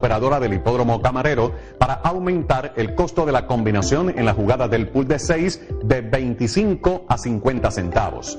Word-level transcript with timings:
operadora 0.00 0.38
del 0.38 0.54
hipódromo 0.54 1.02
camarero 1.02 1.54
para 1.76 1.94
aumentar 1.94 2.72
el 2.76 2.94
costo 2.94 3.26
de 3.26 3.32
la 3.32 3.48
combinación 3.48 4.16
en 4.16 4.26
la 4.26 4.32
jugada 4.32 4.68
del 4.68 4.90
pool 4.90 5.08
de 5.08 5.18
6 5.18 5.60
de 5.82 6.02
25 6.02 7.06
a 7.08 7.18
50 7.18 7.68
centavos. 7.72 8.38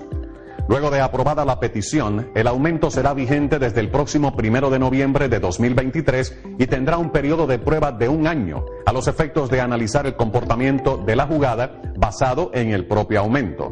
Luego 0.70 0.90
de 0.90 1.02
aprobada 1.02 1.44
la 1.44 1.60
petición, 1.60 2.32
el 2.34 2.48
aumento 2.48 2.90
será 2.90 3.14
vigente 3.14 3.60
desde 3.60 3.82
el 3.82 3.92
próximo 3.92 4.38
primero 4.38 4.70
de 4.70 4.80
noviembre 4.80 5.28
de 5.28 5.42
2023 5.42 6.40
y 6.60 6.68
tendrá 6.68 6.98
un 6.98 7.10
periodo 7.10 7.46
de 7.46 7.60
prueba 7.60 7.92
de 7.92 8.08
un 8.08 8.26
año 8.26 8.64
a 8.86 8.94
los 8.94 9.10
efectos 9.10 9.50
de 9.50 9.60
analizar 9.60 10.06
el 10.06 10.16
comportamiento 10.16 10.96
de 10.96 11.18
la 11.18 11.28
jugada 11.28 11.82
basado 11.98 12.52
en 12.54 12.70
el 12.70 12.88
propio 12.88 13.20
aumento. 13.20 13.70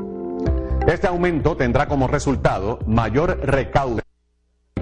Este 0.86 1.08
aumento 1.08 1.56
tendrá 1.56 1.88
como 1.88 2.10
resultado 2.10 2.80
mayor 2.86 3.40
recaudo 3.44 4.02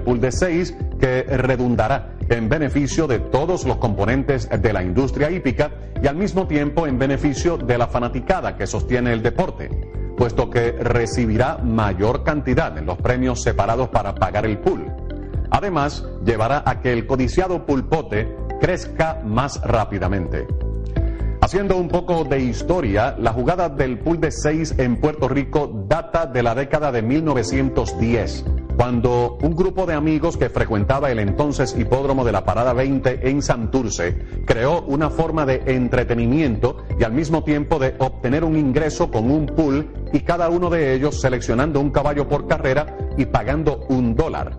pool 0.06 0.22
de 0.22 0.32
6 0.32 0.76
que 1.00 1.24
redundará 1.24 2.16
en 2.30 2.48
beneficio 2.48 3.08
de 3.08 3.20
todos 3.20 3.66
los 3.66 3.78
componentes 3.78 4.48
de 4.50 4.72
la 4.72 4.84
industria 4.84 5.30
hípica 5.30 5.72
y 6.02 6.08
al 6.08 6.16
mismo 6.16 6.48
tiempo 6.48 6.88
en 6.88 6.98
beneficio 6.98 7.58
de 7.58 7.78
la 7.78 7.88
fanaticada 7.88 8.56
que 8.56 8.68
sostiene 8.68 9.12
el 9.12 9.22
deporte, 9.22 9.70
puesto 10.18 10.50
que 10.50 10.72
recibirá 10.72 11.58
mayor 11.58 12.24
cantidad 12.24 12.78
en 12.78 12.86
los 12.86 12.98
premios 12.98 13.44
separados 13.44 13.90
para 13.90 14.16
pagar 14.16 14.46
el 14.46 14.60
pool. 14.60 14.86
Además, 15.52 16.08
llevará 16.26 16.64
a 16.66 16.82
que 16.82 16.94
el 16.94 17.06
codiciado 17.06 17.66
pulpote 17.66 18.36
crezca 18.62 19.22
más 19.26 19.62
rápidamente. 19.62 20.48
Haciendo 21.46 21.78
un 21.78 21.90
poco 21.90 22.24
de 22.24 22.40
historia, 22.40 23.16
la 23.20 23.32
jugada 23.32 23.70
del 23.70 24.00
pool 24.00 24.20
de 24.20 24.32
6 24.32 24.80
en 24.80 25.00
Puerto 25.00 25.28
Rico 25.28 25.86
data 25.88 26.26
de 26.26 26.42
la 26.42 26.56
década 26.56 26.92
de 26.92 27.04
1910 27.04 28.46
cuando 28.76 29.38
un 29.40 29.56
grupo 29.56 29.86
de 29.86 29.94
amigos 29.94 30.38
que 30.38 30.50
frecuentaba 30.50 31.12
el 31.12 31.20
entonces 31.20 31.78
hipódromo 31.78 32.26
de 32.26 32.32
la 32.32 32.46
Parada 32.46 32.74
20 32.74 33.30
en 33.30 33.44
Santurce 33.44 34.26
creó 34.48 34.82
una 34.88 35.12
forma 35.12 35.46
de 35.46 35.62
entretenimiento 35.68 36.78
y 37.00 37.04
al 37.04 37.12
mismo 37.12 37.44
tiempo 37.44 37.78
de 37.78 37.94
obtener 38.00 38.44
un 38.44 38.58
ingreso 38.58 39.12
con 39.12 39.30
un 39.30 39.46
pool 39.46 39.88
y 40.14 40.22
cada 40.22 40.50
uno 40.50 40.72
de 40.72 40.96
ellos 40.96 41.22
seleccionando 41.22 41.80
un 41.80 41.92
caballo 41.92 42.28
por 42.28 42.48
carrera 42.48 42.98
y 43.18 43.26
pagando 43.28 43.86
un 43.90 44.16
dólar. 44.16 44.58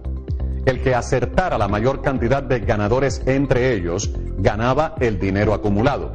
El 0.64 0.80
que 0.80 0.94
acertara 0.94 1.58
la 1.58 1.66
mayor 1.66 2.00
cantidad 2.00 2.44
de 2.44 2.60
ganadores 2.60 3.22
entre 3.26 3.72
ellos 3.72 4.12
ganaba 4.38 4.94
el 5.00 5.18
dinero 5.18 5.52
acumulado. 5.52 6.12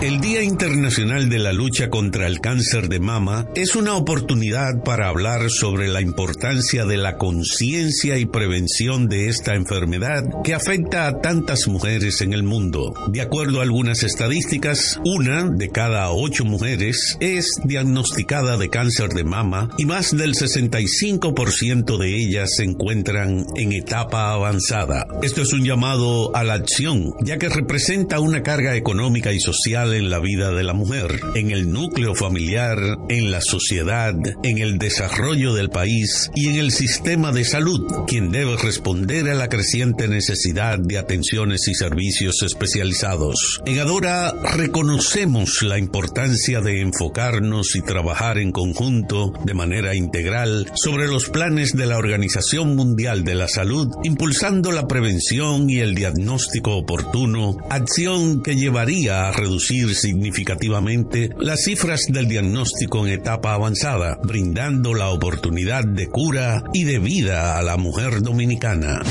El 0.00 0.20
Día 0.20 0.42
Internacional 0.42 1.28
de 1.28 1.38
la 1.38 1.52
Lucha 1.52 1.88
contra 1.88 2.26
el 2.26 2.40
Cáncer 2.40 2.88
de 2.88 2.98
Mama 2.98 3.46
es 3.54 3.76
una 3.76 3.94
oportunidad 3.94 4.82
para 4.82 5.06
hablar 5.06 5.50
sobre 5.50 5.86
la 5.86 6.00
importancia 6.00 6.84
de 6.84 6.96
la 6.96 7.16
conciencia 7.16 8.18
y 8.18 8.26
prevención 8.26 9.08
de 9.08 9.28
esta 9.28 9.54
enfermedad 9.54 10.24
que 10.42 10.54
afecta 10.54 11.06
a 11.06 11.20
tantas 11.20 11.68
mujeres 11.68 12.20
en 12.20 12.32
el 12.32 12.42
mundo. 12.42 12.92
De 13.08 13.20
acuerdo 13.20 13.60
a 13.60 13.62
algunas 13.62 14.02
estadísticas, 14.02 15.00
una 15.04 15.48
de 15.48 15.68
cada 15.68 16.10
ocho 16.10 16.44
mujeres 16.44 17.16
es 17.20 17.60
diagnosticada 17.64 18.56
de 18.56 18.68
cáncer 18.68 19.10
de 19.10 19.22
mama 19.22 19.70
y 19.78 19.84
más 19.84 20.16
del 20.16 20.34
65% 20.34 21.98
de 21.98 22.16
ellas 22.16 22.56
se 22.56 22.64
encuentran 22.64 23.46
en 23.54 23.72
etapa 23.72 24.32
avanzada. 24.32 24.87
Esto 25.22 25.42
es 25.42 25.52
un 25.52 25.64
llamado 25.64 26.34
a 26.34 26.44
la 26.44 26.54
acción, 26.54 27.12
ya 27.20 27.36
que 27.38 27.48
representa 27.48 28.20
una 28.20 28.42
carga 28.42 28.74
económica 28.74 29.32
y 29.32 29.40
social 29.40 29.92
en 29.92 30.08
la 30.08 30.18
vida 30.18 30.50
de 30.52 30.62
la 30.62 30.72
mujer, 30.72 31.20
en 31.34 31.50
el 31.50 31.70
núcleo 31.70 32.14
familiar, 32.14 32.78
en 33.10 33.30
la 33.30 33.42
sociedad, 33.42 34.14
en 34.42 34.58
el 34.58 34.78
desarrollo 34.78 35.52
del 35.52 35.68
país 35.68 36.30
y 36.34 36.48
en 36.48 36.56
el 36.56 36.70
sistema 36.70 37.32
de 37.32 37.44
salud, 37.44 38.06
quien 38.06 38.30
debe 38.30 38.56
responder 38.56 39.28
a 39.28 39.34
la 39.34 39.48
creciente 39.48 40.08
necesidad 40.08 40.78
de 40.78 40.98
atenciones 40.98 41.68
y 41.68 41.74
servicios 41.74 42.42
especializados. 42.42 43.60
En 43.66 43.78
Adora 43.80 44.32
reconocemos 44.56 45.62
la 45.62 45.78
importancia 45.78 46.60
de 46.60 46.80
enfocarnos 46.80 47.76
y 47.76 47.82
trabajar 47.82 48.38
en 48.38 48.52
conjunto 48.52 49.32
de 49.44 49.54
manera 49.54 49.94
integral 49.94 50.70
sobre 50.74 51.08
los 51.08 51.28
planes 51.28 51.76
de 51.76 51.86
la 51.86 51.98
Organización 51.98 52.74
Mundial 52.74 53.24
de 53.24 53.34
la 53.34 53.48
Salud, 53.48 53.88
impulsando 54.02 54.67
la 54.72 54.86
prevención 54.86 55.68
y 55.70 55.80
el 55.80 55.94
diagnóstico 55.94 56.76
oportuno, 56.76 57.56
acción 57.70 58.42
que 58.42 58.56
llevaría 58.56 59.28
a 59.28 59.32
reducir 59.32 59.94
significativamente 59.94 61.30
las 61.38 61.64
cifras 61.64 62.06
del 62.08 62.28
diagnóstico 62.28 63.06
en 63.06 63.12
etapa 63.12 63.54
avanzada, 63.54 64.18
brindando 64.22 64.94
la 64.94 65.08
oportunidad 65.08 65.84
de 65.84 66.08
cura 66.08 66.62
y 66.72 66.84
de 66.84 66.98
vida 66.98 67.58
a 67.58 67.62
la 67.62 67.76
mujer 67.76 68.22
dominicana. 68.22 69.02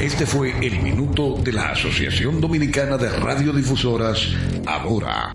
Este 0.00 0.26
fue 0.26 0.54
el 0.64 0.80
minuto 0.82 1.36
de 1.42 1.52
la 1.52 1.72
Asociación 1.72 2.40
Dominicana 2.40 2.96
de 2.96 3.10
Radiodifusoras, 3.10 4.28
ahora. 4.66 5.34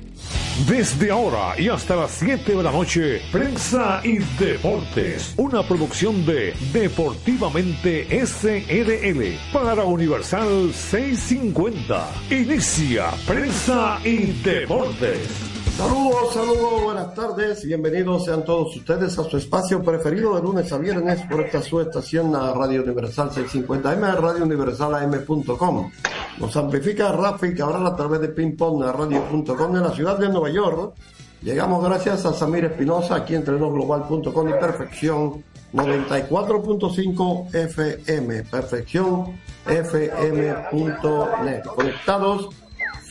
Desde 0.67 1.11
ahora 1.11 1.59
y 1.59 1.69
hasta 1.69 1.95
las 1.95 2.11
7 2.11 2.55
de 2.55 2.63
la 2.63 2.71
noche, 2.71 3.21
Prensa 3.31 4.01
y 4.03 4.19
Deportes, 4.39 5.33
una 5.37 5.63
producción 5.63 6.25
de 6.25 6.53
Deportivamente 6.71 8.07
SRL 8.25 9.37
para 9.51 9.83
Universal 9.83 10.73
650. 10.73 12.09
Inicia 12.29 13.11
Prensa 13.27 13.99
y 14.03 14.31
Deportes. 14.41 15.54
Saludos, 15.77 16.33
saludos, 16.33 16.83
buenas 16.83 17.13
tardes, 17.13 17.65
bienvenidos 17.65 18.23
sean 18.23 18.45
todos 18.45 18.73
ustedes 18.77 19.19
a 19.19 19.25
su 19.25 19.35
espacio 19.35 19.83
preferido 19.83 20.33
de 20.33 20.41
lunes 20.41 20.71
a 20.71 20.77
viernes 20.77 21.19
por 21.29 21.41
esta 21.41 21.61
su 21.61 21.81
estación 21.81 22.33
a 22.33 22.53
Radio 22.53 22.81
Universal 22.81 23.29
650M, 23.31 24.15
radiouniversalam.com. 24.15 25.91
Nos 26.37 26.55
amplifica 26.55 27.11
Rafi 27.11 27.53
Cabral 27.53 27.85
a 27.87 27.93
través 27.93 28.21
de 28.21 28.29
pingpongradio.com 28.29 29.75
en 29.75 29.83
la 29.83 29.91
ciudad 29.91 30.17
de 30.17 30.29
Nueva 30.29 30.49
York. 30.49 30.93
Llegamos 31.41 31.83
gracias 31.83 32.25
a 32.25 32.31
Samir 32.31 32.63
Espinosa 32.63 33.15
aquí 33.15 33.35
en 33.35 33.43
global.com 33.43 34.49
y 34.49 34.53
Perfección 34.53 35.43
94.5 35.73 37.53
FM, 37.53 38.43
Perfección 38.43 39.37
FM.net. 39.67 41.63
Conectados 41.65 42.49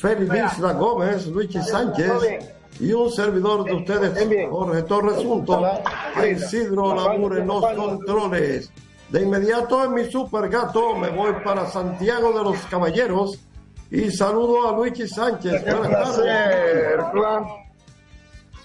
Félix 0.00 0.58
La 0.60 0.72
Gómez, 0.72 1.26
Luigi 1.26 1.60
Sánchez 1.60 2.53
y 2.80 2.92
un 2.92 3.10
servidor 3.10 3.64
de 3.64 3.74
ustedes, 3.74 4.48
Jorge 4.50 4.82
Torres, 4.82 5.16
junto 5.16 5.64
a 5.64 6.26
Isidro 6.26 6.94
Lamur 6.94 7.38
en 7.38 7.46
los 7.46 7.64
controles. 7.74 8.70
De 9.08 9.22
inmediato 9.22 9.84
en 9.84 9.94
mi 9.94 10.10
super 10.10 10.48
gato 10.48 10.96
me 10.96 11.10
voy 11.10 11.32
para 11.44 11.66
Santiago 11.66 12.32
de 12.36 12.42
los 12.42 12.58
Caballeros 12.66 13.38
y 13.90 14.10
saludo 14.10 14.68
a 14.68 14.72
Luigi 14.72 15.06
Sánchez. 15.06 15.64
Buenas 15.64 16.16
tardes. 16.16 17.00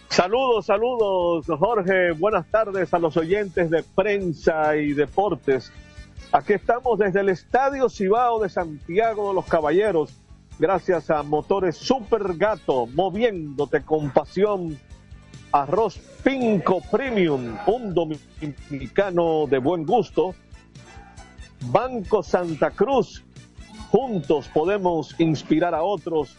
Saludos, 0.10 0.66
saludos, 0.66 1.46
Jorge. 1.60 2.12
Buenas 2.14 2.48
tardes 2.50 2.92
a 2.94 3.00
los 3.00 3.16
oyentes 3.16 3.70
de 3.70 3.84
prensa 3.84 4.76
y 4.76 4.94
deportes. 4.94 5.72
Aquí 6.32 6.54
estamos 6.54 6.98
desde 6.98 7.20
el 7.20 7.30
Estadio 7.30 7.90
Cibao 7.90 8.40
de 8.40 8.50
Santiago 8.50 9.30
de 9.30 9.36
los 9.36 9.46
Caballeros 9.46 10.12
gracias 10.60 11.10
a 11.10 11.24
Motores 11.24 11.78
Super 11.78 12.36
Gato, 12.36 12.86
moviéndote 12.88 13.82
con 13.84 14.12
pasión. 14.12 14.78
Arroz 15.52 15.98
Pinco 16.24 16.80
Premium, 16.92 17.58
un 17.66 17.94
dominicano 17.96 19.48
de 19.48 19.58
buen 19.58 19.84
gusto. 19.84 20.36
Banco 21.72 22.22
Santa 22.22 22.70
Cruz, 22.70 23.24
juntos 23.90 24.48
podemos 24.54 25.20
inspirar 25.20 25.74
a 25.74 25.82
otros 25.82 26.38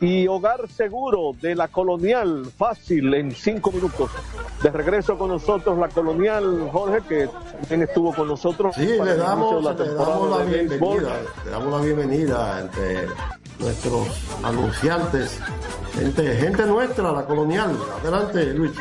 y 0.00 0.26
Hogar 0.28 0.68
Seguro 0.68 1.32
de 1.40 1.54
la 1.54 1.68
Colonial, 1.68 2.46
fácil 2.56 3.14
en 3.14 3.32
cinco 3.32 3.72
minutos. 3.72 4.10
De 4.62 4.70
regreso 4.70 5.16
con 5.16 5.30
nosotros 5.30 5.78
la 5.78 5.88
Colonial, 5.88 6.68
Jorge, 6.70 7.00
que 7.08 7.28
también 7.60 7.82
estuvo 7.82 8.14
con 8.14 8.28
nosotros. 8.28 8.74
Sí, 8.74 8.86
le 8.86 9.16
damos, 9.16 9.62
la, 9.62 9.72
le 9.72 9.94
damos 9.94 10.38
la 10.38 10.44
bienvenida, 10.44 11.20
le 11.44 11.50
damos 11.50 11.72
la 11.72 11.80
bienvenida 11.84 12.60
entre 12.60 13.06
nuestros 13.58 14.08
anunciantes, 14.42 15.40
gente, 15.94 16.36
gente 16.36 16.66
nuestra, 16.66 17.12
la 17.12 17.24
Colonial. 17.24 17.76
Adelante, 18.02 18.44
Luis. 18.52 18.72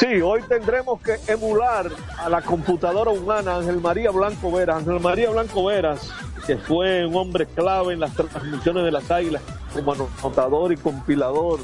Sí, 0.00 0.22
hoy 0.22 0.40
tendremos 0.48 0.98
que 1.02 1.18
emular 1.30 1.90
a 2.16 2.30
la 2.30 2.40
computadora 2.40 3.10
humana 3.10 3.56
Ángel 3.56 3.82
María 3.82 4.10
Blanco 4.10 4.50
Veras. 4.50 4.78
Ángel 4.78 4.98
María 4.98 5.28
Blanco 5.28 5.66
Veras, 5.66 6.10
que 6.46 6.56
fue 6.56 7.04
un 7.04 7.14
hombre 7.16 7.44
clave 7.44 7.92
en 7.92 8.00
las 8.00 8.14
transmisiones 8.14 8.82
de 8.82 8.92
las 8.92 9.10
águilas 9.10 9.42
como 9.74 9.92
anotador 9.92 10.72
y 10.72 10.78
compilador. 10.78 11.60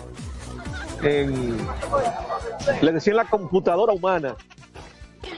En, 1.02 1.56
le 2.82 2.92
decían 2.92 3.16
la 3.16 3.24
computadora 3.24 3.94
humana. 3.94 4.36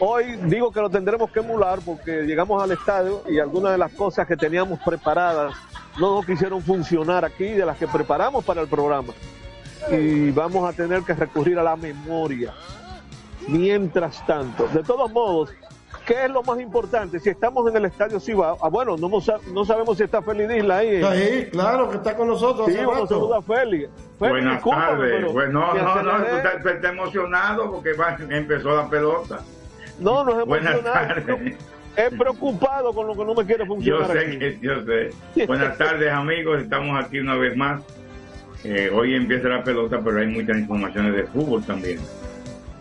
Hoy 0.01 0.37
digo 0.47 0.73
que 0.73 0.81
lo 0.81 0.91
tendremos 0.91 1.31
que 1.31 1.39
emular 1.39 1.79
porque 1.87 2.23
llegamos 2.23 2.61
al 2.61 2.73
estadio 2.73 3.23
y 3.29 3.39
algunas 3.39 3.71
de 3.71 3.79
las 3.79 3.93
cosas 3.93 4.27
que 4.27 4.37
teníamos 4.37 4.81
preparadas 4.81 5.55
no 6.01 6.21
quisieron 6.23 6.61
funcionar 6.63 7.25
aquí, 7.25 7.45
de 7.45 7.65
las 7.65 7.79
que 7.79 7.87
preparamos 7.87 8.45
para 8.45 8.61
el 8.61 8.67
programa. 8.67 9.13
Y 9.89 10.33
vamos 10.33 10.69
a 10.69 10.73
tener 10.73 11.03
que 11.03 11.15
recurrir 11.15 11.61
a 11.61 11.63
la 11.63 11.77
memoria. 11.77 12.53
Mientras 13.49 14.25
tanto, 14.27 14.69
de 14.69 14.83
todos 14.83 15.11
modos, 15.11 15.55
¿qué 16.07 16.27
es 16.27 16.31
lo 16.31 16.43
más 16.43 16.61
importante? 16.61 17.19
Si 17.19 17.31
estamos 17.31 17.67
en 17.71 17.79
el 17.79 17.87
estadio 17.87 18.21
Cibao, 18.21 18.59
ah, 18.63 18.69
bueno, 18.69 18.97
no, 18.99 19.09
no 19.09 19.65
sabemos 19.65 19.97
si 19.97 20.05
está 20.05 20.21
Félix 20.21 20.55
Isla 20.55 20.77
ahí. 20.77 20.97
Está 20.97 21.11
ahí, 21.11 21.49
claro, 21.51 21.89
que 21.89 21.97
está 21.97 22.15
con 22.15 22.29
nosotros. 22.29 22.69
Sí, 22.71 22.77
vamos 22.77 23.05
a 23.05 23.07
saludar 23.07 23.39
a 23.39 23.43
Félix. 23.43 23.89
Buenas 24.19 24.63
tardes. 24.63 25.33
Bueno, 25.33 25.73
no, 25.75 26.03
no, 26.03 26.19
no, 26.19 26.25
tú 26.63 26.69
estás 26.69 26.93
emocionado 26.93 27.73
porque 27.73 27.95
empezó 28.29 28.77
la 28.77 28.89
pelota. 28.89 29.41
No, 29.99 30.25
no 30.25 30.33
es 30.33 30.43
emocionado. 30.43 31.15
Es 31.97 32.11
preocupado 32.11 32.93
con 32.93 33.09
lo 33.09 33.15
que 33.15 33.25
no 33.25 33.35
me 33.35 33.45
quiere 33.45 33.67
funcionar. 33.67 34.07
Yo 34.07 34.21
sé, 34.21 34.39
que, 34.39 34.59
yo 34.61 34.85
sé. 34.85 35.47
Buenas 35.47 35.77
tardes, 35.79 36.13
amigos. 36.13 36.63
Estamos 36.63 37.03
aquí 37.03 37.19
una 37.19 37.35
vez 37.35 37.57
más. 37.57 37.83
Eh, 38.63 38.91
hoy 38.95 39.15
empieza 39.15 39.49
la 39.49 39.65
pelota, 39.65 40.01
pero 40.05 40.21
hay 40.21 40.27
muchas 40.27 40.59
informaciones 40.59 41.15
de 41.15 41.25
fútbol 41.25 41.65
también. 41.65 41.99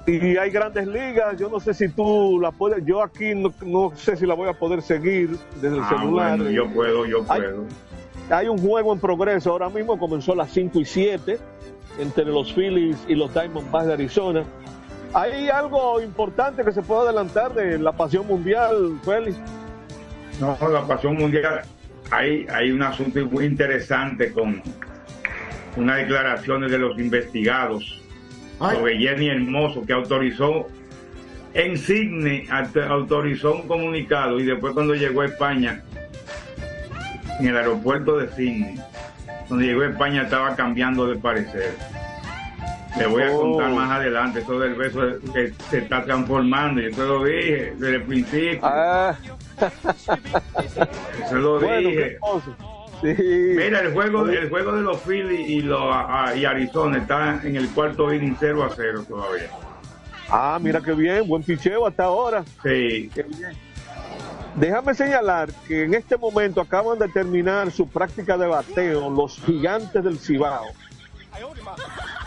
Y 0.07 0.37
hay 0.37 0.51
grandes 0.51 0.87
ligas. 0.87 1.37
Yo 1.37 1.49
no 1.49 1.59
sé 1.59 1.73
si 1.73 1.89
tú 1.89 2.39
la 2.41 2.51
puedes. 2.51 2.83
Yo 2.85 3.03
aquí 3.03 3.33
no, 3.35 3.91
sé 3.93 4.15
si 4.15 4.25
la 4.25 4.35
voy 4.35 4.47
a 4.47 4.53
poder 4.53 4.81
seguir 4.81 5.37
desde 5.61 5.75
el 5.75 5.83
ah, 5.83 5.89
celular. 5.89 6.39
yo 6.43 6.65
puedo, 6.69 7.05
yo 7.05 7.25
puedo. 7.25 7.65
Hay, 8.29 8.47
un 8.47 8.57
juego 8.57 8.93
en 8.93 9.01
progreso. 9.01 9.51
Ahora 9.51 9.69
mismo 9.69 9.99
comenzó 9.99 10.31
a 10.31 10.37
las 10.37 10.51
5 10.51 10.79
y 10.79 10.85
7 10.85 11.37
entre 11.99 12.23
los 12.23 12.53
Phillies 12.53 12.97
y 13.09 13.15
los 13.15 13.33
Diamondbacks 13.33 13.87
de 13.87 13.93
Arizona. 13.93 14.43
¿Hay 15.13 15.49
algo 15.49 16.01
importante 16.01 16.63
que 16.63 16.71
se 16.71 16.81
pueda 16.81 17.01
adelantar 17.01 17.53
de 17.53 17.77
la 17.77 17.91
pasión 17.91 18.27
mundial, 18.27 18.97
Félix? 19.03 19.37
No, 20.39 20.57
la 20.69 20.87
pasión 20.87 21.15
mundial, 21.15 21.63
hay, 22.11 22.45
hay 22.49 22.71
un 22.71 22.81
asunto 22.81 23.25
muy 23.25 23.45
interesante 23.45 24.31
con 24.31 24.61
unas 25.75 25.97
declaraciones 25.97 26.71
de 26.71 26.77
los 26.77 26.97
investigados 26.97 28.06
sobre 28.59 28.97
Jenny 28.97 29.29
Hermoso, 29.29 29.85
que 29.85 29.93
autorizó 29.93 30.67
en 31.53 31.77
Signe, 31.77 32.47
autorizó 32.87 33.55
un 33.55 33.67
comunicado 33.67 34.39
y 34.39 34.45
después 34.45 34.73
cuando 34.73 34.93
llegó 34.93 35.21
a 35.21 35.25
España, 35.25 35.83
en 37.39 37.47
el 37.47 37.57
aeropuerto 37.57 38.17
de 38.17 38.29
Signe, 38.29 38.79
cuando 39.47 39.65
llegó 39.65 39.81
a 39.81 39.87
España 39.87 40.23
estaba 40.23 40.55
cambiando 40.55 41.07
de 41.07 41.15
parecer. 41.15 41.75
Le 42.97 43.05
voy 43.05 43.23
a 43.23 43.31
contar 43.31 43.71
oh. 43.71 43.75
más 43.75 43.91
adelante 43.91 44.39
eso 44.39 44.59
del 44.59 44.73
beso 44.73 45.01
que 45.33 45.53
se 45.69 45.79
está 45.79 46.03
transformando. 46.03 46.81
Yo 46.81 46.91
te 46.91 46.97
lo 46.97 47.23
dije 47.23 47.73
desde 47.77 47.95
el 47.95 48.03
principio. 48.03 48.59
Ah. 48.63 49.15
Eso 51.23 51.35
lo 51.35 51.59
dije. 51.59 52.17
Mira, 53.03 53.81
el 53.81 53.93
juego, 53.93 54.27
el 54.27 54.49
juego 54.49 54.73
de 54.73 54.81
los 54.81 55.01
Phillies 55.01 55.49
y, 55.49 55.61
los, 55.61 55.95
y 56.35 56.45
Arizona 56.45 56.97
está 56.97 57.41
en 57.43 57.55
el 57.55 57.69
cuarto 57.69 58.13
inning 58.13 58.35
0 58.39 58.63
a 58.63 58.69
0 58.75 59.05
todavía. 59.07 59.49
Ah, 60.29 60.59
mira 60.61 60.81
qué 60.81 60.93
bien, 60.93 61.27
buen 61.27 61.43
picheo 61.43 61.87
hasta 61.87 62.05
ahora. 62.05 62.43
Sí. 62.63 63.09
Déjame 64.55 64.93
señalar 64.95 65.49
que 65.67 65.83
en 65.83 65.93
este 65.93 66.17
momento 66.17 66.59
acaban 66.59 66.97
de 66.97 67.07
terminar 67.09 67.71
su 67.71 67.87
práctica 67.87 68.37
de 68.37 68.47
bateo 68.47 69.09
los 69.09 69.39
gigantes 69.45 70.03
del 70.03 70.17
Cibao 70.17 70.65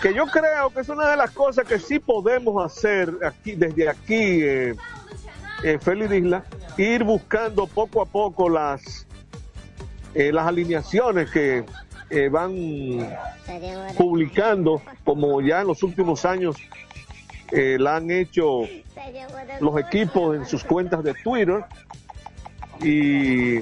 que 0.00 0.14
yo 0.14 0.26
creo 0.26 0.70
que 0.70 0.80
es 0.80 0.88
una 0.88 1.10
de 1.10 1.16
las 1.16 1.30
cosas 1.30 1.66
que 1.66 1.78
sí 1.78 1.98
podemos 1.98 2.64
hacer 2.64 3.12
aquí 3.24 3.52
desde 3.52 3.88
aquí, 3.88 4.42
eh, 4.42 4.74
eh 5.62 5.78
Félix 5.78 6.12
Isla, 6.12 6.44
ir 6.78 7.04
buscando 7.04 7.66
poco 7.66 8.02
a 8.02 8.06
poco 8.06 8.48
las, 8.48 9.06
eh, 10.14 10.32
las 10.32 10.46
alineaciones 10.46 11.30
que 11.30 11.64
eh, 12.10 12.28
van 12.28 12.54
publicando, 13.96 14.82
como 15.04 15.40
ya 15.40 15.60
en 15.60 15.68
los 15.68 15.82
últimos 15.82 16.24
años 16.24 16.56
la 17.52 17.96
han 17.96 18.12
hecho 18.12 18.60
los 19.60 19.80
equipos 19.80 20.36
en 20.36 20.46
sus 20.46 20.62
cuentas 20.62 21.02
de 21.02 21.14
Twitter. 21.14 21.64
Y 22.80 23.60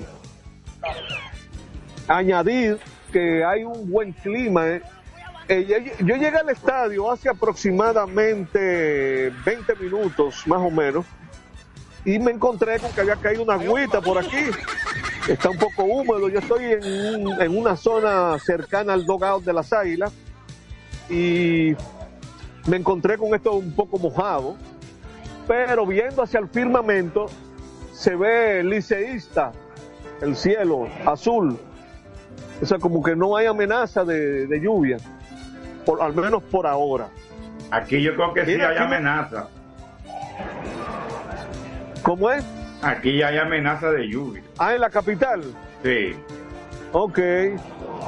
añadir 2.07 2.79
que 3.11 3.43
hay 3.45 3.65
un 3.65 3.91
buen 3.91 4.13
clima 4.13 4.79
eh, 5.51 5.95
yo 6.01 6.17
llegué 6.17 6.37
al 6.37 6.51
estadio 6.51 7.11
hace 7.11 7.31
aproximadamente 7.31 9.33
20 9.47 9.77
minutos, 9.77 10.47
más 10.47 10.61
o 10.61 10.71
menos, 10.71 11.07
y 12.09 12.19
me 12.19 12.31
encontré 12.31 12.79
con 12.79 12.91
que 12.93 13.03
había 13.03 13.17
caído 13.17 13.43
una 13.43 13.55
agüita 13.55 14.01
por 14.01 14.17
aquí. 14.17 14.47
Está 15.29 15.51
un 15.51 15.59
poco 15.59 15.85
húmedo. 15.85 16.31
Yo 16.31 16.39
estoy 16.39 16.65
en, 16.65 17.55
una 17.55 17.77
zona 17.77 18.39
cercana 18.39 18.95
al 18.95 19.05
dogout 19.05 19.45
de 19.45 19.53
las 19.53 19.75
águilas 19.75 20.11
y 21.11 21.75
me 22.67 22.79
encontré 22.79 23.19
con 23.19 23.35
esto 23.35 23.53
un 23.53 23.73
poco 23.73 23.99
mojado, 23.99 24.57
pero 25.47 25.85
viendo 25.85 26.23
hacia 26.23 26.41
el 26.41 26.49
firmamento 26.49 27.27
se 27.93 28.17
ve 28.17 28.65
liceísta, 28.65 29.53
el 30.23 30.35
cielo 30.35 30.89
azul. 31.05 31.59
O 32.63 32.65
sea, 32.65 32.79
como 32.79 33.03
que 33.03 33.15
no 33.15 33.37
hay 33.37 33.45
amenaza 33.45 34.03
de 34.03 34.61
lluvia 34.63 34.97
al 36.01 36.15
menos 36.15 36.43
por 36.45 36.67
ahora. 36.67 37.09
Aquí 37.71 38.03
yo 38.03 38.15
creo 38.15 38.33
que 38.33 38.47
sí 38.47 38.53
hay 38.53 38.77
amenaza. 38.79 39.49
¿Cómo 42.03 42.31
es? 42.31 42.45
Aquí 42.83 43.23
hay 43.23 43.39
amenaza 43.39 43.91
de 43.91 44.09
lluvia. 44.09 44.43
Ah, 44.59 44.75
en 44.75 44.81
la 44.81 44.91
capital. 44.91 45.43
Sí. 45.83 46.15
Ok. 46.93 47.19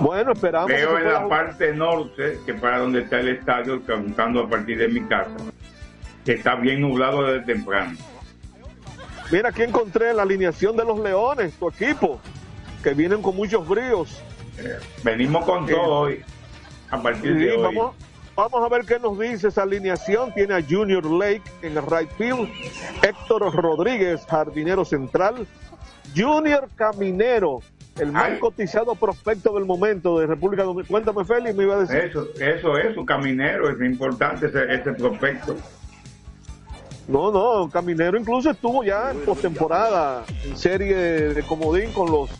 Bueno, 0.00 0.32
esperamos. 0.32 0.68
Veo 0.68 0.98
en 0.98 1.12
la 1.12 1.28
parte 1.28 1.74
norte, 1.74 2.38
que 2.46 2.54
para 2.54 2.78
donde 2.78 3.00
está 3.02 3.20
el 3.20 3.28
estadio, 3.28 3.82
contando 3.84 4.44
a 4.44 4.48
partir 4.48 4.78
de 4.78 4.88
mi 4.88 5.02
casa, 5.02 5.36
que 6.24 6.34
está 6.34 6.54
bien 6.54 6.80
nublado 6.80 7.24
desde 7.24 7.44
temprano. 7.46 7.96
Mira, 9.30 9.50
aquí 9.50 9.62
encontré 9.62 10.12
la 10.12 10.22
alineación 10.22 10.76
de 10.76 10.84
los 10.84 10.98
Leones, 10.98 11.54
tu 11.54 11.68
equipo, 11.68 12.20
que 12.82 12.94
vienen 12.94 13.22
con 13.22 13.36
muchos 13.36 13.66
bríos. 13.68 14.22
Eh, 14.58 14.78
venimos 15.04 15.44
con 15.44 15.66
todo 15.66 16.00
hoy 16.00 16.24
a 16.90 17.00
partir 17.00 17.36
de 17.36 17.52
hoy. 17.52 17.62
Vamos, 17.62 17.96
vamos, 18.48 18.64
a 18.64 18.74
ver 18.74 18.86
qué 18.86 18.98
nos 18.98 19.18
dice 19.18 19.48
esa 19.48 19.62
alineación. 19.62 20.32
Tiene 20.32 20.54
a 20.54 20.62
Junior 20.62 21.04
Lake 21.04 21.42
en 21.62 21.76
el 21.76 21.86
right 21.86 22.10
field, 22.16 22.48
Héctor 23.02 23.54
Rodríguez, 23.54 24.24
jardinero 24.26 24.84
central, 24.84 25.46
Junior 26.16 26.68
Caminero, 26.74 27.60
el 27.98 28.12
más 28.12 28.38
cotizado 28.38 28.94
prospecto 28.94 29.54
del 29.54 29.66
momento 29.66 30.18
de 30.18 30.26
República 30.26 30.64
Dominicana. 30.64 30.90
Cuéntame, 30.90 31.24
Félix, 31.24 31.56
me 31.56 31.64
iba 31.64 31.76
a 31.76 31.80
decir. 31.80 31.96
Eso, 31.96 32.28
eso 32.38 32.78
es, 32.78 32.96
un 32.96 33.04
caminero, 33.04 33.68
es 33.70 33.80
importante 33.80 34.46
ese, 34.46 34.72
ese 34.72 34.92
prospecto. 34.92 35.56
No, 37.08 37.32
no, 37.32 37.68
Caminero 37.68 38.16
incluso 38.16 38.50
estuvo 38.50 38.84
ya 38.84 39.10
en 39.10 39.18
postemporada, 39.22 40.24
en 40.44 40.56
serie 40.56 40.94
de 40.94 41.42
comodín 41.42 41.92
con 41.92 42.08
los 42.08 42.30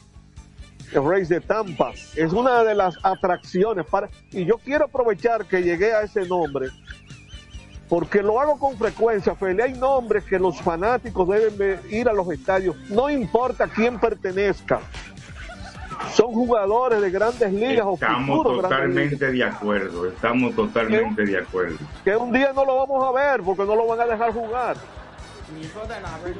el 0.92 1.04
Race 1.04 1.32
de 1.32 1.40
Tampa. 1.40 1.92
Es 2.16 2.32
una 2.32 2.62
de 2.64 2.74
las 2.74 2.96
atracciones 3.02 3.86
para 3.86 4.08
y 4.32 4.44
yo 4.44 4.56
quiero 4.58 4.86
aprovechar 4.86 5.44
que 5.46 5.62
llegué 5.62 5.92
a 5.92 6.02
ese 6.02 6.26
nombre 6.26 6.68
porque 7.90 8.22
lo 8.22 8.40
hago 8.40 8.56
con 8.56 8.78
frecuencia, 8.78 9.34
Feli. 9.34 9.60
Hay 9.60 9.72
nombres 9.72 10.22
que 10.24 10.38
los 10.38 10.60
fanáticos 10.62 11.28
deben 11.28 11.80
ir 11.90 12.08
a 12.08 12.12
los 12.12 12.30
estadios, 12.30 12.76
no 12.88 13.10
importa 13.10 13.66
quién 13.66 13.98
pertenezca. 13.98 14.80
Son 16.14 16.28
jugadores 16.28 17.02
de 17.02 17.10
grandes 17.10 17.52
ligas 17.52 17.86
estamos 17.92 18.42
totalmente 18.42 19.32
de 19.32 19.44
acuerdo, 19.44 20.06
estamos 20.06 20.54
totalmente 20.54 21.24
de 21.24 21.38
acuerdo. 21.38 21.76
Que 22.04 22.16
un 22.16 22.32
día 22.32 22.52
no 22.54 22.64
lo 22.64 22.76
vamos 22.76 23.04
a 23.04 23.12
ver 23.12 23.42
porque 23.42 23.64
no 23.64 23.76
lo 23.76 23.86
van 23.86 24.00
a 24.00 24.06
dejar 24.06 24.32
jugar. 24.32 24.76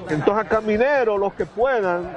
Entonces 0.09 0.45
a 0.45 0.49
Caminero, 0.49 1.19
los 1.19 1.35
que 1.35 1.47
puedan, 1.47 2.17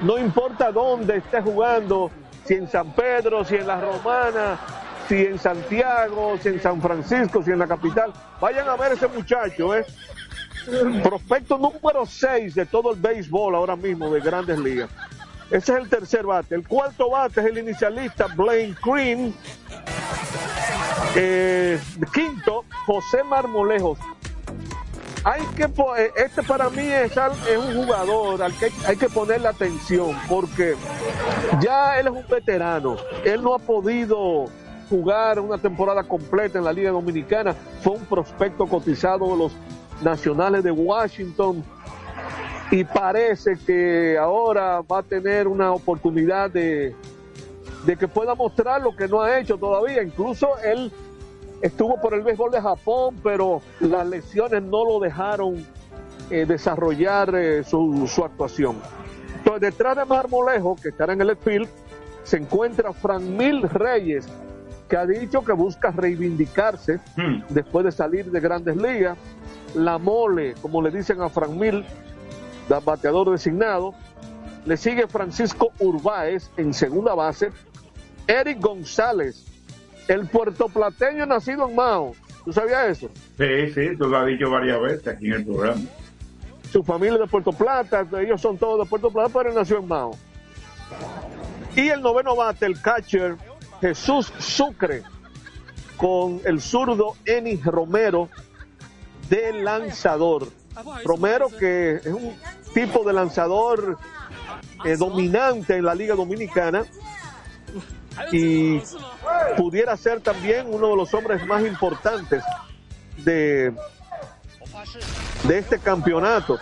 no 0.00 0.18
importa 0.18 0.70
dónde 0.70 1.16
esté 1.16 1.40
jugando, 1.40 2.10
si 2.44 2.54
en 2.54 2.68
San 2.68 2.92
Pedro, 2.92 3.44
si 3.44 3.56
en 3.56 3.66
la 3.66 3.80
Romana, 3.80 4.58
si 5.08 5.16
en 5.26 5.38
Santiago, 5.38 6.36
si 6.42 6.48
en 6.48 6.60
San 6.60 6.80
Francisco, 6.80 7.42
si 7.42 7.50
en 7.50 7.58
la 7.58 7.66
capital, 7.66 8.12
vayan 8.40 8.68
a 8.68 8.76
ver 8.76 8.92
ese 8.92 9.08
muchacho, 9.08 9.74
¿eh? 9.74 9.84
Prospecto 11.02 11.58
número 11.58 12.06
6 12.06 12.54
de 12.54 12.66
todo 12.66 12.92
el 12.92 13.00
béisbol 13.00 13.54
ahora 13.54 13.76
mismo 13.76 14.10
de 14.10 14.20
grandes 14.20 14.58
ligas. 14.58 14.88
Ese 15.50 15.72
es 15.72 15.78
el 15.78 15.88
tercer 15.88 16.24
bate. 16.24 16.54
El 16.54 16.66
cuarto 16.66 17.10
bate 17.10 17.40
es 17.40 17.46
el 17.46 17.58
inicialista 17.58 18.26
Blaine 18.34 18.74
Cream. 18.82 19.34
Eh, 21.14 21.78
quinto, 22.12 22.64
José 22.86 23.22
Marmolejos. 23.22 23.98
Hay 25.24 25.42
que 25.56 25.64
eh, 25.64 26.12
este 26.16 26.42
para 26.42 26.68
mí 26.68 26.86
es, 26.86 27.16
un 27.56 27.84
jugador 27.84 28.42
al 28.42 28.52
que 28.58 28.70
hay 28.86 28.96
que 28.96 29.08
ponerle 29.08 29.48
atención 29.48 30.14
porque 30.28 30.74
ya 31.60 31.98
él 31.98 32.08
es 32.08 32.12
un 32.12 32.26
veterano, 32.28 32.96
él 33.24 33.42
no 33.42 33.54
ha 33.54 33.58
podido 33.58 34.44
jugar 34.90 35.40
una 35.40 35.56
temporada 35.56 36.02
completa 36.04 36.58
en 36.58 36.64
la 36.64 36.72
Liga 36.72 36.90
Dominicana, 36.90 37.54
fue 37.82 37.94
un 37.94 38.04
prospecto 38.04 38.66
cotizado 38.66 39.30
de 39.30 39.36
los 39.36 39.52
Nacionales 40.02 40.62
de 40.62 40.70
Washington. 40.70 41.64
Y 42.70 42.82
parece 42.82 43.56
que 43.64 44.18
ahora 44.18 44.80
va 44.80 44.98
a 44.98 45.02
tener 45.02 45.46
una 45.46 45.72
oportunidad 45.72 46.50
de, 46.50 46.94
de 47.86 47.96
que 47.96 48.08
pueda 48.08 48.34
mostrar 48.34 48.82
lo 48.82 48.96
que 48.96 49.06
no 49.06 49.20
ha 49.20 49.38
hecho 49.38 49.56
todavía, 49.56 50.02
incluso 50.02 50.58
él 50.64 50.90
estuvo 51.62 52.00
por 52.00 52.14
el 52.14 52.22
béisbol 52.22 52.50
de 52.50 52.60
Japón, 52.60 53.16
pero 53.22 53.62
las 53.80 54.06
lesiones 54.06 54.62
no 54.62 54.84
lo 54.84 55.00
dejaron 55.00 55.64
eh, 56.30 56.46
desarrollar 56.46 57.34
eh, 57.34 57.64
su, 57.64 58.22
actuación. 58.24 58.76
Entonces, 59.36 59.60
detrás 59.60 59.96
de 59.96 60.04
Marmolejo, 60.04 60.76
que 60.76 60.88
estará 60.88 61.12
en 61.12 61.20
el 61.20 61.36
field, 61.36 61.68
se 62.22 62.38
encuentra 62.38 62.92
Mil 63.18 63.62
Reyes, 63.62 64.26
que 64.88 64.96
ha 64.96 65.06
dicho 65.06 65.44
que 65.44 65.52
busca 65.52 65.90
reivindicarse 65.90 67.00
hmm. 67.16 67.44
después 67.50 67.84
de 67.84 67.92
salir 67.92 68.30
de 68.30 68.40
grandes 68.40 68.76
ligas. 68.76 69.18
La 69.74 69.98
mole, 69.98 70.54
como 70.62 70.80
le 70.80 70.90
dicen 70.90 71.18
a 71.20 71.28
Mil, 71.48 71.84
bateador 72.84 73.30
designado. 73.30 73.94
Le 74.64 74.76
sigue 74.76 75.06
Francisco 75.06 75.72
Urbáez 75.78 76.50
en 76.56 76.72
segunda 76.72 77.14
base. 77.14 77.50
Eric 78.26 78.60
González 78.60 79.44
el 80.08 80.26
puertoplateño 80.28 81.26
nacido 81.26 81.68
en 81.68 81.74
Mao. 81.74 82.14
¿Tú 82.44 82.52
sabías 82.52 82.98
eso? 82.98 83.10
Sí, 83.38 83.72
sí, 83.72 83.96
tú 83.96 84.08
lo 84.08 84.18
has 84.18 84.26
dicho 84.26 84.50
varias 84.50 84.80
veces 84.80 85.08
aquí 85.08 85.26
en 85.26 85.34
el 85.34 85.44
programa. 85.44 85.80
Su 86.70 86.82
familia 86.82 87.18
de 87.18 87.26
Puerto 87.26 87.52
Plata, 87.52 88.06
ellos 88.20 88.40
son 88.40 88.58
todos 88.58 88.84
de 88.84 88.90
Puerto 88.90 89.10
Plata, 89.10 89.30
pero 89.32 89.50
él 89.50 89.54
nació 89.54 89.78
en 89.78 89.88
Mao. 89.88 90.16
Y 91.76 91.88
el 91.88 92.02
noveno 92.02 92.36
bate, 92.36 92.66
el 92.66 92.80
catcher 92.80 93.36
Jesús 93.80 94.32
Sucre, 94.38 95.02
con 95.96 96.40
el 96.44 96.60
zurdo 96.60 97.14
Eni 97.24 97.56
Romero 97.56 98.28
de 99.28 99.52
lanzador. 99.52 100.48
Romero, 101.04 101.48
que 101.48 101.96
es 101.96 102.06
un 102.06 102.34
tipo 102.74 103.04
de 103.04 103.12
lanzador 103.12 103.98
eh, 104.84 104.96
dominante 104.96 105.76
en 105.76 105.84
la 105.84 105.94
Liga 105.94 106.14
Dominicana, 106.14 106.84
y 108.32 108.80
pudiera 109.56 109.96
ser 109.96 110.20
también 110.20 110.66
uno 110.68 110.88
de 110.88 110.96
los 110.96 111.12
hombres 111.14 111.44
más 111.46 111.64
importantes 111.64 112.42
de, 113.18 113.72
de 115.44 115.58
este 115.58 115.78
campeonato. 115.78 116.58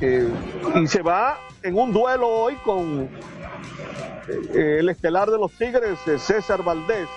Eh, 0.00 0.28
y 0.74 0.86
se 0.88 1.00
va 1.00 1.38
en 1.62 1.78
un 1.78 1.92
duelo 1.92 2.28
hoy 2.28 2.56
con 2.64 3.08
eh, 4.52 4.78
el 4.80 4.88
estelar 4.88 5.30
de 5.30 5.38
los 5.38 5.52
Tigres, 5.52 5.98
eh, 6.08 6.18
César 6.18 6.64
Valdés, 6.64 7.08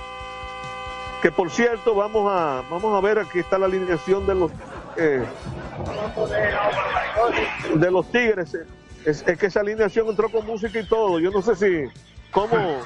que 1.21 1.31
por 1.31 1.49
cierto 1.49 1.95
vamos 1.95 2.31
a 2.31 2.61
vamos 2.69 2.95
a 2.95 3.01
ver 3.01 3.17
aquí 3.17 3.39
está 3.39 3.57
la 3.57 3.65
alineación 3.65 4.27
de 4.27 4.35
los 4.35 4.51
de 7.75 7.91
los 7.91 8.11
Tigres. 8.11 8.53
Es, 9.03 9.23
es, 9.27 9.37
que 9.37 9.47
esa 9.47 9.61
alineación 9.61 10.07
entró 10.07 10.29
con 10.29 10.45
música 10.45 10.79
y 10.79 10.87
todo. 10.87 11.19
Yo 11.19 11.31
no 11.31 11.41
sé 11.41 11.55
si 11.55 11.89
cómo 12.35 12.81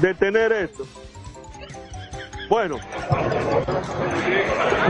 detener 0.00 0.50
esto. 0.50 0.86
Bueno, 2.48 2.78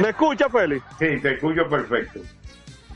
¿me 0.00 0.11
escucha, 0.11 0.49
Félix? 0.49 0.85
Sí, 0.99 1.21
te 1.21 1.35
escucho 1.35 1.69
perfecto. 1.69 2.21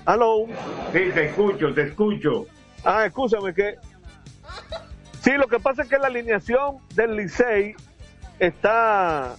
¿Aló? 0.05 0.47
Sí, 0.93 1.11
te 1.13 1.27
escucho, 1.27 1.75
te 1.75 1.83
escucho. 1.89 2.47
Ah, 2.85 3.05
escúchame 3.05 3.53
que... 3.53 3.75
Sí, 5.23 5.33
lo 5.33 5.49
que 5.49 5.59
pasa 5.59 5.83
es 5.83 5.89
que 5.89 5.99
la 5.99 6.07
alineación 6.07 6.79
del 6.95 7.17
Licey 7.17 7.75
está 8.39 9.35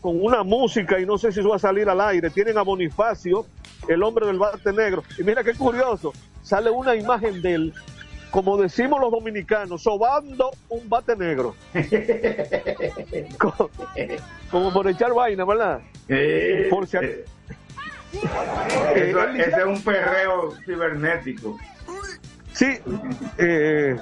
con 0.00 0.22
una 0.22 0.42
música 0.42 1.00
y 1.00 1.06
no 1.06 1.16
sé 1.16 1.32
si 1.32 1.40
eso 1.40 1.48
va 1.48 1.56
a 1.56 1.58
salir 1.58 1.88
al 1.88 2.00
aire. 2.00 2.28
Tienen 2.30 2.58
a 2.58 2.62
Bonifacio, 2.62 3.46
el 3.88 4.02
hombre 4.02 4.26
del 4.26 4.38
bate 4.38 4.72
negro. 4.72 5.02
Y 5.18 5.24
mira 5.24 5.42
qué 5.42 5.54
curioso, 5.54 6.12
sale 6.42 6.70
una 6.70 6.94
imagen 6.94 7.40
de 7.40 7.54
él 7.54 7.74
como 8.34 8.56
decimos 8.56 9.00
los 9.00 9.12
dominicanos, 9.12 9.80
sobando 9.80 10.50
un 10.68 10.88
bate 10.88 11.14
negro. 11.14 11.54
como, 14.50 14.72
por 14.72 14.88
echar 14.88 15.14
vaina, 15.14 15.44
¿verdad? 15.44 15.80
por 16.68 16.84
si 16.88 16.96
ese 16.96 17.24
es 19.38 19.64
un 19.64 19.80
perreo 19.82 20.52
cibernético. 20.66 21.56
Sí. 22.52 22.76
Eh, 23.38 23.96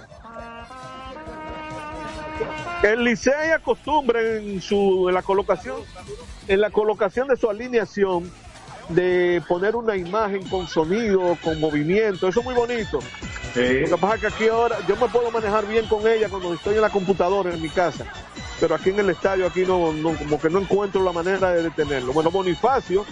el 2.85 3.05
Licey 3.05 3.51
acostumbra 3.51 4.19
en 4.23 4.63
su 4.63 5.11
en 5.11 5.15
la 5.15 5.23
colocación 5.23 5.77
en 6.49 6.63
la 6.63 6.71
colocación 6.71 7.29
de 7.29 7.37
su 7.37 7.51
alineación 7.51 8.33
de 8.89 9.43
poner 9.49 9.77
una 9.77 9.97
imagen 9.97 10.47
con 10.49 10.67
sonido, 10.67 11.37
con 11.43 11.59
movimiento, 11.61 12.29
eso 12.29 12.41
es 12.41 12.47
muy 12.47 12.55
bonito. 12.55 12.99
Lo 13.55 13.97
que 13.97 13.97
pasa 14.01 14.15
es 14.15 14.21
que 14.21 14.27
aquí 14.29 14.49
ahora 14.49 14.79
yo 14.89 14.97
me 14.97 15.09
puedo 15.09 15.31
manejar 15.31 15.67
bien 15.67 15.87
con 15.87 16.07
ella 16.07 16.29
cuando 16.29 16.55
estoy 16.55 16.77
en 16.77 16.81
la 16.81 16.91
computadora 16.91 17.53
en 17.53 17.61
mi 17.61 17.69
casa, 17.69 18.07
pero 18.59 18.75
aquí 18.75 18.91
en 18.91 19.01
el 19.01 19.11
estadio 19.11 19.47
aquí 19.47 19.63
no, 19.67 19.93
como 20.19 20.41
que 20.41 20.49
no 20.49 20.61
encuentro 20.61 21.03
la 21.03 21.13
manera 21.13 21.53
de 21.53 21.65
detenerlo. 21.65 22.13
Bueno, 22.13 22.31
Bonifacio, 22.31 23.05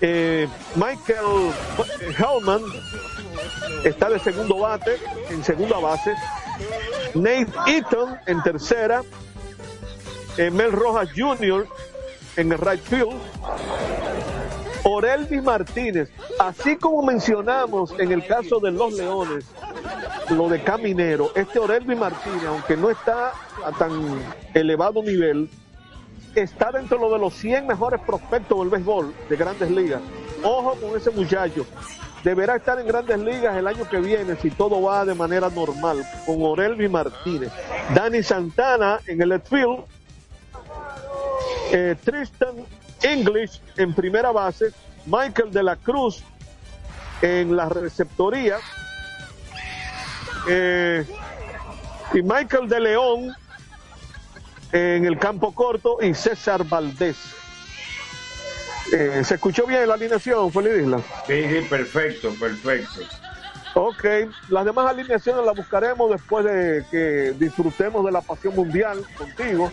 eh, 0.00 0.48
Michael 0.74 1.52
Hellman 2.18 2.62
está 3.84 4.10
de 4.10 4.18
segundo 4.18 4.58
bate, 4.58 4.96
en 5.30 5.44
segunda 5.44 5.78
base, 5.78 6.14
Nate 7.14 7.52
Eaton 7.68 8.18
en 8.26 8.42
tercera, 8.42 9.02
eh, 10.36 10.50
Mel 10.50 10.72
Rojas 10.72 11.10
Jr. 11.16 11.66
en 12.36 12.50
el 12.50 12.58
right 12.58 12.82
field, 12.82 13.14
Orelvi 14.84 15.40
Martínez, 15.40 16.10
así 16.38 16.76
como 16.76 17.02
mencionamos 17.02 17.94
en 17.98 18.12
el 18.12 18.26
caso 18.26 18.60
de 18.60 18.70
los 18.70 18.92
Leones, 18.92 19.46
lo 20.28 20.48
de 20.48 20.62
Caminero, 20.62 21.30
este 21.34 21.58
Orelvi 21.58 21.96
Martínez, 21.96 22.44
aunque 22.46 22.76
no 22.76 22.90
está 22.90 23.32
a 23.64 23.72
tan 23.72 23.92
elevado 24.52 25.02
nivel, 25.02 25.48
está 26.34 26.70
dentro 26.70 27.10
de 27.10 27.18
los 27.18 27.32
100 27.34 27.66
mejores 27.66 28.00
prospectos 28.00 28.58
del 28.58 28.68
béisbol 28.68 29.14
de 29.28 29.36
grandes 29.36 29.70
ligas. 29.70 30.02
Ojo 30.42 30.74
con 30.74 30.96
ese 30.96 31.10
muchacho. 31.10 31.64
Deberá 32.22 32.56
estar 32.56 32.78
en 32.78 32.86
grandes 32.86 33.18
ligas 33.18 33.56
el 33.56 33.66
año 33.66 33.88
que 33.88 34.00
viene 34.00 34.36
si 34.36 34.50
todo 34.50 34.82
va 34.82 35.04
de 35.04 35.14
manera 35.14 35.48
normal, 35.50 36.04
con 36.26 36.42
Orelvi 36.42 36.88
Martínez. 36.88 37.52
Dani 37.94 38.22
Santana 38.22 39.00
en 39.06 39.20
el 39.22 39.30
left 39.30 39.48
field. 39.48 39.84
Eh, 41.72 41.96
Tristan 42.02 42.64
English 43.02 43.60
en 43.76 43.94
primera 43.94 44.32
base, 44.32 44.72
Michael 45.06 45.52
de 45.52 45.62
la 45.62 45.76
Cruz 45.76 46.22
en 47.22 47.56
la 47.56 47.68
receptoría 47.68 48.58
eh, 50.48 51.06
y 52.12 52.22
Michael 52.22 52.68
de 52.68 52.80
León 52.80 53.34
en 54.72 55.04
el 55.04 55.18
campo 55.18 55.54
corto 55.54 55.98
y 56.02 56.14
César 56.14 56.64
Valdés. 56.64 57.16
Eh, 58.92 59.22
¿Se 59.24 59.34
escuchó 59.34 59.66
bien 59.66 59.88
la 59.88 59.94
alineación, 59.94 60.52
Feliz 60.52 60.82
Isla? 60.82 60.98
Sí, 61.26 61.42
sí, 61.48 61.66
perfecto, 61.68 62.34
perfecto. 62.38 63.00
Ok, 63.76 64.04
las 64.50 64.64
demás 64.64 64.88
alineaciones 64.88 65.44
las 65.44 65.56
buscaremos 65.56 66.08
después 66.08 66.44
de 66.44 66.84
que 66.92 67.32
disfrutemos 67.32 68.04
de 68.04 68.12
la 68.12 68.20
pasión 68.20 68.54
mundial 68.54 69.02
contigo. 69.18 69.68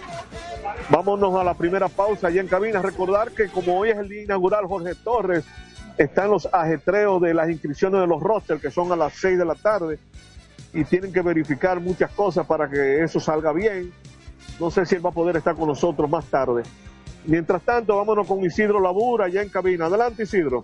Vámonos 0.90 1.36
a 1.36 1.44
la 1.44 1.54
primera 1.54 1.88
pausa 1.88 2.28
allá 2.28 2.42
en 2.42 2.48
cabina. 2.48 2.82
Recordar 2.82 3.30
que 3.32 3.48
como 3.50 3.78
hoy 3.78 3.92
es 3.92 3.98
el 3.98 4.10
día 4.10 4.24
inaugural, 4.24 4.66
Jorge 4.66 4.96
Torres 4.96 5.46
está 6.00 6.26
en 6.26 6.32
los 6.32 6.50
ajetreos 6.52 7.22
de 7.22 7.36
las 7.36 7.48
inscripciones 7.52 8.02
de 8.02 8.08
los 8.08 8.24
rosters, 8.24 8.60
que 8.60 8.72
son 8.72 8.92
a 8.92 8.96
las 8.96 9.14
6 9.14 9.38
de 9.38 9.46
la 9.46 9.54
tarde, 9.54 10.00
y 10.74 10.84
tienen 10.84 11.14
que 11.14 11.22
verificar 11.22 11.80
muchas 11.80 12.10
cosas 12.12 12.48
para 12.48 12.68
que 12.68 13.04
eso 13.04 13.20
salga 13.20 13.54
bien. 13.54 13.94
No 14.60 14.72
sé 14.72 14.84
si 14.88 14.96
él 14.96 15.06
va 15.06 15.12
a 15.12 15.14
poder 15.14 15.38
estar 15.38 15.56
con 15.56 15.68
nosotros 15.68 16.10
más 16.10 16.26
tarde. 16.26 16.64
Mientras 17.26 17.62
tanto, 17.62 17.98
vámonos 17.98 18.26
con 18.26 18.44
Isidro 18.44 18.80
Labura 18.80 19.26
allá 19.26 19.44
en 19.44 19.50
cabina. 19.50 19.86
Adelante, 19.86 20.24
Isidro 20.24 20.64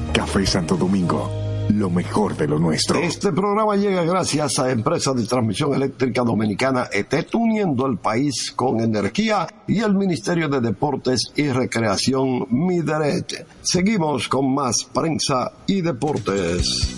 Café 0.13 0.45
Santo 0.45 0.75
Domingo, 0.75 1.29
lo 1.69 1.89
mejor 1.89 2.35
de 2.35 2.45
lo 2.45 2.59
nuestro. 2.59 2.99
Este 2.99 3.31
programa 3.31 3.77
llega 3.77 4.03
gracias 4.03 4.59
a 4.59 4.69
Empresa 4.69 5.13
de 5.13 5.25
Transmisión 5.25 5.73
Eléctrica 5.73 6.23
Dominicana 6.23 6.87
ETET, 6.91 7.33
uniendo 7.33 7.85
el 7.85 7.97
país 7.97 8.51
con 8.51 8.81
energía 8.81 9.47
y 9.67 9.79
el 9.79 9.95
Ministerio 9.95 10.49
de 10.49 10.59
Deportes 10.59 11.31
y 11.35 11.47
Recreación 11.49 12.45
Mideret. 12.49 13.47
Seguimos 13.61 14.27
con 14.27 14.53
más 14.53 14.83
prensa 14.93 15.53
y 15.65 15.81
deportes. 15.81 16.89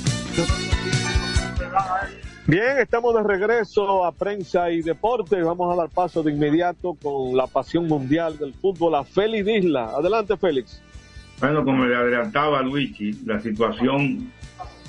Bien, 2.47 2.79
estamos 2.79 3.13
de 3.13 3.23
regreso 3.23 4.03
a 4.03 4.11
prensa 4.11 4.71
y 4.71 4.81
deporte. 4.81 5.41
Vamos 5.43 5.71
a 5.71 5.77
dar 5.77 5.89
paso 5.89 6.23
de 6.23 6.31
inmediato 6.31 6.97
con 7.01 7.37
la 7.37 7.45
pasión 7.45 7.87
mundial 7.87 8.39
del 8.39 8.55
fútbol 8.55 8.95
a 8.95 9.03
Félix 9.03 9.47
Isla. 9.47 9.91
Adelante, 9.95 10.35
Félix. 10.35 10.81
Bueno, 11.43 11.65
como 11.65 11.83
le 11.85 11.93
adelantaba 11.93 12.61
Luigi, 12.61 13.19
la 13.25 13.37
situación 13.41 14.31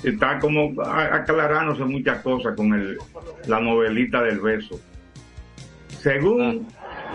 está 0.01 0.39
como 0.39 0.81
aclarándose 0.81 1.83
muchas 1.83 2.21
cosas 2.21 2.55
con 2.55 2.73
el, 2.73 2.97
la 3.45 3.59
novelita 3.59 4.23
del 4.23 4.39
beso. 4.39 4.79
Según, 5.89 6.65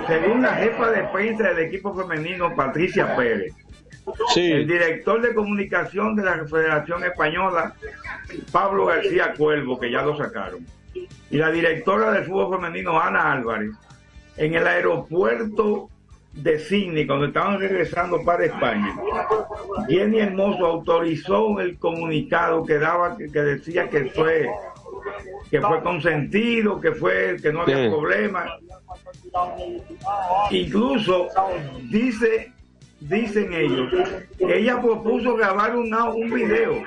según 0.06 0.42
la 0.42 0.56
jefa 0.56 0.90
de 0.90 1.04
prensa 1.04 1.54
del 1.54 1.68
equipo 1.68 1.94
femenino, 1.94 2.54
Patricia 2.54 3.16
Pérez, 3.16 3.54
El 4.36 4.66
director 4.66 5.22
de 5.22 5.32
comunicación 5.32 6.16
de 6.16 6.22
la 6.22 6.44
Federación 6.44 7.02
Española, 7.04 7.72
Pablo 8.52 8.84
García 8.84 9.32
Cuervo, 9.32 9.80
que 9.80 9.90
ya 9.90 10.02
lo 10.02 10.18
sacaron, 10.18 10.66
y 11.30 11.38
la 11.38 11.50
directora 11.50 12.12
del 12.12 12.24
fútbol 12.24 12.60
femenino, 12.60 13.00
Ana 13.00 13.32
Álvarez, 13.32 13.70
en 14.36 14.54
el 14.54 14.66
aeropuerto 14.66 15.88
de 16.32 16.58
Sydney, 16.58 17.06
cuando 17.06 17.26
estaban 17.26 17.58
regresando 17.58 18.22
para 18.24 18.44
España, 18.44 18.96
Jenny 19.88 20.20
Hermoso 20.20 20.64
autorizó 20.64 21.58
el 21.60 21.76
comunicado 21.78 22.64
que 22.64 22.78
daba, 22.78 23.16
que, 23.16 23.26
decía 23.26 23.88
que 23.90 24.06
fue 24.06 24.48
que 25.50 25.60
fue 25.60 25.82
consentido, 25.82 26.80
que 26.80 26.92
fue 26.92 27.36
que 27.42 27.52
no 27.52 27.62
había 27.62 27.90
problema. 27.90 28.46
Incluso 30.50 31.28
dice 31.90 32.52
dicen 33.00 33.52
ellos 33.52 33.90
que 34.38 34.58
ella 34.58 34.80
propuso 34.80 35.34
grabar 35.34 35.74
una, 35.74 36.04
un 36.10 36.30
video 36.30 36.82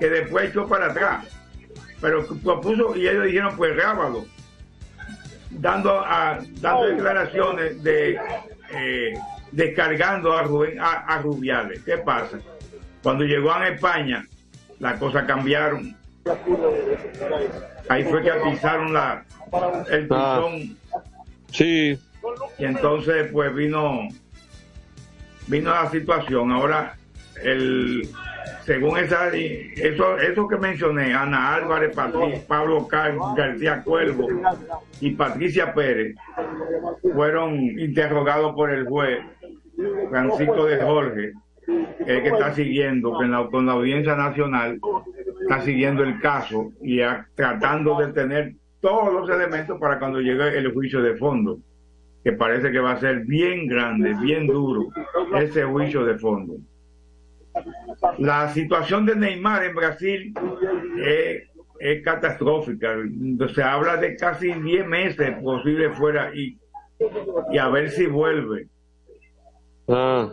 que 0.00 0.10
después 0.10 0.50
echó 0.50 0.66
para 0.66 0.86
atrás, 0.86 1.24
pero 2.00 2.26
propuso 2.42 2.96
y 2.96 3.06
ellos 3.08 3.24
dijeron 3.24 3.56
pues 3.56 3.74
grábalo 3.76 4.26
dando, 5.50 6.00
a, 6.00 6.38
dando 6.60 6.86
declaraciones 6.86 7.82
de 7.82 8.18
eh, 8.72 9.14
descargando 9.52 10.36
a, 10.36 10.42
Rubén, 10.42 10.78
a, 10.80 11.18
Rubiales. 11.22 11.82
¿Qué 11.84 11.98
pasa? 11.98 12.38
Cuando 13.02 13.24
llegó 13.24 13.52
a 13.52 13.68
España, 13.68 14.26
las 14.78 14.98
cosas 14.98 15.24
cambiaron. 15.24 15.96
Ahí 17.88 18.04
fue 18.04 18.22
que 18.22 18.32
pisaron 18.50 18.92
la, 18.92 19.24
el 19.90 20.08
ah. 20.10 20.42
pistón. 20.42 20.76
sí. 21.50 21.98
Y 22.58 22.64
entonces, 22.64 23.30
pues 23.32 23.54
vino, 23.54 24.08
vino 25.46 25.70
la 25.70 25.88
situación. 25.90 26.52
Ahora, 26.52 26.98
el, 27.42 28.08
según 28.62 28.98
esa, 28.98 29.28
eso, 29.34 30.18
eso 30.18 30.46
que 30.48 30.56
mencioné, 30.56 31.14
Ana 31.14 31.54
Álvarez, 31.54 31.96
Pablo 32.46 32.88
García 33.34 33.82
Cuervo 33.82 34.28
y 35.00 35.12
Patricia 35.12 35.72
Pérez, 35.72 36.14
fueron 37.14 37.54
interrogados 37.78 38.54
por 38.54 38.70
el 38.70 38.86
juez 38.86 39.20
Francisco 40.10 40.66
de 40.66 40.82
Jorge, 40.82 41.32
el 42.06 42.22
que 42.22 42.28
está 42.28 42.52
siguiendo, 42.52 43.12
con 43.12 43.30
la, 43.30 43.46
con 43.46 43.66
la 43.66 43.72
Audiencia 43.72 44.14
Nacional, 44.16 44.78
está 45.40 45.60
siguiendo 45.62 46.02
el 46.02 46.20
caso 46.20 46.72
y 46.82 47.00
tratando 47.34 47.98
de 47.98 48.12
tener 48.12 48.52
todos 48.80 49.12
los 49.12 49.30
elementos 49.30 49.78
para 49.80 49.98
cuando 49.98 50.20
llegue 50.20 50.58
el 50.58 50.72
juicio 50.72 51.02
de 51.02 51.16
fondo, 51.16 51.58
que 52.22 52.32
parece 52.32 52.70
que 52.70 52.80
va 52.80 52.92
a 52.92 53.00
ser 53.00 53.24
bien 53.24 53.66
grande, 53.66 54.14
bien 54.20 54.46
duro, 54.46 54.88
ese 55.36 55.64
juicio 55.64 56.04
de 56.04 56.18
fondo. 56.18 56.56
La 58.18 58.48
situación 58.50 59.06
de 59.06 59.16
Neymar 59.16 59.64
en 59.64 59.74
Brasil 59.74 60.34
es, 60.98 62.02
catastrófica. 62.02 62.96
Se 63.54 63.62
habla 63.62 63.96
de 63.96 64.16
casi 64.16 64.52
10 64.52 64.86
meses 64.86 65.36
posible 65.42 65.90
fuera 65.90 66.32
y, 66.34 66.58
y 67.52 67.58
a 67.58 67.68
ver 67.68 67.90
si 67.90 68.06
vuelve. 68.06 68.66
Ah. 69.88 70.30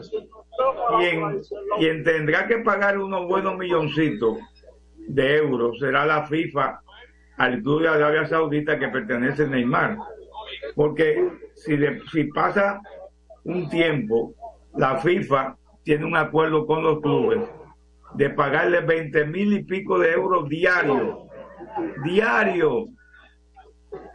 Quien, 1.78 2.04
tendrá 2.04 2.48
que 2.48 2.58
pagar 2.58 2.98
unos 2.98 3.28
buenos 3.28 3.58
milloncitos 3.58 4.38
de 4.96 5.38
euros 5.38 5.78
será 5.80 6.06
la 6.06 6.26
FIFA 6.26 6.80
al 7.38 7.62
club 7.62 7.82
de 7.82 7.90
Arabia 7.90 8.26
Saudita 8.26 8.80
que 8.80 8.88
pertenece 8.88 9.44
a 9.44 9.48
Neymar. 9.48 9.98
Porque 10.76 11.30
si, 11.56 11.78
si 12.12 12.24
pasa 12.26 12.82
un 13.44 13.70
tiempo, 13.70 14.34
la 14.76 14.98
FIFA 14.98 15.58
tiene 15.86 16.04
un 16.04 16.18
acuerdo 16.18 16.66
con 16.66 16.84
los 16.84 17.00
clubes 17.00 17.40
de 18.16 18.30
pagarle 18.32 18.82
20 18.82 19.26
mil 19.28 19.54
y 19.54 19.64
pico 19.64 20.00
de 20.00 20.12
euros 20.12 20.50
diarios, 20.50 21.20
diario, 22.04 22.86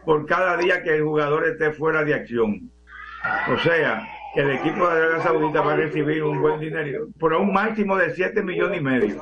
por 0.04 0.26
cada 0.26 0.56
día 0.56 0.82
que 0.82 0.96
el 0.96 1.04
jugador 1.04 1.46
esté 1.46 1.72
fuera 1.72 2.02
de 2.02 2.14
acción. 2.14 2.70
O 3.54 3.58
sea, 3.58 4.06
el 4.36 4.50
equipo 4.50 4.88
de 4.88 4.92
Arabia 4.92 5.22
Saudita 5.22 5.60
va 5.60 5.72
a 5.72 5.76
recibir 5.76 6.22
un 6.22 6.40
buen 6.40 6.60
dinero, 6.60 7.08
por 7.18 7.32
un 7.34 7.52
máximo 7.52 7.96
de 7.96 8.14
7 8.14 8.42
millones 8.42 8.80
y 8.80 8.82
medio. 8.82 9.16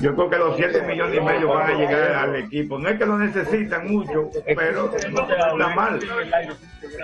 Yo 0.00 0.14
creo 0.14 0.30
que 0.30 0.38
los 0.38 0.56
7 0.56 0.82
millones 0.82 1.18
y 1.18 1.20
medio 1.20 1.48
van 1.48 1.70
a 1.70 1.74
llegar 1.74 2.12
al 2.12 2.36
equipo. 2.36 2.78
No 2.78 2.88
es 2.88 2.98
que 2.98 3.06
lo 3.06 3.18
necesitan 3.18 3.88
mucho, 3.88 4.30
pero 4.46 4.90
no 5.10 5.22
está 5.22 5.74
mal. 5.74 6.00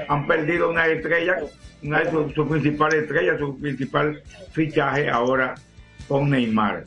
Han 0.09 0.27
perdido 0.27 0.71
una 0.71 0.87
estrella 0.87 1.39
su, 2.35 2.49
principal 2.49 2.95
estrella, 2.95 3.39
su 3.39 3.59
principal 3.59 4.23
fichaje 4.53 5.11
ahora 5.11 5.55
con 6.09 6.31
Neymar. 6.31 6.85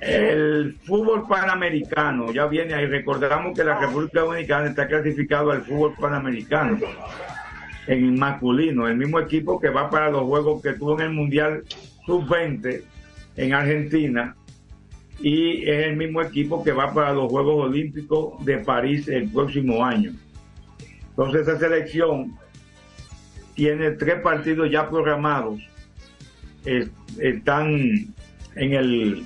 El 0.00 0.76
fútbol 0.84 1.26
panamericano 1.26 2.32
ya 2.32 2.46
viene 2.46 2.74
ahí. 2.74 2.86
Recordamos 2.86 3.56
que 3.56 3.64
la 3.64 3.78
República 3.78 4.20
Dominicana 4.20 4.68
está 4.68 4.86
clasificado 4.86 5.50
al 5.50 5.62
fútbol 5.62 5.94
panamericano 5.98 6.78
en 7.86 8.18
masculino, 8.18 8.88
el 8.88 8.96
mismo 8.96 9.20
equipo 9.20 9.60
que 9.60 9.70
va 9.70 9.88
para 9.88 10.10
los 10.10 10.22
juegos 10.22 10.60
que 10.60 10.72
tuvo 10.72 10.98
en 10.98 11.06
el 11.06 11.12
Mundial 11.12 11.62
Sub-20 12.04 12.82
en 13.36 13.54
Argentina 13.54 14.34
y 15.20 15.62
es 15.62 15.86
el 15.86 15.96
mismo 15.96 16.20
equipo 16.20 16.62
que 16.62 16.72
va 16.72 16.92
para 16.92 17.12
los 17.12 17.30
Juegos 17.30 17.66
Olímpicos 17.66 18.44
de 18.44 18.58
París 18.58 19.08
el 19.08 19.30
próximo 19.30 19.84
año. 19.84 20.12
Entonces 21.10 21.42
esa 21.42 21.58
selección 21.58 22.36
tiene 23.54 23.92
tres 23.92 24.20
partidos 24.20 24.70
ya 24.70 24.88
programados. 24.88 25.60
están 27.18 28.14
en 28.56 28.72
el, 28.72 29.24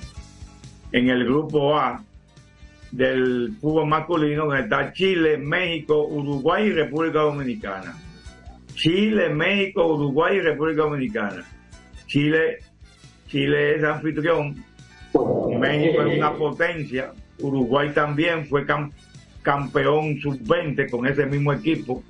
en 0.91 1.09
el 1.09 1.25
grupo 1.25 1.77
A 1.77 2.03
del 2.91 3.53
fútbol 3.61 3.87
masculino, 3.87 4.45
donde 4.45 4.63
está 4.63 4.91
Chile, 4.93 5.37
México, 5.37 6.05
Uruguay 6.07 6.67
y 6.67 6.73
República 6.73 7.19
Dominicana. 7.19 7.95
Chile, 8.75 9.29
México, 9.29 9.85
Uruguay 9.87 10.37
y 10.37 10.41
República 10.41 10.81
Dominicana. 10.83 11.45
Chile, 12.07 12.59
Chile 13.27 13.75
es 13.75 13.83
anfitrión, 13.83 14.55
México 15.59 16.01
es 16.01 16.17
una 16.17 16.33
potencia, 16.33 17.13
Uruguay 17.39 17.91
también 17.93 18.45
fue 18.45 18.65
campeón 19.41 20.19
sub-20 20.19 20.89
con 20.89 21.07
ese 21.07 21.25
mismo 21.25 21.53
equipo 21.53 22.03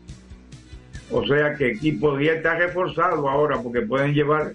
o 1.12 1.26
sea 1.28 1.56
que 1.56 1.74
aquí 1.74 1.92
podría 1.92 2.36
estar 2.36 2.58
reforzado 2.58 3.30
ahora 3.30 3.62
porque 3.62 3.82
pueden 3.82 4.14
llevar 4.14 4.54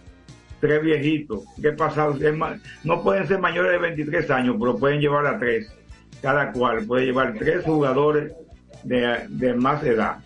tres 0.61 0.83
viejitos. 0.83 1.45
¿Qué 1.61 1.73
pasa? 1.73 2.09
No 2.85 3.03
pueden 3.03 3.27
ser 3.27 3.39
mayores 3.39 3.73
de 3.73 3.79
23 3.79 4.31
años, 4.31 4.57
pero 4.59 4.77
pueden 4.77 5.01
llevar 5.01 5.27
a 5.27 5.39
tres. 5.39 5.73
Cada 6.23 6.53
cual 6.53 6.85
puede 6.87 7.07
llevar 7.07 7.35
tres 7.39 7.65
jugadores 7.65 8.33
de, 8.83 9.55
más 9.55 9.83
edad. 9.85 10.19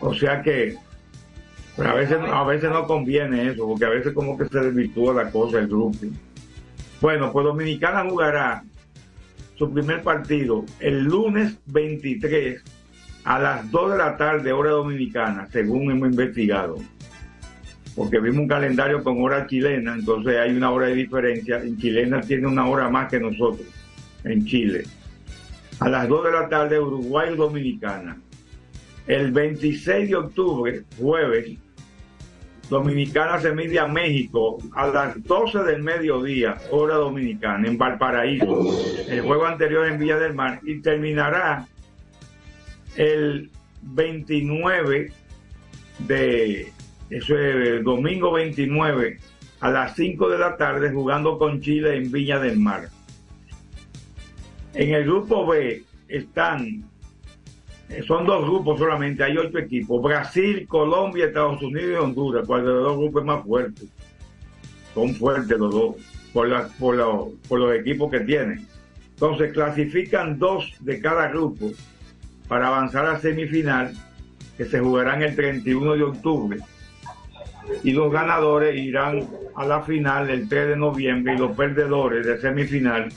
O 0.00 0.14
sea 0.14 0.42
que 0.42 0.76
a 1.76 1.94
veces, 1.94 2.18
a 2.20 2.44
veces 2.44 2.70
no 2.70 2.86
conviene 2.86 3.50
eso, 3.50 3.66
porque 3.66 3.84
a 3.84 3.90
veces 3.90 4.12
como 4.12 4.36
que 4.36 4.46
se 4.46 4.58
desvirtúa 4.58 5.14
la 5.14 5.30
cosa, 5.30 5.58
el 5.58 5.68
grupo. 5.68 5.98
Bueno, 7.00 7.32
pues 7.32 7.44
Dominicana 7.44 8.08
jugará 8.08 8.64
su 9.56 9.72
primer 9.72 10.02
partido 10.02 10.64
el 10.80 11.04
lunes 11.04 11.58
23 11.66 12.62
a 13.24 13.38
las 13.38 13.70
2 13.70 13.92
de 13.92 13.98
la 13.98 14.16
tarde, 14.16 14.52
hora 14.52 14.70
dominicana, 14.70 15.48
según 15.52 15.90
hemos 15.90 16.08
investigado. 16.08 16.76
Porque 17.98 18.20
vimos 18.20 18.38
un 18.38 18.48
calendario 18.48 19.02
con 19.02 19.20
hora 19.20 19.44
chilena, 19.48 19.94
entonces 19.94 20.38
hay 20.38 20.56
una 20.56 20.70
hora 20.70 20.86
de 20.86 20.94
diferencia. 20.94 21.60
En 21.60 21.76
chilena 21.76 22.20
tiene 22.20 22.46
una 22.46 22.68
hora 22.68 22.88
más 22.88 23.10
que 23.10 23.18
nosotros, 23.18 23.66
en 24.22 24.46
Chile. 24.46 24.84
A 25.80 25.88
las 25.88 26.06
2 26.06 26.24
de 26.26 26.30
la 26.30 26.48
tarde, 26.48 26.78
Uruguay 26.78 27.34
Dominicana. 27.34 28.16
El 29.04 29.32
26 29.32 30.10
de 30.10 30.14
octubre, 30.14 30.82
jueves, 30.96 31.58
Dominicana 32.70 33.40
se 33.40 33.52
mide 33.52 33.80
a 33.80 33.88
México 33.88 34.58
a 34.74 34.86
las 34.86 35.24
12 35.24 35.64
del 35.64 35.82
mediodía, 35.82 36.56
hora 36.70 36.94
dominicana, 36.94 37.66
en 37.66 37.78
Valparaíso. 37.78 38.60
El 39.08 39.22
juego 39.22 39.44
anterior 39.44 39.88
en 39.88 39.98
Villa 39.98 40.18
del 40.18 40.34
Mar 40.34 40.60
y 40.62 40.80
terminará 40.80 41.66
el 42.96 43.50
29 43.82 45.10
de, 46.06 46.72
eso 47.10 47.38
es 47.38 47.82
domingo 47.82 48.32
29, 48.32 49.18
a 49.60 49.70
las 49.70 49.96
5 49.96 50.28
de 50.28 50.38
la 50.38 50.56
tarde 50.56 50.92
jugando 50.92 51.38
con 51.38 51.60
Chile 51.60 51.96
en 51.96 52.12
Viña 52.12 52.38
del 52.38 52.58
Mar. 52.58 52.88
En 54.74 54.94
el 54.94 55.04
grupo 55.04 55.46
B 55.46 55.82
están, 56.06 56.84
son 58.06 58.26
dos 58.26 58.44
grupos 58.44 58.78
solamente, 58.78 59.24
hay 59.24 59.38
ocho 59.38 59.58
equipos, 59.58 60.02
Brasil, 60.02 60.66
Colombia, 60.68 61.26
Estados 61.26 61.62
Unidos 61.62 61.90
y 61.92 61.94
Honduras, 61.94 62.46
cuál 62.46 62.64
de 62.64 62.72
los 62.72 62.98
grupos 62.98 63.24
más 63.24 63.42
fuerte. 63.42 63.86
Son 64.92 65.14
fuertes 65.14 65.58
los 65.58 65.72
dos, 65.72 65.96
por, 66.32 66.48
por, 66.78 67.32
por 67.48 67.60
los 67.60 67.74
equipos 67.74 68.10
que 68.10 68.20
tienen. 68.20 68.66
Entonces 69.10 69.52
clasifican 69.52 70.38
dos 70.38 70.76
de 70.80 71.00
cada 71.00 71.28
grupo 71.28 71.72
para 72.46 72.68
avanzar 72.68 73.06
a 73.06 73.18
semifinal 73.18 73.92
que 74.56 74.66
se 74.66 74.78
jugarán 74.78 75.22
el 75.22 75.34
31 75.34 75.94
de 75.94 76.02
octubre 76.02 76.58
y 77.82 77.92
los 77.92 78.12
ganadores 78.12 78.76
irán 78.76 79.28
a 79.54 79.64
la 79.64 79.82
final 79.82 80.30
el 80.30 80.48
3 80.48 80.68
de 80.68 80.76
noviembre 80.76 81.34
y 81.34 81.38
los 81.38 81.56
perdedores 81.56 82.26
de 82.26 82.38
semifinal 82.38 83.08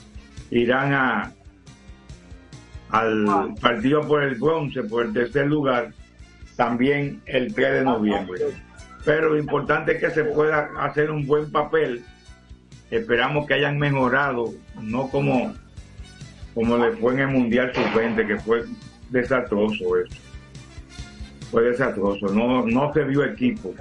irán 0.50 0.92
a 0.92 1.32
al 2.90 3.54
partido 3.60 4.06
por 4.06 4.22
el 4.22 4.34
bronce, 4.34 4.82
por 4.82 5.06
el 5.06 5.14
tercer 5.14 5.46
lugar, 5.46 5.92
también 6.56 7.22
el 7.24 7.54
3 7.54 7.72
de 7.72 7.84
noviembre. 7.84 8.40
Pero 9.02 9.30
lo 9.30 9.38
importante 9.38 9.92
es 9.92 10.00
que 10.00 10.10
se 10.10 10.24
pueda 10.24 10.70
hacer 10.78 11.10
un 11.10 11.26
buen 11.26 11.50
papel. 11.50 12.04
Esperamos 12.90 13.46
que 13.46 13.54
hayan 13.54 13.78
mejorado, 13.78 14.52
no 14.78 15.08
como, 15.08 15.54
como 16.54 16.76
le 16.76 16.92
fue 16.92 17.14
en 17.14 17.20
el 17.20 17.28
Mundial 17.28 17.72
Sub-20, 17.74 18.26
que 18.26 18.38
fue 18.38 18.64
desastroso 19.08 19.96
eso. 19.96 20.14
Fue 21.50 21.62
desastroso. 21.62 22.26
No, 22.26 22.66
no 22.66 22.92
se 22.92 23.04
vio 23.04 23.24
equipo 23.24 23.74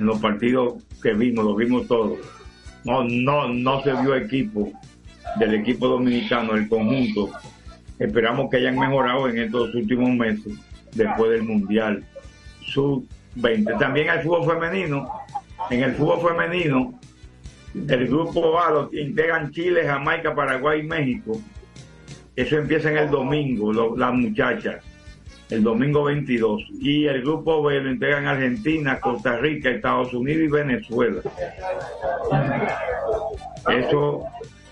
en 0.00 0.06
los 0.06 0.18
partidos 0.18 0.74
que 1.02 1.12
vimos, 1.12 1.44
lo 1.44 1.54
vimos 1.54 1.86
todos. 1.86 2.18
No, 2.84 3.04
no, 3.04 3.48
no 3.48 3.82
se 3.82 3.92
vio 3.92 4.14
equipo 4.16 4.72
del 5.38 5.54
equipo 5.54 5.86
dominicano, 5.88 6.54
el 6.54 6.68
conjunto. 6.68 7.30
Esperamos 7.98 8.50
que 8.50 8.56
hayan 8.56 8.78
mejorado 8.78 9.28
en 9.28 9.38
estos 9.38 9.74
últimos 9.74 10.10
meses, 10.10 10.54
después 10.94 11.30
del 11.30 11.42
Mundial 11.44 12.02
Sub-20. 12.72 13.78
También 13.78 14.10
hay 14.10 14.22
fútbol 14.22 14.46
femenino. 14.54 15.10
En 15.70 15.82
el 15.82 15.92
fútbol 15.94 16.20
femenino, 16.30 16.98
el 17.74 18.06
grupo 18.08 18.58
A 18.58 18.70
lo 18.70 18.90
integran 18.92 19.50
Chile, 19.52 19.82
Jamaica, 19.86 20.34
Paraguay 20.34 20.80
y 20.80 20.84
México. 20.84 21.38
Eso 22.34 22.56
empieza 22.56 22.90
en 22.90 22.96
el 22.96 23.10
domingo, 23.10 23.72
lo- 23.72 23.96
las 23.96 24.14
muchachas, 24.14 24.82
el 25.50 25.62
domingo 25.62 26.04
22. 26.04 26.62
Y 26.80 27.06
el 27.06 27.22
grupo 27.22 27.62
B 27.62 27.80
lo 27.80 27.90
integran 27.90 28.26
Argentina, 28.26 29.00
Costa 29.00 29.36
Rica, 29.36 29.70
Estados 29.70 30.14
Unidos 30.14 30.42
y 30.44 30.48
Venezuela. 30.48 31.20
Eso 33.68 34.24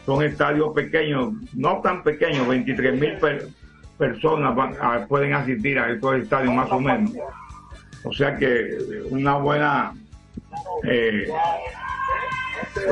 son 0.06 0.24
estadios 0.24 0.72
pequeños, 0.74 1.34
no 1.54 1.80
tan 1.82 2.02
pequeños, 2.02 2.48
23 2.48 2.98
mil 2.98 3.18
personas 3.98 4.54
van 4.54 5.06
pueden 5.08 5.34
asistir 5.34 5.78
a 5.78 5.90
estos 5.90 6.16
estadios 6.16 6.54
más 6.54 6.70
o 6.70 6.80
menos. 6.80 7.12
O 8.04 8.12
sea 8.12 8.36
que 8.36 8.78
una 9.10 9.36
buena, 9.36 9.92
eh, 10.84 11.28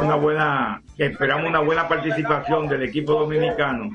una 0.02 0.16
buena, 0.16 0.82
esperamos 0.98 1.48
una 1.48 1.60
buena 1.60 1.88
participación 1.88 2.68
del 2.68 2.82
equipo 2.82 3.12
dominicano 3.12 3.90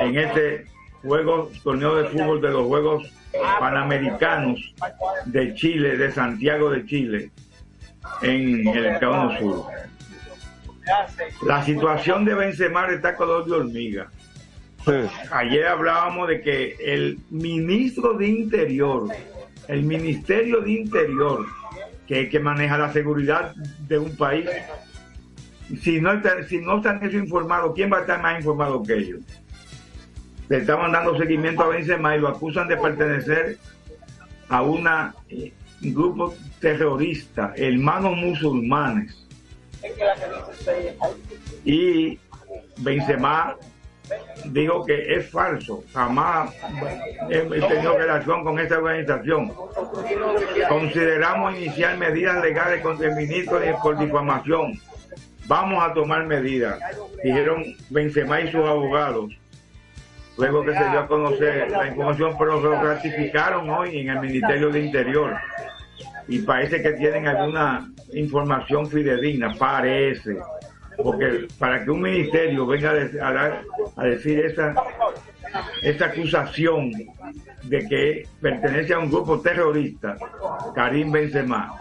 en 0.00 0.16
este 0.16 0.66
juego, 1.06 1.50
torneo 1.62 1.94
de 1.96 2.08
fútbol 2.08 2.40
de 2.40 2.50
los 2.50 2.66
Juegos 2.66 3.10
Panamericanos 3.60 4.74
de 5.26 5.54
Chile, 5.54 5.96
de 5.96 6.12
Santiago 6.12 6.70
de 6.70 6.84
Chile, 6.86 7.30
en 8.22 8.66
el 8.66 8.86
Estado 8.86 9.38
Sur. 9.38 9.66
La 11.46 11.64
situación 11.64 12.24
de 12.24 12.34
Benzema 12.34 12.86
está 12.88 13.16
color 13.16 13.44
de 13.46 13.52
hormiga. 13.52 14.10
Ayer 15.32 15.66
hablábamos 15.66 16.28
de 16.28 16.40
que 16.40 16.76
el 16.80 17.18
ministro 17.30 18.14
de 18.14 18.28
Interior, 18.28 19.08
el 19.66 19.82
Ministerio 19.82 20.60
de 20.60 20.70
Interior, 20.72 21.44
que, 22.06 22.28
que 22.28 22.38
maneja 22.38 22.78
la 22.78 22.92
seguridad 22.92 23.54
de 23.88 23.98
un 23.98 24.16
país, 24.16 24.48
si 25.82 26.00
no, 26.00 26.12
si 26.48 26.58
no 26.58 26.76
están 26.76 27.02
eso 27.02 27.16
informados, 27.16 27.74
¿quién 27.74 27.92
va 27.92 27.98
a 27.98 28.00
estar 28.02 28.22
más 28.22 28.38
informado 28.38 28.80
que 28.84 28.94
ellos? 28.94 29.20
Le 30.48 30.58
estaban 30.58 30.92
dando 30.92 31.16
seguimiento 31.18 31.62
a 31.62 31.68
Benzema 31.68 32.16
y 32.16 32.20
lo 32.20 32.28
acusan 32.28 32.68
de 32.68 32.76
pertenecer 32.76 33.58
a 34.48 34.62
una, 34.62 35.14
eh, 35.28 35.52
un 35.82 35.94
grupo 35.94 36.34
terrorista, 36.60 37.52
hermanos 37.56 38.16
musulmanes 38.16 39.26
y 41.64 42.18
Benzema 42.78 43.56
dijo 44.46 44.84
que 44.84 45.16
es 45.16 45.30
falso, 45.30 45.82
jamás 45.92 46.54
he 47.28 47.40
tenido 47.40 47.98
relación 47.98 48.44
con 48.44 48.58
esta 48.58 48.78
organización. 48.78 49.52
Consideramos 50.68 51.56
iniciar 51.56 51.96
medidas 51.96 52.42
legales 52.42 52.82
contra 52.82 53.08
el 53.08 53.16
ministro 53.16 53.60
por 53.82 53.98
difamación. 53.98 54.80
Vamos 55.46 55.82
a 55.82 55.92
tomar 55.92 56.26
medidas, 56.26 56.78
dijeron 57.22 57.64
Benzema 57.90 58.40
y 58.40 58.52
sus 58.52 58.64
abogados. 58.64 59.32
Luego 60.38 60.62
que 60.64 60.72
se 60.74 60.90
dio 60.90 61.00
a 61.00 61.06
conocer 61.06 61.70
la 61.70 61.88
información, 61.88 62.34
pero 62.38 62.60
lo 62.60 62.80
ratificaron 62.82 63.70
hoy 63.70 63.98
en 64.00 64.10
el 64.10 64.20
Ministerio 64.20 64.70
de 64.70 64.80
Interior. 64.84 65.34
Y 66.28 66.40
parece 66.40 66.82
que 66.82 66.92
tienen 66.92 67.26
alguna 67.26 67.88
información 68.12 68.86
fidedigna, 68.88 69.54
parece 69.58 70.36
porque 71.02 71.46
para 71.58 71.84
que 71.84 71.90
un 71.90 72.00
ministerio 72.00 72.66
venga 72.66 72.90
a, 72.90 73.32
dar- 73.32 73.62
a 73.96 74.04
decir 74.04 74.40
esa, 74.40 74.74
esa 75.82 76.06
acusación 76.06 76.90
de 77.64 77.86
que 77.86 78.26
pertenece 78.40 78.94
a 78.94 78.98
un 78.98 79.10
grupo 79.10 79.38
terrorista, 79.40 80.16
Karim 80.74 81.12
Benzema, 81.12 81.74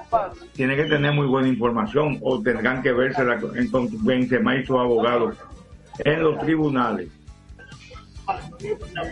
tiene 0.54 0.76
que 0.76 0.84
tener 0.84 1.14
muy 1.14 1.28
buena 1.28 1.48
información 1.48 2.20
o 2.22 2.42
tendrán 2.42 2.82
que 2.84 2.92
verse 2.92 3.24
la- 3.24 3.40
en- 3.56 3.72
con 3.72 3.88
Benzema 4.06 4.56
y 4.58 4.66
sus 4.66 4.78
abogados 4.78 5.38
en 6.04 6.22
los 6.22 6.38
tribunales. 6.40 7.08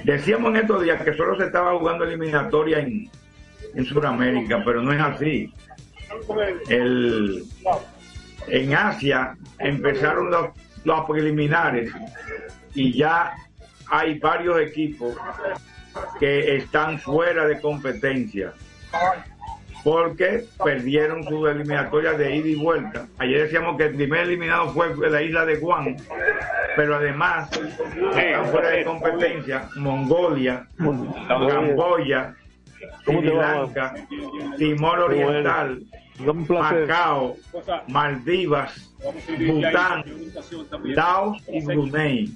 Decíamos 0.04 0.52
en 0.52 0.58
estos 0.58 0.84
días 0.84 1.02
que 1.04 1.13
solo 1.13 1.38
se 1.38 1.45
estaba 1.45 1.78
jugando 1.78 2.04
eliminatoria 2.04 2.80
en, 2.80 3.10
en 3.76 3.86
Sudamérica, 3.86 4.62
pero 4.63 4.82
no 4.82 4.93
es 4.93 5.02
así. 5.02 5.54
El, 6.69 7.43
en 8.47 8.76
Asia 8.76 9.36
empezaron 9.60 10.30
los, 10.30 10.49
los 10.84 11.06
preliminares 11.10 11.91
y 12.73 12.93
ya 12.93 13.34
hay 13.88 14.19
varios 14.19 14.60
equipos 14.62 15.15
que 16.19 16.58
están 16.58 16.99
fuera 16.99 17.45
de 17.45 17.60
competencia 17.62 18.54
porque 19.84 20.46
perdieron 20.63 21.24
sus 21.24 21.50
eliminatorias 21.50 22.17
de 22.17 22.36
ida 22.36 22.48
y 22.48 22.56
vuelta. 22.56 23.08
Ayer 23.17 23.43
decíamos 23.43 23.78
que 23.78 23.86
el 23.86 23.96
primer 23.96 24.22
eliminado 24.22 24.69
fue 24.69 24.96
la 25.10 25.22
isla 25.22 25.46
de 25.46 25.58
Guam, 25.58 25.98
pero 26.76 26.96
además 26.96 27.50
están 28.15 28.46
fuera 28.46 28.69
de 28.69 28.84
competencia 28.86 29.67
Mongolia, 29.76 30.67
Camboya, 31.28 32.36
¿Cómo 33.06 33.19
Sri 33.19 33.34
Lanka, 33.34 33.93
Timor 34.58 35.00
Oriental. 35.00 35.84
Macao, 36.48 37.36
Maldivas, 37.88 38.93
Bután, 39.39 40.04
Laos 40.84 41.43
y 41.48 41.65
Brunei. 41.65 42.30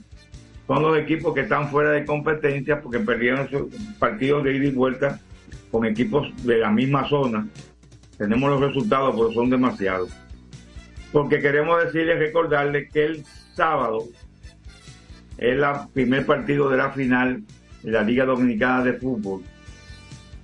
Son 0.66 0.82
los 0.82 0.98
equipos 0.98 1.34
que 1.34 1.42
están 1.42 1.70
fuera 1.70 1.92
de 1.92 2.04
competencia 2.04 2.82
porque 2.82 3.00
perdieron 3.00 3.48
sus 3.50 3.74
partidos 4.00 4.44
de 4.44 4.56
ida 4.56 4.66
y 4.66 4.72
vuelta 4.72 5.20
con 5.78 5.86
equipos 5.86 6.28
de 6.44 6.58
la 6.58 6.72
misma 6.72 7.08
zona. 7.08 7.48
Tenemos 8.18 8.50
los 8.50 8.60
resultados, 8.60 9.13
pero 9.16 9.32
son 9.32 9.52
demasiados. 9.52 10.10
Porque 11.12 11.40
queremos 11.40 11.84
decirles, 11.84 12.18
recordarles 12.18 12.92
que 12.92 13.06
el 13.06 13.24
sábado 13.54 14.06
es 15.38 15.54
el 15.54 15.63
primer 15.94 16.26
partido 16.26 16.68
de 16.68 16.78
la 16.78 16.90
final 16.90 17.44
de 17.84 17.92
la 17.92 18.02
Liga 18.02 18.26
Dominicana 18.26 18.86
de 18.86 18.94
Fútbol, 18.94 19.44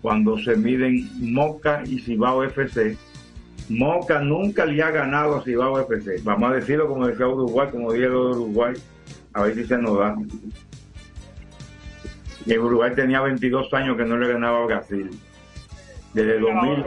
cuando 0.04 0.38
se 0.38 0.56
miden 0.56 1.10
Moca 1.34 1.82
y 1.84 1.98
Cibao 2.00 2.44
FC. 2.44 2.96
Moca 3.70 4.20
nunca 4.20 4.68
le 4.68 4.84
ha 4.84 4.92
ganado 4.92 5.38
a 5.38 5.44
Cibao 5.44 5.80
FC. 5.80 6.22
Vamos 6.24 6.52
a 6.52 6.56
decirlo 6.58 6.88
como 6.88 7.08
decía 7.08 7.28
Uruguay, 7.28 7.70
como 7.72 7.92
de 7.92 8.08
Uruguay, 8.08 8.76
a 9.34 9.44
ver 9.44 9.56
si 9.56 9.66
se 9.66 9.80
nos 9.80 9.98
da. 9.98 10.16
Y 12.46 12.54
el 12.54 12.60
Uruguay 12.60 12.92
tenía 12.96 13.22
22 13.22 13.74
años 13.74 13.98
que 13.98 14.06
no 14.06 14.18
le 14.18 14.32
ganaba 14.32 14.64
a 14.64 14.66
Brasil. 14.66 15.10
Desde 16.14 16.40
2000. 16.40 16.86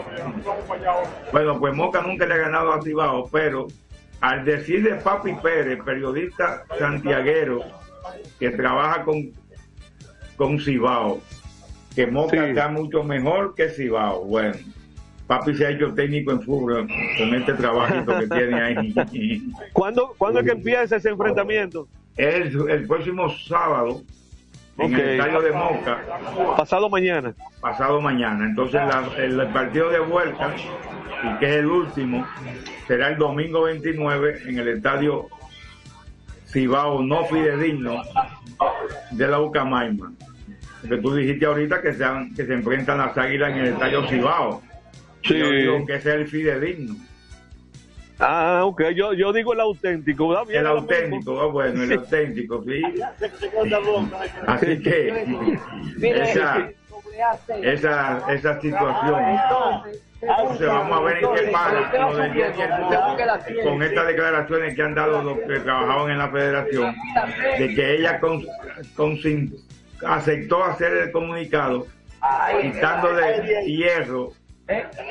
Bueno, 1.32 1.58
pues 1.58 1.74
Moca 1.74 2.02
nunca 2.02 2.26
le 2.26 2.34
ha 2.34 2.38
ganado 2.38 2.72
a 2.72 2.82
Cibao, 2.82 3.28
pero 3.30 3.66
al 4.20 4.44
decir 4.44 4.82
de 4.82 4.94
Papi 4.96 5.34
Pérez, 5.42 5.82
periodista 5.84 6.64
santiaguero, 6.78 7.62
que 8.38 8.50
trabaja 8.50 9.04
con, 9.04 9.32
con 10.36 10.60
Cibao, 10.60 11.20
que 11.94 12.06
Moca 12.06 12.46
está 12.46 12.68
mucho 12.68 13.02
mejor 13.02 13.54
que 13.54 13.68
Cibao. 13.68 14.24
Bueno, 14.24 14.54
Papi 15.26 15.56
se 15.56 15.66
ha 15.66 15.70
hecho 15.70 15.92
técnico 15.92 16.30
en 16.30 16.42
fútbol 16.42 16.86
con 17.18 17.34
este 17.34 17.54
trabajito 17.54 18.18
que 18.18 18.26
tiene 18.28 18.60
ahí. 18.60 19.52
¿Cuándo, 19.72 20.14
¿Cuándo 20.16 20.40
es 20.40 20.46
que 20.46 20.52
empieza 20.58 20.96
ese 20.96 21.08
enfrentamiento? 21.08 21.88
El, 22.16 22.70
el 22.70 22.86
próximo 22.86 23.28
sábado, 23.30 24.02
en 24.78 24.94
el 24.94 25.00
estadio 25.20 25.40
de 25.42 25.52
Moca. 25.52 26.02
Pasado 26.56 26.88
mañana. 26.90 27.34
Pasado 27.60 28.00
mañana. 28.00 28.44
Entonces 28.46 28.80
la- 28.86 29.08
el, 29.16 29.40
el 29.40 29.48
partido 29.48 29.88
de 29.90 30.00
vuelta, 30.00 30.54
y 31.24 31.38
que 31.38 31.46
es 31.48 31.56
el 31.56 31.66
último, 31.66 32.26
será 32.86 33.08
el 33.08 33.16
domingo 33.18 33.62
29 33.62 34.42
en 34.46 34.58
el 34.58 34.68
estadio 34.68 35.28
Cibao 36.48 37.02
no 37.02 37.24
fidedigno 37.24 38.02
de 39.10 39.28
la 39.28 39.40
Ucamaima. 39.40 40.12
Que 40.88 40.96
tú 40.98 41.14
dijiste 41.14 41.46
ahorita 41.46 41.82
que 41.82 41.92
se, 41.94 42.04
han- 42.04 42.32
que 42.34 42.46
se 42.46 42.52
enfrentan 42.54 42.98
las 42.98 43.16
águilas 43.18 43.50
en 43.52 43.58
el 43.58 43.66
estadio 43.72 44.06
Cibao. 44.08 44.62
Sí. 45.24 45.38
Yo 45.38 45.50
digo 45.50 45.86
que 45.86 45.96
ese 45.96 46.10
es 46.10 46.14
el 46.16 46.28
fidedigno. 46.28 46.94
Ah, 48.18 48.62
ok, 48.64 48.82
yo, 48.94 49.12
yo 49.12 49.32
digo 49.32 49.52
el 49.52 49.60
auténtico, 49.60 50.28
¿verdad? 50.28 50.46
Bien, 50.46 50.58
El 50.58 50.64
lo 50.64 50.70
auténtico, 50.70 51.40
ah, 51.40 51.46
bueno, 51.46 51.82
el 51.82 51.92
auténtico, 51.92 52.64
sí. 52.64 52.82
Así 54.46 54.82
que 54.82 55.24
esa, 56.00 56.70
esa, 57.62 58.32
esa 58.32 58.60
situación. 58.60 59.20
Entonces 60.22 60.66
vamos 60.66 60.98
a 60.98 61.02
ver 61.02 61.18
en 61.22 61.34
qué 61.34 61.42
para 61.52 61.90
con 63.62 63.82
estas 63.82 64.06
declaraciones 64.06 64.74
que 64.74 64.82
han 64.82 64.94
dado 64.94 65.22
los 65.22 65.38
que 65.40 65.60
trabajaban 65.60 66.10
en 66.10 66.18
la 66.18 66.28
federación, 66.30 66.94
de 67.58 67.74
que 67.74 67.94
ella 67.96 68.18
con, 68.18 68.42
consin- 68.96 69.54
aceptó 70.06 70.64
hacer 70.64 70.92
el 70.94 71.12
comunicado 71.12 71.86
quitándole 72.72 73.64
hierro 73.66 74.32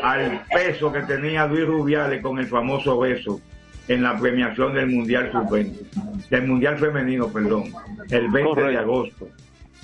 al 0.04 0.41
peso 0.54 0.91
que 0.91 1.02
tenía 1.02 1.46
Luis 1.48 1.65
Rubiales 1.65 2.22
con 2.22 2.39
el 2.39 2.48
famoso 2.48 3.00
beso 3.00 3.39
en 3.88 4.04
la 4.04 4.18
premiación 4.18 4.74
del 4.74 4.88
Mundial 4.88 5.32
Sub-20, 5.32 6.28
del 6.30 6.48
Mundial 6.48 6.78
Femenino, 6.78 7.32
perdón, 7.32 7.65
el 8.10 8.30
20 8.30 8.62
de 8.63 8.78
agosto. 8.78 9.28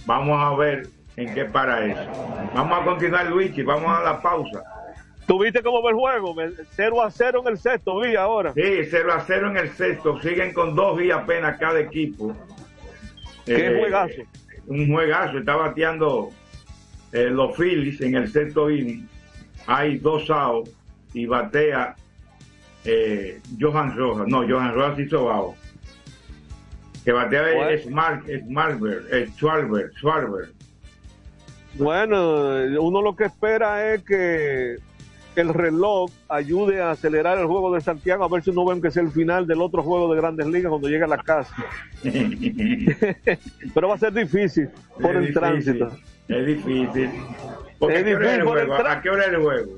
Vamos 0.05 0.37
a 0.41 0.55
ver 0.57 0.87
en 1.15 1.33
qué 1.33 1.45
para 1.45 1.85
eso. 1.85 2.11
Vamos 2.55 2.81
a 2.81 2.83
continuar, 2.83 3.27
Luigi, 3.27 3.61
vamos 3.61 3.89
a 3.89 4.01
la 4.01 4.21
pausa. 4.21 4.63
¿Tuviste 5.27 5.61
cómo 5.61 5.81
va 5.83 5.91
el 5.91 5.95
juego? 5.95 6.35
0 6.71 7.01
a 7.03 7.11
0 7.11 7.41
en 7.45 7.51
el 7.51 7.57
sexto, 7.57 7.99
vi 7.99 8.15
ahora. 8.15 8.51
Sí, 8.53 8.61
0 8.89 9.13
a 9.13 9.21
0 9.21 9.51
en 9.51 9.57
el 9.57 9.69
sexto, 9.69 10.19
siguen 10.19 10.51
con 10.53 10.75
dos 10.75 10.97
días 10.97 11.19
apenas 11.19 11.57
cada 11.59 11.79
equipo. 11.79 12.35
Qué 13.45 13.67
Eh, 13.67 13.79
juegazo. 13.79 14.21
Un 14.67 14.91
juegazo, 14.91 15.37
está 15.37 15.55
bateando 15.55 16.29
eh, 17.13 17.29
los 17.31 17.55
Phillies 17.55 18.01
en 18.01 18.15
el 18.15 18.27
sexto 18.31 18.69
inning. 18.69 19.07
Hay 19.67 19.97
dos 19.97 20.29
outs 20.29 20.71
y 21.13 21.25
batea 21.25 21.95
eh, 22.85 23.39
Johan 23.59 23.95
Rojas. 23.95 24.27
No, 24.27 24.47
Johan 24.47 24.73
Rojas 24.73 24.99
hizo 24.99 25.31
out. 25.31 25.55
Que 27.03 27.11
batea 27.11 27.71
es 27.71 27.83
Smart, 27.83 28.23
Smartberg, 28.45 29.05
eh, 29.11 29.27
Schwarber, 29.35 29.91
Schwarber. 29.95 30.49
Bueno, 31.75 32.55
uno 32.79 33.01
lo 33.01 33.15
que 33.15 33.25
espera 33.25 33.93
es 33.93 34.03
que 34.03 34.75
el 35.35 35.53
reloj 35.53 36.11
ayude 36.27 36.81
a 36.81 36.91
acelerar 36.91 37.37
el 37.37 37.47
juego 37.47 37.73
de 37.73 37.81
Santiago, 37.81 38.23
a 38.23 38.27
ver 38.27 38.43
si 38.43 38.49
uno 38.49 38.65
ve 38.65 38.81
que 38.81 38.91
sea 38.91 39.03
el 39.03 39.11
final 39.11 39.47
del 39.47 39.61
otro 39.61 39.81
juego 39.81 40.13
de 40.13 40.19
Grandes 40.19 40.47
Ligas 40.47 40.69
cuando 40.69 40.89
llegue 40.89 41.05
a 41.05 41.07
la 41.07 41.23
casa. 41.23 41.55
Pero 43.73 43.87
va 43.87 43.95
a 43.95 43.97
ser 43.97 44.13
difícil 44.13 44.69
por 44.99 45.11
Es 45.11 45.17
el 45.17 45.21
difícil, 45.21 45.33
tránsito. 45.33 45.91
Es 46.27 46.45
difícil. 46.45 47.09
Porque 47.81 47.95
Es 47.97 48.01
¿a 48.01 48.05
qué 48.05 48.15
hora 48.15 48.25
es 48.27 48.31
el 48.33 48.39
difícil 48.39 48.45
por 48.45 48.57
el 48.59 48.67
juego? 48.67 48.83
tra- 48.83 48.91
¿A 48.97 49.01
qué 49.01 49.09
hora 49.09 49.23
es 49.23 49.29
el 49.29 49.41
juego? 49.41 49.71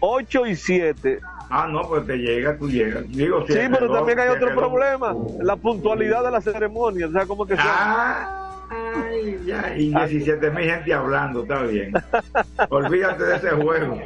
8 0.00 0.46
y 0.46 0.54
7. 0.54 1.18
Ah, 1.50 1.66
no, 1.68 1.82
pues 1.88 2.06
te 2.06 2.16
llega, 2.18 2.56
tú 2.56 2.68
llegas. 2.70 3.02
Digo, 3.08 3.40
Sí, 3.48 3.54
pero 3.54 3.88
reloj- 3.88 3.94
también 3.94 4.20
hay 4.20 4.28
otro 4.28 4.54
problema, 4.54 5.16
la 5.40 5.56
puntualidad 5.56 6.22
de 6.22 6.30
la 6.30 6.40
ceremonia, 6.40 7.08
o 7.08 7.10
sea, 7.10 7.26
como 7.26 7.44
que 7.46 7.56
sea... 7.56 8.44
Ay, 8.70 9.40
ya, 9.46 9.74
y 9.76 9.88
17 9.94 10.50
mil 10.50 10.64
gente 10.70 10.92
hablando, 10.92 11.42
está 11.42 11.62
bien. 11.62 11.90
Olvídate 12.68 13.24
de 13.24 13.36
ese 13.36 13.48
juego. 13.50 13.98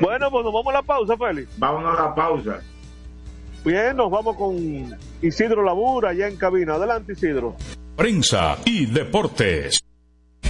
Bueno, 0.00 0.30
pues 0.30 0.44
nos 0.44 0.52
vamos 0.52 0.66
a 0.68 0.72
la 0.72 0.82
pausa, 0.82 1.16
Félix. 1.16 1.48
Vámonos 1.58 1.98
a 1.98 2.02
la 2.02 2.14
pausa. 2.14 2.60
Bien, 3.64 3.96
nos 3.96 4.10
vamos 4.10 4.36
con 4.36 4.56
Isidro 5.22 5.62
Labura, 5.62 6.10
allá 6.10 6.26
en 6.28 6.36
cabina. 6.36 6.74
Adelante, 6.74 7.12
Isidro. 7.12 7.54
Prensa 7.96 8.56
y 8.64 8.86
deportes. 8.86 9.78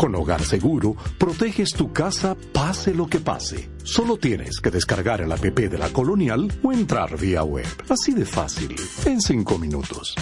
Con 0.00 0.14
Hogar 0.14 0.42
Seguro, 0.42 0.96
proteges 1.18 1.74
tu 1.74 1.92
casa 1.92 2.34
pase 2.54 2.94
lo 2.94 3.06
que 3.06 3.20
pase. 3.20 3.68
Solo 3.82 4.16
tienes 4.16 4.58
que 4.58 4.70
descargar 4.70 5.20
el 5.20 5.30
app 5.30 5.42
de 5.42 5.76
la 5.76 5.90
Colonial 5.90 6.50
o 6.62 6.72
entrar 6.72 7.18
vía 7.18 7.42
web. 7.42 7.66
Así 7.86 8.14
de 8.14 8.24
fácil, 8.24 8.74
en 9.04 9.20
cinco 9.20 9.58
minutos. 9.58 10.14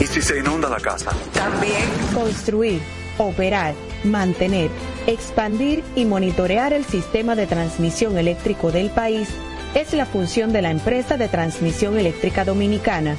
¿Y 0.00 0.06
si 0.06 0.22
se 0.22 0.38
inunda 0.38 0.70
la 0.70 0.80
casa? 0.80 1.10
También. 1.34 1.84
Construir, 2.14 2.80
operar, 3.18 3.74
mantener, 4.04 4.70
expandir 5.06 5.84
y 5.94 6.06
monitorear 6.06 6.72
el 6.72 6.86
sistema 6.86 7.34
de 7.34 7.46
transmisión 7.46 8.16
eléctrico 8.16 8.72
del 8.72 8.88
país 8.88 9.28
es 9.74 9.92
la 9.92 10.06
función 10.06 10.50
de 10.54 10.62
la 10.62 10.70
empresa 10.70 11.18
de 11.18 11.28
transmisión 11.28 11.98
eléctrica 11.98 12.46
dominicana 12.46 13.18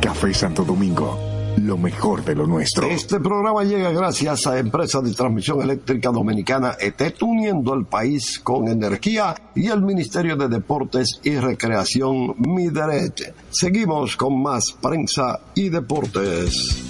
Café 0.00 0.32
Santo 0.34 0.62
Domingo, 0.64 1.18
lo 1.62 1.76
mejor 1.78 2.24
de 2.24 2.34
lo 2.34 2.46
nuestro. 2.46 2.86
Este 2.86 3.18
programa 3.20 3.64
llega 3.64 3.90
gracias 3.90 4.46
a 4.46 4.58
Empresa 4.58 5.00
de 5.00 5.12
Transmisión 5.12 5.60
Eléctrica 5.62 6.10
Dominicana 6.10 6.76
ETET, 6.78 7.22
uniendo 7.22 7.74
el 7.74 7.86
país 7.86 8.38
con 8.40 8.68
energía 8.68 9.34
y 9.54 9.68
el 9.68 9.82
Ministerio 9.82 10.36
de 10.36 10.48
Deportes 10.48 11.20
y 11.24 11.36
Recreación 11.36 12.34
Mideret. 12.38 13.34
Seguimos 13.50 14.16
con 14.16 14.40
más 14.42 14.72
prensa 14.80 15.40
y 15.54 15.68
deportes. 15.68 16.84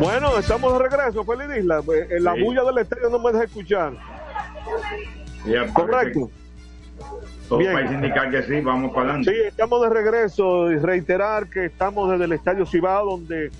Bueno, 0.00 0.36
estamos 0.38 0.72
de 0.74 0.78
regreso, 0.88 1.24
Feliz 1.24 1.58
Isla. 1.58 1.80
Eh, 1.80 2.20
La 2.20 2.34
Sí. 2.34 2.42
bulla 2.42 2.62
del 2.64 2.78
estadio 2.78 3.08
no 3.10 3.18
me 3.18 3.32
deja 3.32 3.44
escuchar. 3.44 3.92
Ya, 5.46 5.72
Correcto. 5.72 6.30
Todo 7.48 7.58
Bien. 7.60 7.72
parece 7.72 7.94
indicar 7.94 8.30
que 8.30 8.42
sí, 8.42 8.60
vamos 8.60 8.90
para 8.92 9.10
adelante. 9.10 9.30
Sí, 9.32 9.36
estamos 9.46 9.80
de 9.82 9.88
regreso 9.88 10.70
y 10.70 10.76
reiterar 10.76 11.48
que 11.48 11.64
estamos 11.66 12.10
desde 12.10 12.24
el 12.24 12.32
Estadio 12.32 12.66
Cibao 12.66 13.06
donde 13.12 13.50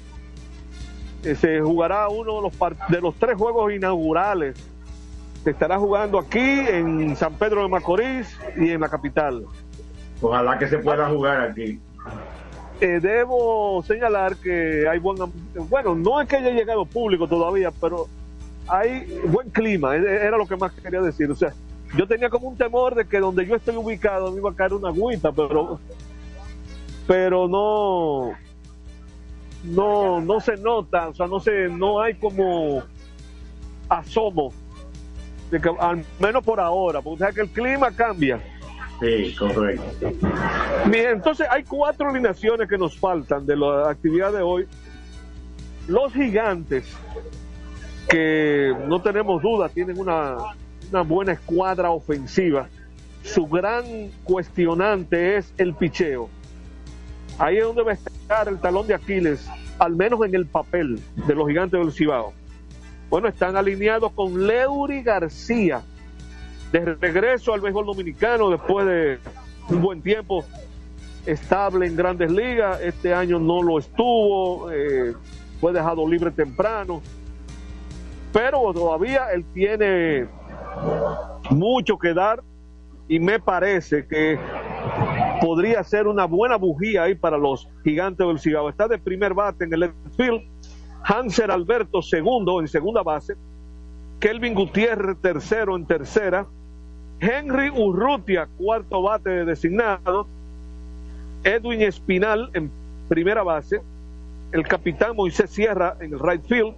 eh, 1.25 1.35
se 1.35 1.61
jugará 1.61 2.09
uno 2.09 2.37
de 2.37 2.43
los, 2.43 2.53
de 2.89 3.01
los 3.01 3.15
tres 3.15 3.37
juegos 3.37 3.73
inaugurales. 3.73 4.57
Se 5.43 5.51
estará 5.51 5.79
jugando 5.79 6.19
aquí 6.19 6.39
en 6.41 7.17
San 7.17 7.33
Pedro 7.35 7.63
de 7.63 7.69
Macorís 7.69 8.37
y 8.57 8.71
en 8.71 8.81
la 8.81 8.89
capital. 8.89 9.45
Ojalá 10.21 10.59
que 10.59 10.69
se 10.69 10.79
pueda 10.79 11.09
jugar 11.09 11.41
aquí. 11.41 11.81
Eh, 12.81 13.01
debo 13.01 13.83
señalar 13.85 14.37
que 14.37 14.87
hay 14.89 14.99
buen, 14.99 15.17
bueno, 15.69 15.95
no 15.95 16.21
es 16.21 16.29
que 16.29 16.37
haya 16.37 16.51
llegado 16.51 16.85
público 16.85 17.27
todavía, 17.27 17.71
pero 17.81 18.07
hay 18.69 19.21
buen 19.27 19.51
clima, 19.51 19.97
e- 19.97 20.27
era 20.27 20.37
lo 20.37 20.47
que 20.47 20.57
más 20.57 20.73
quería 20.73 21.01
decir. 21.01 21.31
O 21.31 21.35
sea, 21.35 21.53
yo 21.97 22.07
tenía 22.07 22.29
como 22.29 22.49
un 22.49 22.57
temor 22.57 22.95
de 22.95 23.07
que 23.07 23.19
donde 23.19 23.47
yo 23.47 23.57
estoy 23.57 23.77
ubicado 23.77 24.31
me 24.31 24.39
iba 24.39 24.51
a 24.51 24.55
caer 24.55 24.75
una 24.75 24.89
agüita, 24.89 25.33
pero, 25.33 25.81
pero 27.07 27.49
no, 27.49 28.33
no, 29.65 30.21
no 30.21 30.41
se 30.41 30.57
nota, 30.57 31.09
o 31.09 31.15
sea, 31.15 31.27
no 31.27 31.41
se, 31.41 31.69
no 31.69 32.01
hay 32.01 32.15
como 32.15 32.83
asomo, 33.89 34.53
de 35.51 35.61
que, 35.61 35.71
al 35.81 36.05
menos 36.19 36.45
por 36.45 36.61
ahora, 36.61 37.01
porque 37.01 37.25
que 37.35 37.41
el 37.41 37.49
clima 37.49 37.91
cambia. 37.91 38.41
Sí, 39.01 39.35
correcto. 39.39 40.11
Bien, 40.87 41.11
entonces 41.11 41.47
hay 41.51 41.63
cuatro 41.63 42.09
alineaciones 42.11 42.69
que 42.69 42.77
nos 42.77 42.99
faltan 42.99 43.47
de 43.47 43.57
la 43.57 43.91
actividad 43.91 44.33
de 44.33 44.43
hoy. 44.43 44.67
Los 45.87 46.13
gigantes, 46.13 46.85
que 48.09 48.75
no 48.87 49.01
tenemos 49.01 49.41
duda, 49.41 49.69
tienen 49.69 49.99
una, 49.99 50.37
una 50.91 51.03
buena 51.03 51.33
escuadra 51.33 51.91
ofensiva. 51.91 52.69
Su 53.23 53.47
gran 53.47 53.85
cuestionante 54.25 55.37
es 55.37 55.53
el 55.59 55.75
picheo. 55.75 56.29
Ahí 57.39 57.59
es 57.59 57.65
donde 57.65 57.83
va 57.83 57.93
a 57.93 57.95
estar 57.95 58.49
el 58.49 58.59
talón 58.59 58.87
de 58.87 58.95
Aquiles, 58.95 59.49
al 59.79 59.95
menos 59.95 60.25
en 60.25 60.35
el 60.35 60.47
papel 60.47 61.01
de 61.15 61.35
los 61.35 61.47
gigantes 61.49 61.79
del 61.79 61.93
Cibao. 61.93 62.33
Bueno, 63.11 63.29
están 63.29 63.57
alineados 63.57 64.13
con 64.13 64.47
Leury 64.47 65.03
García, 65.03 65.83
de 66.73 66.81
regreso 66.97 67.55
al 67.55 67.61
béisbol 67.61 67.87
dominicano 67.87 68.51
después 68.51 68.87
de 68.87 69.19
un 69.71 69.81
buen 69.81 70.03
tiempo 70.03 70.45
estable 71.25 71.87
en 71.87 71.97
grandes 71.97 72.31
ligas. 72.31 72.81
Este 72.83 73.15
año 73.15 73.39
no 73.39 73.63
lo 73.63 73.79
estuvo, 73.79 74.71
eh, 74.71 75.15
fue 75.61 75.73
dejado 75.73 76.07
libre 76.09 76.31
temprano, 76.31 77.01
pero 78.33 78.73
todavía 78.73 79.33
él 79.33 79.45
tiene 79.55 80.27
mucho 81.51 81.99
que 81.99 82.15
dar 82.15 82.43
y 83.09 83.19
me 83.19 83.41
parece 83.41 84.07
que 84.07 84.39
podría 85.41 85.83
ser 85.83 86.07
una 86.07 86.27
buena 86.27 86.57
bujía 86.57 87.05
ahí 87.05 87.15
para 87.15 87.39
los 87.39 87.69
gigantes 87.85 88.27
del 88.27 88.39
Cigao. 88.39 88.69
Está 88.69 88.89
de 88.89 88.99
primer 88.99 89.35
bate 89.35 89.65
en 89.65 89.73
el 89.73 89.81
left 89.81 89.95
field, 90.17 90.43
Hanser 91.05 91.51
Alberto 91.51 92.03
segundo 92.03 92.61
en 92.61 92.69
segunda 92.69 93.03
base, 93.03 93.35
Kelvin 94.21 94.55
Gutiérrez 94.55 95.17
tercero 95.21 95.77
en 95.77 95.87
tercera, 95.87 96.47
Henry 97.21 97.71
Urrutia 97.71 98.49
cuarto 98.59 99.03
bate 99.03 99.45
designado, 99.45 100.27
Edwin 101.45 101.83
Espinal 101.83 102.51
en 102.53 102.71
primera 103.09 103.43
base, 103.43 103.81
el 104.53 104.67
capitán 104.67 105.17
Moisés 105.17 105.51
Sierra 105.51 105.97
en 106.01 106.13
el 106.13 106.19
right 106.19 106.45
field, 106.45 106.75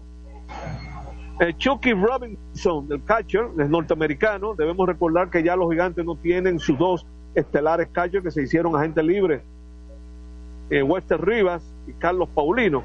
eh, 1.41 1.55
Chucky 1.57 1.95
Robinson, 1.95 2.87
el 2.91 3.03
catcher, 3.03 3.49
el 3.59 3.71
norteamericano. 3.71 4.55
Debemos 4.55 4.87
recordar 4.87 5.31
que 5.31 5.43
ya 5.43 5.57
los 5.57 5.71
gigantes 5.71 6.05
no 6.05 6.15
tienen 6.15 6.59
sus 6.59 6.79
dos 6.79 7.07
estelares 7.35 7.89
catchers 7.93 8.23
que 8.23 8.31
se 8.31 8.43
hicieron 8.43 8.77
agente 8.77 9.03
libre, 9.03 9.43
eh, 10.69 10.83
Wester 10.83 11.19
Rivas 11.19 11.63
y 11.87 11.93
Carlos 11.93 12.29
Paulino. 12.35 12.85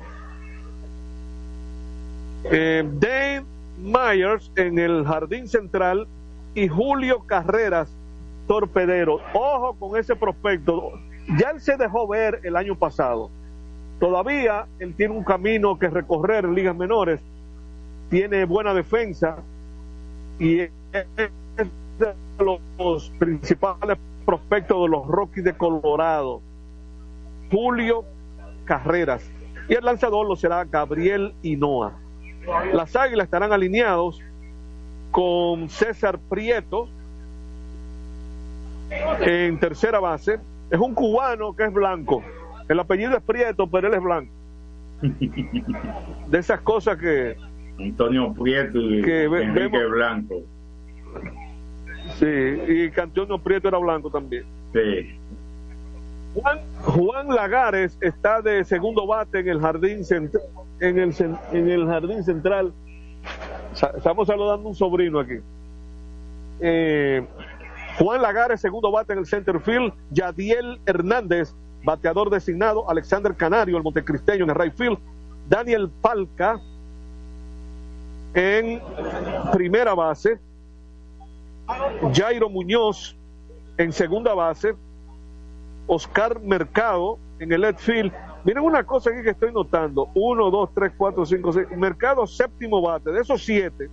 Eh, 2.45 2.88
Dave 2.99 3.43
Myers 3.78 4.49
en 4.56 4.80
el 4.80 5.03
jardín 5.06 5.49
central 5.49 6.08
y 6.53 6.70
Julio 6.70 7.24
Carreras, 7.26 7.93
torpedero. 8.47 9.20
Ojo 9.34 9.76
con 9.78 9.99
ese 9.99 10.16
prospecto. 10.16 10.93
Ya 11.39 11.49
él 11.49 11.60
se 11.60 11.76
dejó 11.76 12.08
ver 12.08 12.39
el 12.43 12.56
año 12.56 12.76
pasado. 12.76 13.30
Todavía 13.99 14.68
él 14.80 14.93
tiene 14.95 15.14
un 15.14 15.26
camino 15.26 15.78
que 15.78 15.89
recorrer 15.89 16.45
en 16.45 16.56
ligas 16.56 16.76
menores. 16.76 17.20
Tiene 18.16 18.45
buena 18.45 18.74
defensa 18.74 19.36
y 20.39 20.61
es 20.61 20.72
de 20.93 22.13
los 22.39 23.11
principales 23.20 23.97
prospectos 24.26 24.84
de 24.84 24.88
los 24.88 25.05
Rockies 25.05 25.43
de 25.43 25.57
Colorado. 25.57 26.39
Julio 27.51 28.05
Carreras. 28.63 29.30
Y 29.68 29.74
el 29.74 29.84
lanzador 29.84 30.26
lo 30.26 30.38
será 30.38 30.63
Gabriel 30.63 31.34
Hinoa. 31.41 31.91
Las 32.72 32.95
águilas 32.95 33.26
estarán 33.26 33.51
alineados 33.51 34.22
con 35.11 35.68
César 35.68 36.18
Prieto 36.18 36.88
en 39.20 39.59
tercera 39.59 39.99
base. 39.99 40.39
Es 40.72 40.80
un 40.80 40.93
cubano 40.93 41.53
que 41.53 41.66
es 41.66 41.74
blanco. 41.74 42.24
El 42.70 42.80
apellido 42.80 43.18
es 43.18 43.24
Prieto, 43.24 43.68
pero 43.68 43.89
él 43.89 43.93
es 43.93 44.01
blanco. 44.01 44.32
De 46.30 46.39
esas 46.39 46.61
cosas 46.61 46.97
que. 46.97 47.36
Antonio 47.80 48.34
Prieto 48.34 48.80
y 48.80 49.02
Que 49.02 49.28
ve- 49.28 49.44
Enrique 49.44 49.78
vemos- 49.78 49.92
Blanco. 49.92 50.36
Sí, 52.20 52.26
y 52.68 52.92
que 52.92 53.02
Antonio 53.02 53.38
Prieto 53.40 53.68
era 53.68 53.78
blanco 53.78 54.10
también. 54.10 54.46
Sí. 54.74 55.18
Juan, 56.36 56.60
Juan 56.82 57.28
Lagares 57.30 57.98
está 58.02 58.42
de 58.42 58.64
segundo 58.66 59.08
bate 59.08 59.40
en 59.40 59.48
el 59.50 59.60
jardín 59.60 60.00
cent- 60.04 60.38
en 60.80 61.00
el 61.00 61.14
en 61.54 61.70
el 61.70 61.88
jardín 61.88 62.24
central. 62.24 62.74
Estamos 63.98 64.28
saludando 64.28 64.68
a 64.68 64.70
un 64.70 64.76
sobrino 64.76 65.20
aquí. 65.20 65.36
Eh, 66.60 67.26
Juan 67.98 68.22
Lagares, 68.22 68.62
segundo 68.62 68.92
bate 68.92 69.14
en 69.14 69.20
el 69.20 69.26
center 69.26 69.60
field. 69.62 69.94
Yadiel 70.12 70.80
Hernández, 70.86 71.54
bateador 71.84 72.30
designado. 72.30 72.90
Alexander 72.90 73.34
Canario, 73.36 73.78
el 73.78 73.84
montecristeño 73.84 74.44
en 74.44 74.50
el 74.50 74.56
right 74.56 74.74
field. 74.76 74.98
Daniel 75.50 75.90
Palca 76.02 76.60
en 78.36 78.82
primera 79.52 79.96
base. 79.96 80.38
Jairo 82.14 82.50
Muñoz 82.50 83.16
en 83.78 83.92
segunda 83.92 84.34
base. 84.34 84.76
Oscar 85.88 86.40
Mercado 86.42 87.18
en 87.40 87.52
el 87.52 87.62
left 87.62 87.80
field. 87.80 88.12
Miren 88.44 88.64
una 88.64 88.84
cosa 88.84 89.10
aquí 89.10 89.24
que 89.24 89.32
estoy 89.32 89.52
notando. 89.52 90.10
Uno, 90.14 90.52
dos, 90.52 90.70
tres, 90.76 90.92
cuatro, 90.96 91.26
cinco, 91.26 91.52
seis. 91.52 91.68
Mercado 91.76 92.28
séptimo 92.28 92.82
bate. 92.82 93.12
De 93.12 93.22
esos 93.22 93.44
siete, 93.44 93.90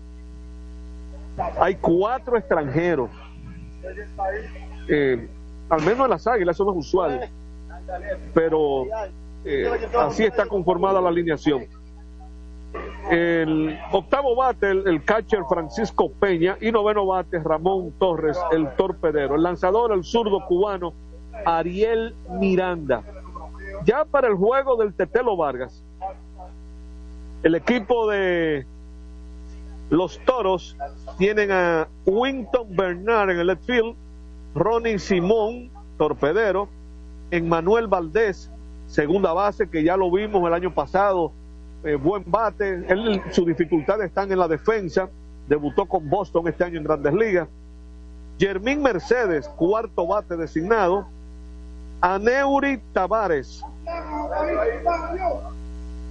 hay 1.59 1.77
cuatro 1.77 2.37
extranjeros. 2.37 3.11
Eh, 4.89 5.29
al 5.71 5.83
menos 5.83 6.05
en 6.05 6.11
las 6.11 6.27
águilas, 6.27 6.57
eso 6.57 6.65
no 6.65 6.79
es. 7.09 7.31
Pero 8.35 8.87
eh, 9.45 9.71
así 9.99 10.25
está 10.25 10.47
conformada 10.47 11.01
la 11.01 11.09
alineación. 11.09 11.67
El 13.11 13.79
octavo 13.91 14.37
bate, 14.37 14.71
el, 14.71 15.05
catcher 15.05 15.41
Francisco 15.49 16.11
Peña. 16.11 16.57
Y 16.61 16.73
noveno 16.73 17.07
bate, 17.07 17.39
Ramón 17.39 17.93
Torres, 17.99 18.39
el 18.53 18.69
torpedero. 18.77 19.35
El 19.35 19.43
lanzador, 19.43 19.93
el 19.93 20.05
zurdo 20.05 20.45
cubano, 20.47 20.95
Ariel 21.45 22.15
Miranda. 22.31 23.03
Ya 23.85 24.05
para 24.05 24.29
el 24.29 24.35
juego 24.35 24.77
del 24.77 24.95
Tetelo 24.95 25.37
Vargas, 25.37 25.83
el 27.43 27.55
equipo 27.57 28.09
de 28.09 28.65
los 29.91 30.19
Toros 30.21 30.77
tienen 31.19 31.51
a 31.51 31.89
Winton 32.07 32.75
Bernard 32.77 33.31
en 33.31 33.41
el 33.41 33.47
left 33.49 33.65
field, 33.65 33.95
Ronnie 34.55 34.99
Simón, 34.99 35.71
torpedero, 35.99 36.69
Emmanuel 37.31 37.89
Valdés, 37.89 38.51
segunda 38.87 39.33
base, 39.33 39.69
que 39.69 39.83
ya 39.83 39.97
lo 39.97 40.11
vimos 40.11 40.47
el 40.47 40.55
año 40.55 40.73
pasado, 40.73 41.33
eh, 41.85 41.97
buen 41.97 42.25
bate, 42.27 42.85
Él, 42.89 43.23
sus 43.31 43.47
dificultades 43.47 44.07
están 44.07 44.31
en 44.31 44.39
la 44.39 44.49
defensa, 44.49 45.09
debutó 45.49 45.87
con 45.87 46.09
Boston 46.09 46.49
este 46.49 46.65
año 46.65 46.79
en 46.79 46.85
Grandes 46.85 47.15
Ligas, 47.15 47.49
Jermín 48.39 48.83
Mercedes, 48.83 49.49
cuarto 49.49 50.07
bate 50.07 50.37
designado, 50.37 51.07
Aneuri 52.01 52.81
Tavares 52.93 53.63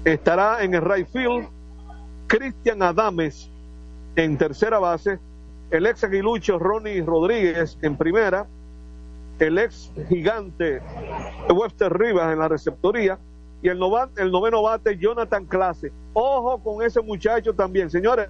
estará 0.05 0.63
en 0.63 0.73
el 0.73 0.81
right 0.81 1.07
field, 1.07 1.47
Cristian 2.27 2.81
Adames 2.81 3.49
en 4.15 4.37
tercera 4.37 4.79
base, 4.79 5.19
el 5.69 5.85
ex 5.85 6.03
aguilucho 6.03 6.59
Ronnie 6.59 7.01
Rodríguez 7.01 7.77
en 7.81 7.95
primera, 7.95 8.47
el 9.39 9.57
ex 9.57 9.91
gigante 10.09 10.81
Webster 11.49 11.97
Rivas 11.97 12.33
en 12.33 12.39
la 12.39 12.47
receptoría 12.47 13.17
y 13.61 13.69
el, 13.69 13.79
el 14.17 14.31
noveno 14.31 14.61
bate 14.63 14.97
Jonathan 14.97 15.45
Clase. 15.45 15.91
Ojo 16.13 16.59
con 16.63 16.83
ese 16.85 17.01
muchacho 17.01 17.53
también, 17.53 17.89
señores. 17.89 18.29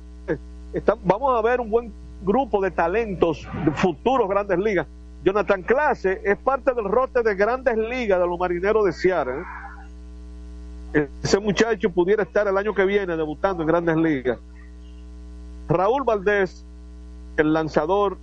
vamos 1.04 1.38
a 1.38 1.42
ver 1.42 1.62
un 1.62 1.70
buen 1.70 1.94
grupo 2.24 2.62
de 2.62 2.72
talentos, 2.72 3.48
futuros 3.76 4.30
grandes 4.30 4.60
ligas. 4.60 4.88
Jonathan 5.24 5.62
Clase 5.62 6.22
es 6.24 6.38
parte 6.38 6.74
del 6.74 6.86
rote 6.86 7.22
de 7.22 7.36
grandes 7.36 7.78
ligas 7.78 8.20
de 8.20 8.28
los 8.28 8.40
marineros 8.40 8.86
de 8.86 8.92
Seattle. 8.92 9.44
¿eh? 10.94 11.08
Ese 11.24 11.40
muchacho 11.40 11.90
pudiera 11.92 12.24
estar 12.24 12.48
el 12.48 12.58
año 12.58 12.74
que 12.74 12.86
viene 12.86 13.16
debutando 13.16 13.64
en 13.64 13.68
grandes 13.68 13.96
ligas. 13.98 14.40
Raúl 15.70 16.04
Valdés, 16.04 16.66
el 17.38 17.54
lanzador 17.54 18.18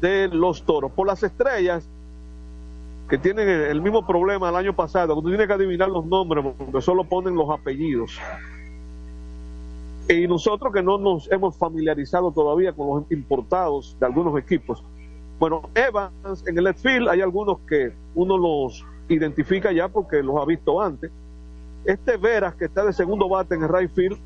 de 0.00 0.28
los 0.28 0.64
toros. 0.64 0.92
Por 0.92 1.06
las 1.06 1.22
estrellas, 1.22 1.88
que 3.08 3.18
tienen 3.18 3.48
el 3.48 3.80
mismo 3.80 4.06
problema 4.06 4.48
el 4.48 4.56
año 4.56 4.74
pasado, 4.74 5.14
cuando 5.14 5.30
tienes 5.30 5.46
que 5.46 5.52
adivinar 5.52 5.88
los 5.88 6.06
nombres, 6.06 6.44
porque 6.56 6.80
solo 6.80 7.04
ponen 7.04 7.34
los 7.34 7.50
apellidos. 7.50 8.18
Y 10.08 10.26
nosotros 10.26 10.72
que 10.72 10.82
no 10.82 10.98
nos 10.98 11.30
hemos 11.30 11.56
familiarizado 11.56 12.32
todavía 12.32 12.72
con 12.72 12.88
los 12.88 13.12
importados 13.12 13.96
de 14.00 14.06
algunos 14.06 14.38
equipos. 14.38 14.82
Bueno, 15.38 15.68
Evans 15.74 16.44
en 16.46 16.58
el 16.58 16.64
left 16.64 16.80
field, 16.80 17.08
hay 17.08 17.20
algunos 17.20 17.58
que 17.68 17.92
uno 18.14 18.38
los 18.38 18.84
identifica 19.08 19.72
ya 19.72 19.88
porque 19.88 20.22
los 20.22 20.36
ha 20.36 20.44
visto 20.44 20.80
antes. 20.80 21.10
Este 21.84 22.16
Veras, 22.16 22.54
que 22.54 22.66
está 22.66 22.84
de 22.84 22.92
segundo 22.92 23.28
bate 23.28 23.54
en 23.54 23.62
el 23.62 23.68
right 23.68 23.90
field, 23.90 24.18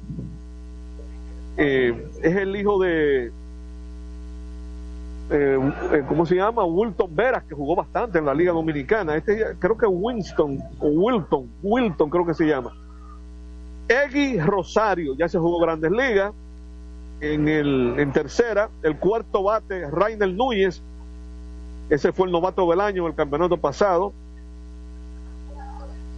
eh, 1.56 2.08
es 2.22 2.36
el 2.36 2.54
hijo 2.54 2.78
de, 2.78 3.32
eh, 5.28 5.58
eh, 5.92 6.04
¿cómo 6.08 6.24
se 6.24 6.36
llama? 6.36 6.64
Wilton 6.64 7.14
Veras, 7.14 7.44
que 7.44 7.54
jugó 7.54 7.74
bastante 7.74 8.18
en 8.18 8.24
la 8.24 8.34
Liga 8.34 8.52
Dominicana. 8.52 9.16
Este 9.16 9.56
creo 9.58 9.76
que 9.76 9.86
Winston, 9.86 10.58
o 10.78 10.88
Wilton, 10.88 11.48
Wilton 11.62 12.10
creo 12.10 12.26
que 12.26 12.34
se 12.34 12.46
llama. 12.46 12.72
Eggy 13.88 14.40
Rosario, 14.40 15.14
ya 15.16 15.28
se 15.28 15.38
jugó 15.38 15.60
Grandes 15.60 15.90
Ligas 15.90 16.32
en, 17.20 17.48
el, 17.48 17.94
en 17.98 18.12
tercera. 18.12 18.70
El 18.82 18.98
cuarto 18.98 19.42
bate, 19.42 19.90
Rainer 19.90 20.32
Núñez, 20.32 20.80
ese 21.88 22.12
fue 22.12 22.26
el 22.26 22.32
novato 22.32 22.68
del 22.70 22.80
año 22.80 23.06
el 23.06 23.14
campeonato 23.14 23.56
pasado. 23.56 24.12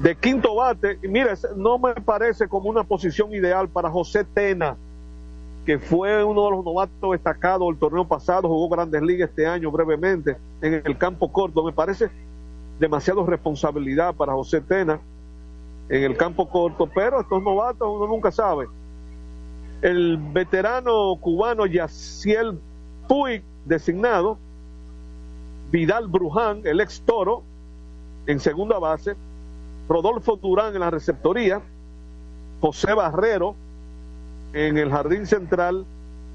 De 0.00 0.14
quinto 0.16 0.54
bate, 0.54 0.98
mira, 1.02 1.34
no 1.56 1.78
me 1.78 1.94
parece 1.94 2.46
como 2.46 2.70
una 2.70 2.84
posición 2.84 3.32
ideal 3.34 3.68
para 3.68 3.90
José 3.90 4.24
Tena, 4.24 4.76
que 5.68 5.78
fue 5.78 6.24
uno 6.24 6.46
de 6.46 6.50
los 6.52 6.64
novatos 6.64 7.12
destacados 7.12 7.68
del 7.68 7.78
torneo 7.78 8.08
pasado, 8.08 8.48
jugó 8.48 8.70
Grandes 8.70 9.02
Ligas 9.02 9.28
este 9.28 9.46
año 9.46 9.70
brevemente 9.70 10.38
en 10.62 10.80
el 10.82 10.96
campo 10.96 11.30
corto. 11.30 11.62
Me 11.62 11.72
parece 11.72 12.08
demasiado 12.80 13.26
responsabilidad 13.26 14.14
para 14.14 14.32
José 14.32 14.62
Tena 14.62 14.98
en 15.90 16.04
el 16.04 16.16
campo 16.16 16.48
corto, 16.48 16.86
pero 16.86 17.20
estos 17.20 17.42
novatos 17.42 17.86
uno 17.86 18.06
nunca 18.06 18.32
sabe. 18.32 18.66
El 19.82 20.16
veterano 20.16 21.14
cubano 21.20 21.66
Yaciel 21.66 22.58
Puig, 23.06 23.42
designado, 23.66 24.38
Vidal 25.70 26.08
Bruján, 26.08 26.62
el 26.64 26.80
ex 26.80 27.02
toro, 27.02 27.42
en 28.26 28.40
segunda 28.40 28.78
base, 28.78 29.16
Rodolfo 29.86 30.36
Durán 30.36 30.72
en 30.72 30.80
la 30.80 30.88
receptoría, 30.88 31.60
José 32.62 32.94
Barrero 32.94 33.54
en 34.53 34.78
el 34.78 34.90
jardín 34.90 35.26
central, 35.26 35.84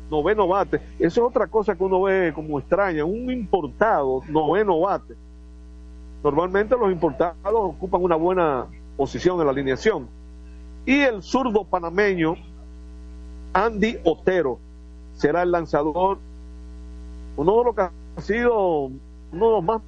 noveno 0.09 0.47
bate. 0.47 0.78
Eso 0.99 1.22
es 1.22 1.30
otra 1.30 1.47
cosa 1.47 1.76
que 1.76 1.84
uno 1.84 2.01
ve 2.03 2.32
como 2.34 2.59
extraña, 2.59 3.05
un 3.05 3.32
importado, 3.32 4.22
noveno 4.30 4.80
bate. 4.80 5.16
Normalmente 6.24 6.76
los 6.78 6.91
importados 6.91 7.36
ocupan 7.43 8.01
una 8.01 8.16
buena 8.16 8.66
posición 8.95 9.39
en 9.39 9.45
la 9.45 9.51
alineación. 9.51 10.07
Y 10.86 10.99
el 10.99 11.22
zurdo 11.24 11.64
panameño, 11.64 12.36
Andy 13.53 13.97
Otero, 14.03 14.59
será 15.16 15.43
el 15.43 15.51
lanzador, 15.51 16.18
uno 17.36 17.57
de 17.57 17.64
los 17.64 17.76
que 17.76 17.82
ha 17.82 18.22
sido 18.22 18.86
uno 19.32 19.45
de 19.47 19.51
los 19.51 19.64
más 19.64 19.82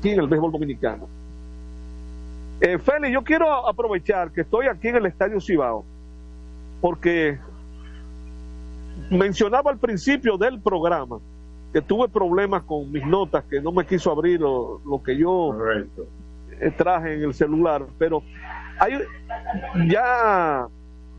aquí 0.00 0.10
en 0.10 0.20
el 0.20 0.26
béisbol 0.26 0.52
dominicano. 0.52 1.08
Eh, 2.60 2.78
Félix, 2.78 3.12
yo 3.12 3.22
quiero 3.22 3.66
aprovechar 3.66 4.30
que 4.30 4.42
estoy 4.42 4.66
aquí 4.68 4.88
en 4.88 4.96
el 4.96 5.06
Estadio 5.06 5.40
Cibao, 5.40 5.84
porque 6.80 7.38
mencionaba 9.10 9.70
al 9.70 9.78
principio 9.78 10.36
del 10.36 10.60
programa 10.60 11.18
que 11.72 11.82
tuve 11.82 12.08
problemas 12.08 12.62
con 12.62 12.90
mis 12.92 13.04
notas, 13.04 13.44
que 13.44 13.60
no 13.60 13.72
me 13.72 13.84
quiso 13.84 14.12
abrir 14.12 14.40
lo, 14.40 14.80
lo 14.86 15.02
que 15.02 15.16
yo 15.16 15.52
eh, 16.60 16.70
traje 16.70 17.14
en 17.14 17.24
el 17.24 17.34
celular, 17.34 17.84
pero 17.98 18.22
hay, 18.78 19.00
ya 19.88 20.68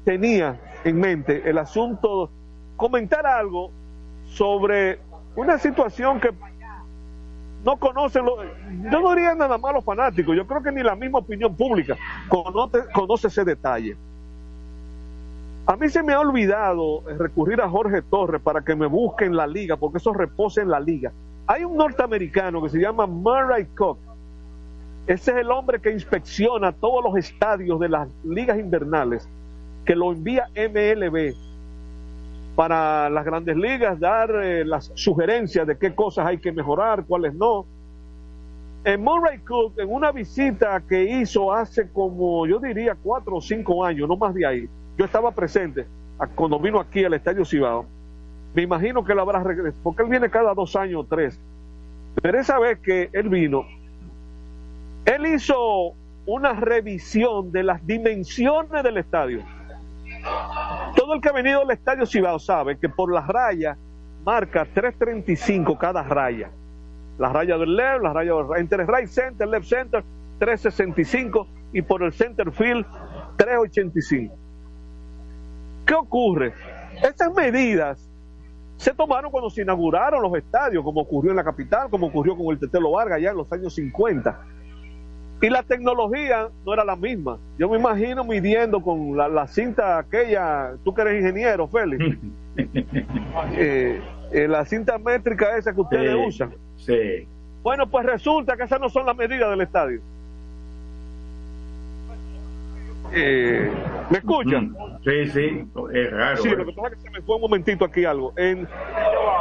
tenía 0.05 0.57
en 0.85 0.99
mente 0.99 1.49
el 1.49 1.57
asunto, 1.57 2.29
comentar 2.77 3.25
algo 3.25 3.71
sobre 4.25 4.99
una 5.35 5.57
situación 5.57 6.21
que 6.21 6.31
no 7.65 7.77
conocen, 7.77 8.23
lo, 8.23 8.43
yo 8.43 9.01
no 9.01 9.09
diría 9.15 9.33
nada 9.33 9.57
más 9.57 9.73
los 9.73 9.83
fanáticos, 9.83 10.35
yo 10.35 10.45
creo 10.45 10.61
que 10.61 10.71
ni 10.71 10.83
la 10.83 10.95
misma 10.95 11.17
opinión 11.19 11.55
pública 11.55 11.97
conoce, 12.29 12.83
conoce 12.93 13.27
ese 13.27 13.43
detalle. 13.43 13.97
A 15.65 15.75
mí 15.75 15.89
se 15.89 16.03
me 16.03 16.13
ha 16.13 16.19
olvidado 16.19 17.01
recurrir 17.17 17.59
a 17.59 17.67
Jorge 17.67 18.03
Torres 18.03 18.39
para 18.39 18.61
que 18.61 18.75
me 18.75 18.85
busque 18.85 19.25
en 19.25 19.35
la 19.35 19.47
liga, 19.47 19.77
porque 19.77 19.97
eso 19.97 20.13
reposa 20.13 20.61
en 20.61 20.69
la 20.69 20.79
liga. 20.79 21.11
Hay 21.47 21.63
un 21.63 21.75
norteamericano 21.75 22.61
que 22.61 22.69
se 22.69 22.79
llama 22.79 23.07
Murray 23.07 23.65
Cook, 23.75 23.97
Ese 25.07 25.31
es 25.31 25.37
el 25.37 25.49
hombre 25.49 25.81
que 25.81 25.91
inspecciona 25.91 26.71
todos 26.71 27.03
los 27.03 27.17
estadios 27.17 27.79
de 27.79 27.89
las 27.89 28.07
ligas 28.23 28.59
invernales, 28.59 29.27
que 29.85 29.95
lo 29.95 30.11
envía 30.11 30.49
MLB 30.55 31.33
para 32.55 33.09
las 33.09 33.25
grandes 33.25 33.57
ligas, 33.57 33.99
dar 33.99 34.31
eh, 34.43 34.63
las 34.63 34.91
sugerencias 34.95 35.67
de 35.67 35.77
qué 35.77 35.93
cosas 35.93 36.25
hay 36.25 36.37
que 36.37 36.51
mejorar, 36.51 37.05
cuáles 37.05 37.33
no. 37.33 37.65
En 38.85 39.03
Murray 39.03 39.39
Cook, 39.39 39.79
en 39.79 39.91
una 39.91 40.11
visita 40.11 40.81
que 40.87 41.03
hizo 41.03 41.51
hace 41.51 41.89
como, 41.91 42.45
yo 42.47 42.59
diría, 42.59 42.95
cuatro 43.01 43.37
o 43.37 43.41
cinco 43.41 43.83
años, 43.83 44.07
no 44.07 44.15
más 44.15 44.33
de 44.33 44.45
ahí, 44.45 44.69
yo 44.97 45.05
estaba 45.05 45.31
presente 45.31 45.85
cuando 46.35 46.59
vino 46.59 46.79
aquí 46.79 47.03
al 47.03 47.13
Estadio 47.13 47.43
Cibao. 47.43 47.85
Me 48.53 48.61
imagino 48.61 49.03
que 49.03 49.13
lo 49.13 49.21
habrá 49.21 49.43
regresado, 49.43 49.75
porque 49.83 50.03
él 50.03 50.09
viene 50.09 50.29
cada 50.29 50.53
dos 50.53 50.75
años 50.75 51.01
o 51.01 51.03
tres. 51.03 51.39
Pero 52.21 52.39
esa 52.39 52.57
vez 52.59 52.79
que 52.79 53.09
él 53.11 53.27
vino, 53.27 53.65
él 55.05 55.25
hizo 55.25 55.93
una 56.25 56.53
revisión 56.53 57.51
de 57.51 57.63
las 57.63 57.85
dimensiones 57.85 58.81
del 58.83 58.97
estadio. 58.97 59.43
Todo 60.95 61.13
el 61.13 61.21
que 61.21 61.29
ha 61.29 61.33
venido 61.33 61.61
al 61.61 61.71
estadio 61.71 62.05
Cibao 62.05 62.39
sabe 62.39 62.77
que 62.77 62.89
por 62.89 63.11
las 63.11 63.27
rayas 63.27 63.77
marca 64.23 64.65
335 64.65 65.77
cada 65.77 66.03
raya. 66.03 66.49
La 67.17 67.29
raya 67.29 67.57
del 67.57 67.75
left, 67.75 68.01
la 68.01 68.13
raya 68.13 68.33
del 68.33 68.45
entre 68.57 68.81
el 68.81 68.87
right 68.87 69.07
center, 69.07 69.47
left 69.47 69.67
center, 69.67 70.03
365 70.39 71.47
y 71.73 71.81
por 71.81 72.03
el 72.03 72.11
center 72.11 72.51
field 72.51 72.85
385. 73.37 74.35
¿Qué 75.85 75.93
ocurre? 75.93 76.53
Estas 77.01 77.33
medidas 77.33 78.09
se 78.77 78.93
tomaron 78.93 79.31
cuando 79.31 79.49
se 79.49 79.61
inauguraron 79.61 80.21
los 80.21 80.35
estadios, 80.35 80.83
como 80.83 81.01
ocurrió 81.01 81.31
en 81.31 81.37
la 81.37 81.43
capital, 81.43 81.89
como 81.89 82.07
ocurrió 82.07 82.35
con 82.35 82.47
el 82.47 82.59
Tetelo 82.59 82.91
Vargas 82.91 83.21
ya 83.21 83.31
en 83.31 83.37
los 83.37 83.51
años 83.51 83.73
50. 83.75 84.39
Y 85.41 85.49
la 85.49 85.63
tecnología 85.63 86.49
no 86.65 86.73
era 86.73 86.83
la 86.83 86.95
misma. 86.95 87.37
Yo 87.57 87.69
me 87.69 87.77
imagino 87.77 88.23
midiendo 88.23 88.81
con 88.81 89.15
la, 89.15 89.47
cinta 89.47 89.99
aquella, 89.99 90.73
tú 90.83 90.93
que 90.93 91.01
eres 91.01 91.21
ingeniero, 91.21 91.67
Félix, 91.67 92.17
eh, 93.53 94.01
eh, 94.31 94.47
la 94.47 94.65
cinta 94.65 94.97
métrica 94.97 95.57
esa 95.57 95.73
que 95.73 95.81
ustedes 95.81 96.15
usan. 96.27 96.53
Sí. 96.77 97.27
Bueno, 97.61 97.87
pues 97.87 98.05
resulta 98.05 98.55
que 98.55 98.63
esas 98.63 98.79
no 98.79 98.89
son 98.89 99.05
las 99.05 99.15
medidas 99.15 99.49
del 99.49 99.61
estadio. 99.61 99.99
Eh, 103.13 103.71
¿Me 104.09 104.17
escuchan? 104.17 104.69
Mm. 104.69 105.03
Sí, 105.03 105.27
sí, 105.27 105.67
es 105.93 106.11
raro. 106.11 106.37
Sí, 106.37 106.49
lo 106.49 106.65
que 106.65 106.73
pasa 106.73 106.87
es 106.89 106.95
que 106.95 107.01
se 107.01 107.09
me 107.11 107.21
fue 107.21 107.35
un 107.35 107.41
momentito 107.41 107.85
aquí 107.85 108.05
algo. 108.05 108.33
En, 108.35 108.67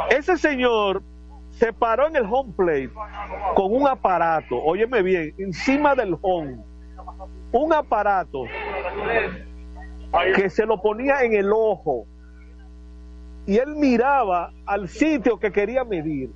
ese 0.09 0.37
señor 0.37 1.01
se 1.55 1.71
paró 1.71 2.07
en 2.07 2.15
el 2.15 2.25
home 2.29 2.53
plate 2.55 2.91
con 3.55 3.73
un 3.73 3.87
aparato, 3.87 4.57
óyeme 4.57 5.01
bien, 5.01 5.33
encima 5.37 5.95
del 5.95 6.17
home, 6.21 6.57
un 7.51 7.73
aparato 7.73 8.43
que 10.35 10.49
se 10.49 10.65
lo 10.65 10.81
ponía 10.81 11.23
en 11.23 11.33
el 11.33 11.51
ojo 11.53 12.05
y 13.47 13.57
él 13.57 13.75
miraba 13.75 14.51
al 14.65 14.89
sitio 14.89 15.39
que 15.39 15.51
quería 15.51 15.83
medir 15.85 16.29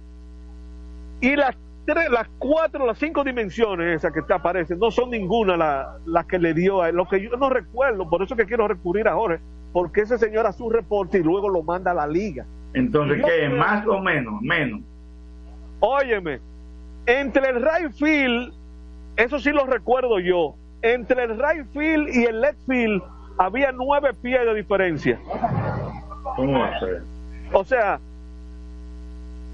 y 1.22 1.36
las 1.36 1.56
tres, 1.86 2.10
las 2.10 2.30
cuatro, 2.38 2.86
las 2.86 2.98
cinco 2.98 3.24
dimensiones 3.24 3.98
esas 3.98 4.14
que 4.14 4.22
te 4.22 4.34
aparecen 4.34 4.80
no 4.80 4.90
son 4.90 5.10
ninguna 5.10 5.58
las 5.58 5.88
la 6.06 6.24
que 6.24 6.40
le 6.40 6.54
dio 6.54 6.82
a 6.82 6.90
él, 6.90 6.96
lo 6.96 7.08
que 7.10 7.22
yo 7.22 7.32
no 7.32 7.50
recuerdo, 7.50 8.10
por 8.10 8.24
eso 8.24 8.38
que 8.38 8.46
quiero 8.46 8.70
recurrir 8.70 9.08
a 9.10 9.16
Jorge, 9.16 9.40
porque 9.74 10.02
ese 10.02 10.18
señor 10.18 10.46
hace 10.46 10.64
un 10.64 10.72
reporte 10.72 11.20
y 11.20 11.24
luego 11.24 11.50
lo 11.50 11.62
manda 11.62 11.92
a 11.92 11.94
la 11.94 12.08
liga. 12.08 12.46
Entonces, 12.74 13.22
¿qué? 13.26 13.50
¿Más 13.50 13.86
o 13.88 14.00
menos? 14.00 14.42
Menos. 14.42 14.82
Óyeme, 15.80 16.40
entre 17.06 17.50
el 17.50 17.62
right 17.62 17.92
field, 17.94 18.54
eso 19.16 19.40
sí 19.40 19.52
lo 19.52 19.66
recuerdo 19.66 20.20
yo, 20.20 20.56
entre 20.82 21.24
el 21.24 21.38
right 21.38 21.66
field 21.74 22.10
y 22.10 22.26
el 22.26 22.42
left 22.42 22.60
field 22.68 23.02
había 23.38 23.72
nueve 23.72 24.14
pies 24.22 24.46
de 24.46 24.54
diferencia. 24.54 25.20
O 27.52 27.64
sea, 27.64 28.00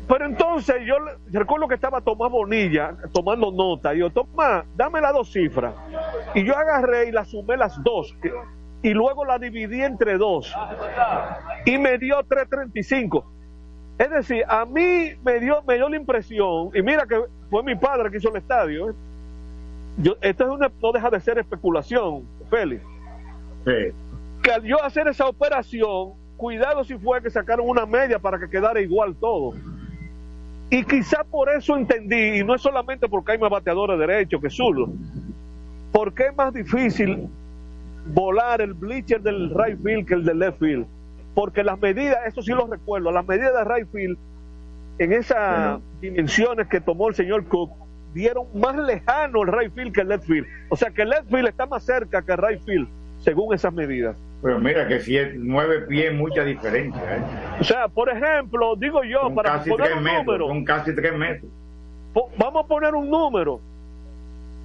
pero 0.08 0.26
entonces 0.26 0.76
yo 0.86 0.96
recuerdo 1.32 1.68
que 1.68 1.76
estaba 1.76 2.02
Tomás 2.02 2.32
Bonilla 2.32 2.96
tomando 3.12 3.52
nota. 3.52 3.94
Y 3.96 4.00
yo, 4.00 4.10
Tomás, 4.12 4.66
dame 4.76 5.02
las 5.02 5.14
dos 5.14 5.32
cifras. 5.32 5.74
Y 6.36 6.44
yo 6.44 6.56
agarré 6.56 7.10
y 7.10 7.12
la 7.12 7.26
sumé 7.26 7.58
las 7.58 7.82
dos. 7.84 8.16
Y 8.84 8.94
luego 8.94 9.26
la 9.26 9.40
dividí 9.40 9.82
entre 9.82 10.18
dos. 10.18 10.54
Y 11.66 11.78
me 11.78 11.98
dio 11.98 12.18
335. 12.24 13.26
Es 13.98 14.10
decir, 14.10 14.44
a 14.48 14.66
mí 14.66 15.12
me 15.24 15.40
dio, 15.40 15.62
me 15.64 15.76
dio 15.76 15.88
la 15.88 15.96
impresión, 15.96 16.70
y 16.74 16.82
mira 16.82 17.06
que 17.06 17.22
fue 17.50 17.64
mi 17.64 17.76
padre 17.76 18.12
que 18.12 18.18
hizo 18.18 18.30
el 18.30 18.38
estadio. 18.38 18.90
¿eh? 18.90 18.94
Yo, 19.98 20.16
esto 20.22 20.44
es 20.44 20.50
una, 20.50 20.70
no 20.82 20.92
deja 20.92 21.10
de 21.10 21.20
ser 21.22 21.38
especulación, 21.38 22.24
Félix. 22.50 22.84
Que 23.64 24.52
al 24.52 24.64
yo 24.64 24.84
hacer 24.84 25.08
esa 25.08 25.28
operación, 25.28 26.14
cuidado 26.36 26.84
si 26.84 26.98
fue 26.98 27.22
que 27.22 27.30
sacaron 27.30 27.70
una 27.70 27.86
media 27.86 28.20
para 28.20 28.38
que 28.38 28.50
quedara 28.50 28.82
igual 28.82 29.16
todo. 29.16 29.54
Y 30.70 30.84
quizá 30.84 31.24
por 31.24 31.50
eso 31.50 31.78
entendí, 31.78 32.40
y 32.40 32.44
no 32.44 32.56
es 32.56 32.62
solamente 32.62 33.08
porque 33.08 33.34
hay 33.34 33.38
más 33.38 33.50
bateadores 33.50 33.98
derecho 33.98 34.42
que 34.42 34.50
zurdo, 34.50 34.90
porque 35.92 36.28
es 36.28 36.36
más 36.36 36.54
difícil 36.54 37.30
volar 38.08 38.62
el 38.62 38.74
bleacher 38.74 39.22
del 39.22 39.52
right 39.52 39.82
field 39.82 40.06
que 40.08 40.14
el 40.16 40.26
del 40.26 40.40
left 40.40 40.60
field. 40.60 40.86
Porque 41.36 41.64
las 41.64 41.80
medidas, 41.80 42.18
eso 42.26 42.42
sí 42.42 42.52
lo 42.52 42.66
recuerdo, 42.66 43.12
las 43.12 43.28
medidas 43.28 43.54
de 43.54 43.64
right 43.76 43.88
field 43.92 44.18
en 44.98 45.14
esas 45.14 45.80
dimensiones 46.02 46.68
que 46.68 46.80
tomó 46.80 47.10
el 47.10 47.16
señor 47.16 47.46
Cook 47.46 47.72
dieron 48.14 48.48
más 48.54 48.76
lejano 48.78 49.44
el 49.44 49.52
right 49.52 49.74
field 49.74 49.94
que 49.94 50.02
el 50.02 50.08
left 50.08 50.26
field. 50.26 50.48
O 50.70 50.76
sea 50.76 50.90
que 50.90 51.02
el 51.02 51.10
left 51.10 51.30
field 51.30 51.48
está 51.48 51.66
más 51.66 51.84
cerca 51.84 52.22
que 52.22 52.32
el 52.32 52.38
right 52.38 52.62
field, 52.64 52.88
según 53.20 53.54
esas 53.54 53.74
medidas. 53.74 54.16
Pero 54.42 54.60
mira 54.60 54.88
que 54.88 55.02
si 55.02 55.18
es 55.18 55.36
nueve 55.36 55.82
pies, 55.82 56.14
mucha 56.14 56.44
diferencia. 56.44 57.18
¿eh? 57.18 57.22
O 57.60 57.64
sea, 57.64 57.88
por 57.90 58.10
ejemplo, 58.10 58.76
digo 58.78 59.04
yo, 59.04 59.34
para 59.36 59.62
poner 59.64 59.94
un 59.94 60.04
número. 60.04 60.48
Son 60.48 60.64
casi 60.64 60.96
tres 60.96 61.14
metros. 61.14 61.52
Vamos 62.38 62.64
a 62.64 62.68
poner 62.68 62.96
un 62.96 63.10
número. 63.10 63.60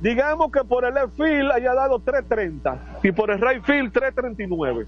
Digamos 0.00 0.52
que 0.52 0.62
por 0.64 0.84
el 0.84 0.94
left 0.94 1.16
field 1.16 1.50
haya 1.50 1.74
dado 1.74 1.98
330 1.98 3.00
y 3.02 3.12
por 3.12 3.30
el 3.30 3.40
right 3.40 3.64
field 3.64 3.92
339. 3.92 4.86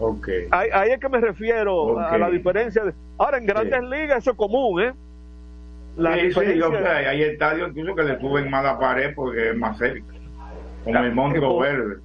Ok. 0.00 0.28
Ahí, 0.50 0.70
ahí 0.72 0.90
es 0.92 0.98
que 0.98 1.08
me 1.08 1.20
refiero 1.20 1.98
a 1.98 2.16
la 2.16 2.30
diferencia. 2.30 2.82
De... 2.82 2.94
Ahora, 3.18 3.38
en 3.38 3.46
grandes 3.46 3.82
ligas 3.82 4.18
eso 4.18 4.30
es 4.30 4.36
común, 4.36 4.82
¿eh? 4.82 4.92
La 5.96 6.14
sí, 6.14 6.22
diferencia... 6.22 6.66
sí, 6.66 6.74
o 6.74 6.78
sea, 6.78 6.96
hay 6.96 7.22
estadios 7.22 7.68
incluso 7.70 7.94
que 7.94 8.02
le 8.04 8.18
suben 8.18 8.50
más 8.50 8.64
la 8.64 8.78
pared 8.78 9.12
porque 9.14 9.50
es 9.50 9.56
más 9.56 9.76
cerca. 9.76 10.14
Como 10.84 10.98
el 10.98 11.14
Monte 11.14 11.38
Verde. 11.38 11.96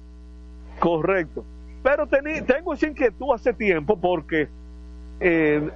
Correcto. 0.78 1.44
Pero 1.82 2.06
tengo 2.06 2.74
esa 2.74 2.86
inquietud 2.86 3.32
hace 3.32 3.54
tiempo 3.54 3.98
porque 3.98 4.48
eh, 5.20 5.66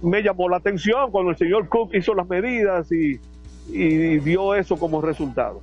me 0.00 0.22
llamó 0.22 0.48
la 0.48 0.56
atención 0.56 1.10
cuando 1.10 1.32
el 1.32 1.36
señor 1.36 1.68
Cook 1.68 1.94
hizo 1.94 2.14
las 2.14 2.26
medidas 2.26 2.90
y, 2.90 3.20
y 3.68 4.18
dio 4.20 4.54
eso 4.54 4.78
como 4.78 5.02
resultado. 5.02 5.60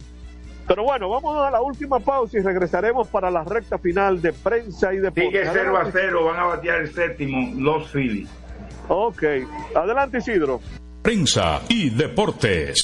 Pero 0.67 0.83
bueno, 0.83 1.09
vamos 1.09 1.35
a 1.35 1.51
la 1.51 1.61
última 1.61 1.99
pausa 1.99 2.37
y 2.37 2.41
regresaremos 2.41 3.07
para 3.07 3.29
la 3.29 3.43
recta 3.43 3.77
final 3.77 4.21
de 4.21 4.31
prensa 4.31 4.93
y 4.93 4.97
deportes. 4.97 5.31
Sigue 5.31 5.49
0 5.51 5.77
a 5.77 5.91
0, 5.91 6.25
van 6.25 6.39
a 6.39 6.45
batear 6.45 6.81
el 6.81 6.93
séptimo 6.93 7.53
los 7.57 7.91
Phillies. 7.91 8.29
Ok, 8.87 9.23
adelante 9.75 10.19
Isidro. 10.19 10.61
Prensa 11.01 11.61
y 11.69 11.89
deportes. 11.89 12.83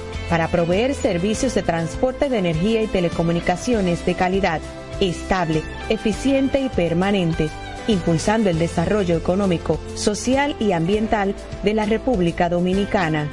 para 0.31 0.47
proveer 0.47 0.95
servicios 0.95 1.53
de 1.55 1.61
transporte 1.61 2.29
de 2.29 2.37
energía 2.37 2.81
y 2.81 2.87
telecomunicaciones 2.87 4.05
de 4.05 4.15
calidad, 4.15 4.61
estable, 5.01 5.61
eficiente 5.89 6.61
y 6.61 6.69
permanente, 6.69 7.49
impulsando 7.89 8.49
el 8.49 8.57
desarrollo 8.57 9.17
económico, 9.17 9.77
social 9.95 10.55
y 10.57 10.71
ambiental 10.71 11.35
de 11.63 11.73
la 11.73 11.85
República 11.85 12.47
Dominicana. 12.47 13.27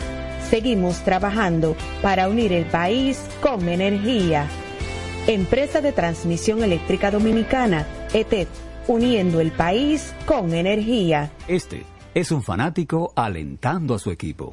Seguimos 0.50 1.04
trabajando 1.04 1.76
para 2.02 2.28
unir 2.28 2.52
el 2.52 2.64
país 2.64 3.22
con 3.40 3.68
energía. 3.68 4.48
Empresa 5.28 5.80
de 5.80 5.92
Transmisión 5.92 6.64
Eléctrica 6.64 7.12
Dominicana, 7.12 7.86
ETED, 8.12 8.48
uniendo 8.88 9.40
el 9.40 9.52
país 9.52 10.14
con 10.26 10.52
energía. 10.52 11.30
Este 11.46 11.84
es 12.12 12.32
un 12.32 12.42
fanático 12.42 13.12
alentando 13.14 13.94
a 13.94 14.00
su 14.00 14.10
equipo. 14.10 14.52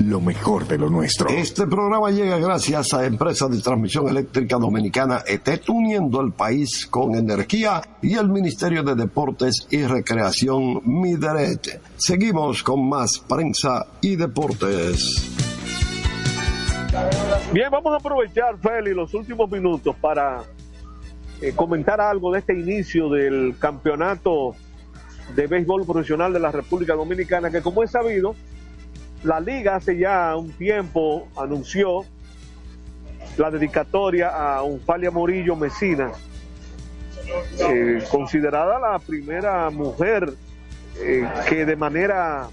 lo 0.00 0.20
mejor 0.20 0.66
de 0.66 0.78
lo 0.78 0.88
nuestro. 0.88 1.28
Este 1.28 1.66
programa 1.66 2.10
llega 2.10 2.38
gracias 2.38 2.94
a 2.94 3.04
Empresa 3.04 3.48
de 3.48 3.60
Transmisión 3.60 4.08
Eléctrica 4.08 4.56
Dominicana 4.56 5.22
ETET, 5.26 5.68
uniendo 5.68 6.20
el 6.20 6.32
país 6.32 6.86
con 6.86 7.14
energía 7.14 7.82
y 8.00 8.14
el 8.14 8.28
Ministerio 8.28 8.82
de 8.82 8.94
Deportes 8.94 9.66
y 9.70 9.82
Recreación 9.82 10.80
Mideret. 10.84 11.80
Seguimos 11.96 12.62
con 12.62 12.88
más 12.88 13.18
prensa 13.28 13.86
y 14.00 14.16
deportes. 14.16 15.30
Bien, 17.52 17.68
vamos 17.70 17.92
a 17.92 17.96
aprovechar, 17.96 18.58
Feli, 18.58 18.94
los 18.94 19.12
últimos 19.14 19.50
minutos 19.50 19.94
para 20.00 20.42
eh, 21.40 21.52
comentar 21.54 22.00
algo 22.00 22.32
de 22.32 22.40
este 22.40 22.58
inicio 22.58 23.10
del 23.10 23.56
campeonato 23.58 24.54
de 25.36 25.46
béisbol 25.46 25.84
profesional 25.84 26.32
de 26.32 26.40
la 26.40 26.50
República 26.50 26.94
Dominicana, 26.94 27.50
que 27.50 27.60
como 27.60 27.82
es 27.82 27.90
sabido, 27.90 28.34
la 29.22 29.40
liga 29.40 29.76
hace 29.76 29.96
ya 29.98 30.34
un 30.36 30.50
tiempo 30.52 31.28
anunció 31.36 32.04
la 33.36 33.50
dedicatoria 33.50 34.28
a 34.28 34.62
Unfalia 34.62 35.10
Morillo 35.10 35.56
Mesina, 35.56 36.12
eh, 37.58 38.02
considerada 38.10 38.78
la 38.78 38.98
primera 38.98 39.70
mujer 39.70 40.32
eh, 40.98 41.26
que 41.48 41.64
de 41.64 41.76
manera 41.76 42.48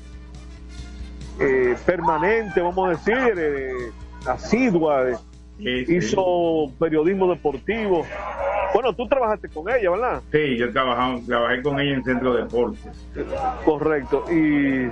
eh, 1.39 1.75
permanente, 1.85 2.61
vamos 2.61 2.87
a 2.87 2.91
decir, 2.91 3.93
asidua, 4.25 5.19
hizo 5.59 6.71
periodismo 6.79 7.29
deportivo. 7.29 8.05
Bueno, 8.73 8.93
tú 8.93 9.07
trabajaste 9.07 9.49
con 9.49 9.69
ella, 9.69 9.89
¿verdad? 9.89 10.21
Sí, 10.31 10.57
yo 10.57 10.71
trabajaba, 10.71 11.19
trabajé 11.25 11.61
con 11.61 11.79
ella 11.79 11.95
en 11.95 12.03
Centro 12.03 12.33
Deportes. 12.33 12.81
Correcto. 13.65 14.25
Y 14.31 14.89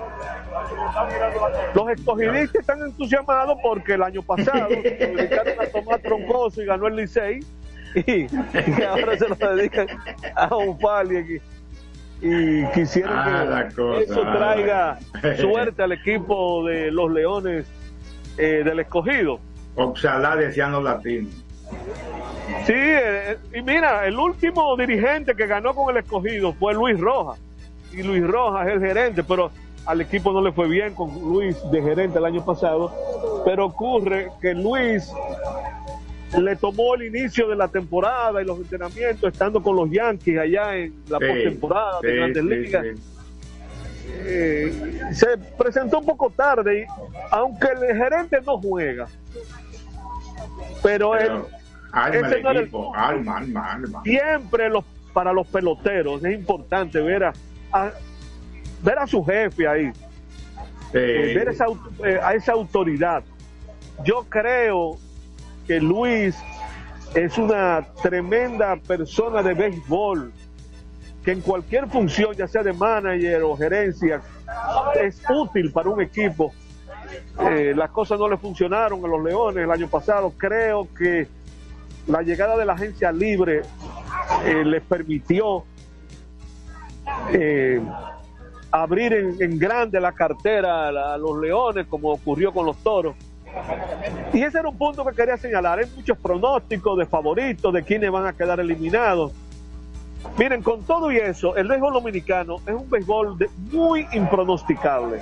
los 1.73 1.89
escogidistas 1.89 2.61
están 2.61 2.81
entusiasmados 2.81 3.57
porque 3.61 3.93
el 3.93 4.03
año 4.03 4.21
pasado 4.21 4.69
se 4.69 4.75
dedicaron 4.81 5.53
a 5.61 5.65
tomar 5.67 5.99
troncoso 6.01 6.61
y 6.61 6.65
ganó 6.65 6.87
el 6.87 6.95
Licey. 6.95 7.39
Y, 7.95 8.23
y 8.23 8.83
ahora 8.87 9.17
se 9.17 9.27
lo 9.29 9.35
dedican 9.35 9.87
a 10.35 10.53
un 10.55 10.77
aquí. 11.17 11.37
y 12.21 12.65
quisiera 12.73 13.09
Ah, 13.61 13.67
que 13.69 13.73
cosa. 13.75 13.99
eso 14.01 14.21
traiga 14.21 14.99
suerte 15.39 15.83
al 15.83 15.93
equipo 15.93 16.65
de 16.65 16.91
los 16.91 17.09
Leones 17.11 17.65
eh, 18.37 18.63
del 18.65 18.79
Escogido. 18.81 19.39
Oxalá 19.75 20.35
decían 20.35 20.73
los 20.73 20.83
latinos. 20.83 21.33
Sí, 22.65 22.73
eh, 22.75 23.37
y 23.53 23.61
mira, 23.61 24.05
el 24.05 24.17
último 24.19 24.75
dirigente 24.75 25.33
que 25.35 25.47
ganó 25.47 25.73
con 25.73 25.95
el 25.95 26.03
Escogido 26.03 26.53
fue 26.53 26.73
Luis 26.73 26.99
Rojas. 26.99 27.39
Y 27.93 28.03
Luis 28.03 28.25
Rojas 28.27 28.67
es 28.67 28.73
el 28.73 28.79
gerente, 28.81 29.23
pero 29.23 29.51
al 29.85 30.01
equipo 30.01 30.31
no 30.31 30.41
le 30.41 30.51
fue 30.51 30.67
bien 30.67 30.93
con 30.95 31.09
Luis 31.21 31.57
de 31.71 31.81
gerente 31.81 32.17
el 32.19 32.25
año 32.25 32.43
pasado. 32.43 32.91
Pero 33.45 33.65
ocurre 33.67 34.29
que 34.41 34.53
Luis 34.53 35.11
le 36.37 36.55
tomó 36.55 36.95
el 36.95 37.03
inicio 37.15 37.47
de 37.47 37.55
la 37.55 37.67
temporada 37.67 38.41
y 38.41 38.45
los 38.45 38.57
entrenamientos 38.59 39.31
estando 39.31 39.61
con 39.61 39.75
los 39.75 39.89
Yankees 39.91 40.37
allá 40.39 40.75
en 40.75 40.93
la 41.07 41.19
Sí, 41.19 41.25
postemporada 41.27 41.99
de 42.01 42.15
Grandes 42.15 42.43
sí, 42.43 42.49
Ligas. 42.49 42.85
Eh, 44.27 44.99
se 45.13 45.37
presentó 45.57 45.99
un 45.99 46.05
poco 46.05 46.29
tarde 46.29 46.81
y 46.81 46.85
aunque 47.31 47.67
el 47.67 47.95
gerente 47.97 48.39
no 48.45 48.57
juega, 48.59 49.07
pero, 50.81 51.15
él 51.17 51.31
Alma 51.91 52.27
ese 52.27 52.35
el 52.37 52.43
no 52.43 52.49
era 52.49 52.51
el 52.51 52.57
equipo, 52.65 52.95
alma, 52.95 53.37
alma, 53.37 53.71
alma. 53.73 54.01
siempre 54.03 54.69
los 54.69 54.83
para 55.13 55.31
los 55.31 55.47
peloteros 55.47 56.23
es 56.25 56.33
importante 56.35 56.99
ver 57.01 57.23
a, 57.25 57.33
a- 57.71 57.91
ver 58.85 58.99
a 58.99 59.07
su 59.07 59.25
jefe 59.25 59.67
ahí. 59.67 59.91
Eh, 60.93 61.33
ver 61.35 61.49
esa, 61.49 61.65
eh, 62.05 62.19
a 62.23 62.35
esa 62.35 62.53
autoridad. 62.53 63.23
Yo 64.05 64.25
creo 64.29 64.97
que 65.67 65.79
Luis 65.81 66.37
es 67.15 67.37
una 67.37 67.85
tremenda 68.01 68.75
persona 68.77 69.41
de 69.41 69.53
béisbol 69.53 70.31
que 71.23 71.31
en 71.31 71.41
cualquier 71.41 71.87
función 71.87 72.33
ya 72.35 72.47
sea 72.47 72.61
de 72.61 72.71
manager 72.71 73.41
o 73.43 73.57
gerencia 73.57 74.21
es 75.01 75.21
útil 75.27 75.71
para 75.71 75.89
un 75.89 76.01
equipo. 76.01 76.53
Eh, 77.49 77.73
las 77.75 77.89
cosas 77.89 78.19
no 78.19 78.29
le 78.29 78.37
funcionaron 78.37 79.03
a 79.03 79.07
los 79.07 79.23
Leones 79.23 79.63
el 79.63 79.71
año 79.71 79.87
pasado. 79.87 80.33
Creo 80.37 80.87
que 80.93 81.27
la 82.07 82.21
llegada 82.21 82.55
de 82.55 82.65
la 82.65 82.73
agencia 82.73 83.11
libre 83.11 83.63
les 84.63 84.83
permitió 84.83 85.65
eh, 87.33 87.81
abrir 88.83 89.13
en, 89.13 89.59
grande 89.59 89.99
la 89.99 90.11
cartera 90.11 90.87
a, 90.87 91.17
los 91.17 91.37
leones, 91.37 91.87
como 91.87 92.11
ocurrió 92.11 92.51
con 92.51 92.65
los 92.65 92.77
toros. 92.77 93.15
Y 94.33 94.43
ese 94.43 94.59
era 94.59 94.67
un 94.67 94.77
punto 94.77 95.05
que 95.05 95.15
quería 95.15 95.37
señalar. 95.37 95.79
Hay 95.79 95.85
muchos 95.95 96.17
pronósticos 96.17 96.97
de 96.97 97.05
favoritos, 97.05 97.73
de 97.73 97.83
quiénes 97.83 98.11
van 98.11 98.25
a 98.25 98.33
quedar 98.33 98.59
eliminados. 98.59 99.31
Miren, 100.37 100.61
con 100.61 100.83
todo 100.83 101.11
y 101.11 101.17
eso, 101.17 101.55
el 101.55 101.67
béisbol 101.67 101.93
dominicano 101.93 102.57
es 102.65 102.73
un 102.73 102.89
béisbol 102.89 103.37
muy 103.71 104.07
impronosticable. 104.11 105.19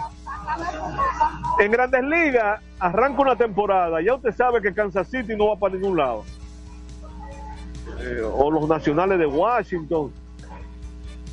En 1.60 1.72
grandes 1.72 2.04
ligas 2.04 2.62
arranca 2.80 3.22
una 3.22 3.36
temporada, 3.36 4.02
ya 4.02 4.16
usted 4.16 4.34
sabe 4.34 4.62
que 4.62 4.74
Kansas 4.74 5.08
City 5.08 5.36
no 5.36 5.50
va 5.50 5.58
para 5.58 5.76
ningún 5.76 5.98
lado. 5.98 6.24
Eh, 8.00 8.22
o 8.22 8.50
los 8.50 8.68
nacionales 8.68 9.20
de 9.20 9.26
Washington. 9.26 10.12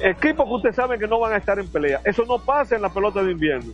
Equipos 0.03 0.46
que 0.46 0.55
usted 0.55 0.74
sabe 0.74 0.98
que 0.98 1.07
no 1.07 1.20
van 1.20 1.32
a 1.32 1.36
estar 1.36 1.59
en 1.59 1.66
pelea. 1.68 2.01
Eso 2.05 2.24
no 2.24 2.38
pasa 2.38 2.76
en 2.76 2.82
la 2.82 2.88
pelota 2.88 3.22
de 3.22 3.32
invierno. 3.32 3.72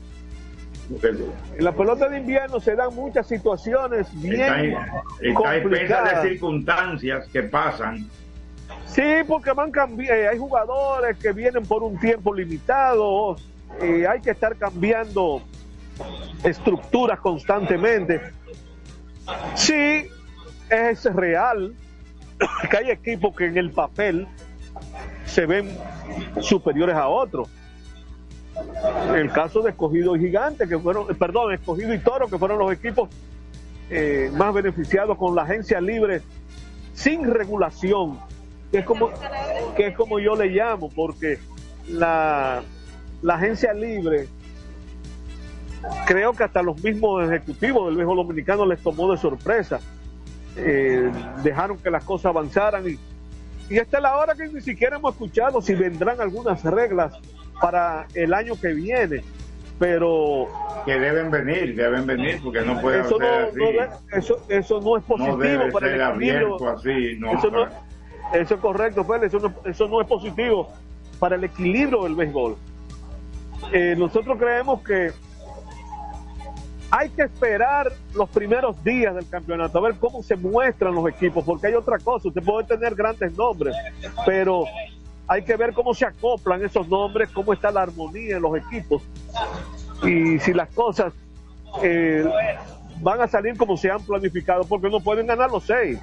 En 1.02 1.64
la 1.64 1.72
pelota 1.72 2.08
de 2.08 2.18
invierno 2.18 2.60
se 2.60 2.76
dan 2.76 2.94
muchas 2.94 3.26
situaciones 3.26 4.06
bien 4.20 4.76
Está, 5.20 5.52
de 5.52 6.28
circunstancias 6.28 7.26
que 7.32 7.42
pasan. 7.42 8.08
Sí, 8.86 9.02
porque 9.26 9.52
van 9.52 9.70
cambiando. 9.70 10.30
hay 10.30 10.38
jugadores 10.38 11.16
que 11.18 11.32
vienen 11.32 11.64
por 11.64 11.82
un 11.82 11.98
tiempo 11.98 12.32
limitado. 12.32 13.36
eh, 13.80 14.06
hay 14.06 14.20
que 14.20 14.30
estar 14.30 14.56
cambiando 14.56 15.42
estructuras 16.44 17.18
constantemente. 17.20 18.20
Sí, 19.54 20.08
es 20.70 21.04
real 21.04 21.74
que 22.70 22.76
hay 22.76 22.90
equipos 22.90 23.34
que 23.34 23.46
en 23.46 23.58
el 23.58 23.70
papel 23.72 24.26
se 25.26 25.46
ven 25.46 25.76
superiores 26.40 26.96
a 26.96 27.08
otros. 27.08 27.48
El 29.14 29.30
caso 29.32 29.60
de 29.60 29.70
Escogido 29.70 30.16
y 30.16 30.20
Gigante, 30.20 30.66
que 30.66 30.78
fueron, 30.78 31.10
eh, 31.10 31.14
perdón, 31.14 31.52
Escogido 31.52 31.92
y 31.92 31.98
Toro, 31.98 32.28
que 32.28 32.38
fueron 32.38 32.58
los 32.58 32.72
equipos 32.72 33.10
eh, 33.90 34.30
más 34.32 34.54
beneficiados 34.54 35.18
con 35.18 35.34
la 35.34 35.42
agencia 35.42 35.80
libre 35.80 36.22
sin 36.94 37.24
regulación, 37.30 38.18
que 38.72 38.78
es 38.78 38.84
como, 38.86 39.10
que 39.76 39.88
es 39.88 39.96
como 39.96 40.18
yo 40.18 40.34
le 40.34 40.46
llamo, 40.46 40.88
porque 40.88 41.38
la, 41.88 42.62
agencia 43.28 43.74
libre 43.74 44.28
creo 46.06 46.32
que 46.32 46.44
hasta 46.44 46.62
los 46.62 46.82
mismos 46.82 47.24
ejecutivos 47.24 47.86
del 47.86 47.96
béisbol 47.96 48.16
dominicano 48.16 48.64
les 48.64 48.82
tomó 48.82 49.10
de 49.10 49.18
sorpresa. 49.18 49.80
Eh, 50.56 51.12
dejaron 51.42 51.76
que 51.76 51.90
las 51.90 52.02
cosas 52.02 52.30
avanzaran 52.30 52.88
y, 52.88 52.98
y 53.68 53.78
esta 53.78 53.96
es 53.98 54.02
la 54.02 54.16
hora 54.16 54.34
que 54.34 54.46
ni 54.48 54.60
siquiera 54.60 54.96
hemos 54.96 55.12
escuchado 55.14 55.60
si 55.62 55.74
vendrán 55.74 56.20
algunas 56.20 56.62
reglas 56.64 57.14
para 57.60 58.06
el 58.14 58.32
año 58.34 58.54
que 58.60 58.68
viene. 58.74 59.22
Pero 59.78 60.46
Que 60.86 60.98
deben 60.98 61.30
venir, 61.30 61.74
deben 61.76 62.06
venir, 62.06 62.40
porque 62.42 62.60
no 62.62 62.80
puede 62.80 63.00
eso 63.00 63.18
ser 63.18 63.20
no, 63.20 63.48
así. 63.48 63.56
no 63.58 63.66
de- 63.66 64.18
eso, 64.18 64.42
eso 64.48 64.80
no 64.80 64.96
es 64.96 65.04
positivo 65.04 65.36
no 65.36 65.42
debe 65.42 65.70
para 65.72 65.86
el 65.94 66.00
equilibrio. 66.00 66.68
así. 66.70 67.16
No, 67.18 67.32
eso, 67.38 67.50
no, 67.50 67.66
eso 68.32 68.54
es 68.54 68.60
correcto, 68.60 69.04
Félix, 69.04 69.34
eso 69.34 69.38
no, 69.48 69.70
eso 69.70 69.88
no 69.88 70.00
es 70.00 70.06
positivo 70.06 70.70
para 71.18 71.36
el 71.36 71.44
equilibrio 71.44 72.04
del 72.04 72.14
béisbol. 72.14 72.56
Eh, 73.72 73.94
nosotros 73.98 74.38
creemos 74.38 74.82
que 74.82 75.12
hay 76.90 77.10
que 77.10 77.22
esperar 77.22 77.92
los 78.14 78.28
primeros 78.28 78.82
días 78.84 79.14
del 79.14 79.28
campeonato, 79.28 79.78
a 79.78 79.80
ver 79.82 79.96
cómo 79.98 80.22
se 80.22 80.36
muestran 80.36 80.94
los 80.94 81.08
equipos, 81.08 81.44
porque 81.44 81.68
hay 81.68 81.74
otra 81.74 81.98
cosa, 81.98 82.28
usted 82.28 82.42
puede 82.42 82.66
tener 82.66 82.94
grandes 82.94 83.36
nombres, 83.36 83.74
pero 84.24 84.64
hay 85.26 85.42
que 85.42 85.56
ver 85.56 85.72
cómo 85.72 85.94
se 85.94 86.06
acoplan 86.06 86.64
esos 86.64 86.88
nombres, 86.88 87.28
cómo 87.30 87.52
está 87.52 87.70
la 87.70 87.82
armonía 87.82 88.36
en 88.36 88.42
los 88.42 88.56
equipos 88.56 89.02
y 90.04 90.38
si 90.38 90.52
las 90.52 90.68
cosas 90.70 91.12
eh, 91.82 92.24
van 93.00 93.20
a 93.20 93.28
salir 93.28 93.56
como 93.56 93.76
se 93.76 93.90
han 93.90 94.00
planificado, 94.02 94.64
porque 94.64 94.88
no 94.88 95.00
pueden 95.00 95.26
ganar 95.26 95.50
los 95.50 95.64
seis. 95.64 95.98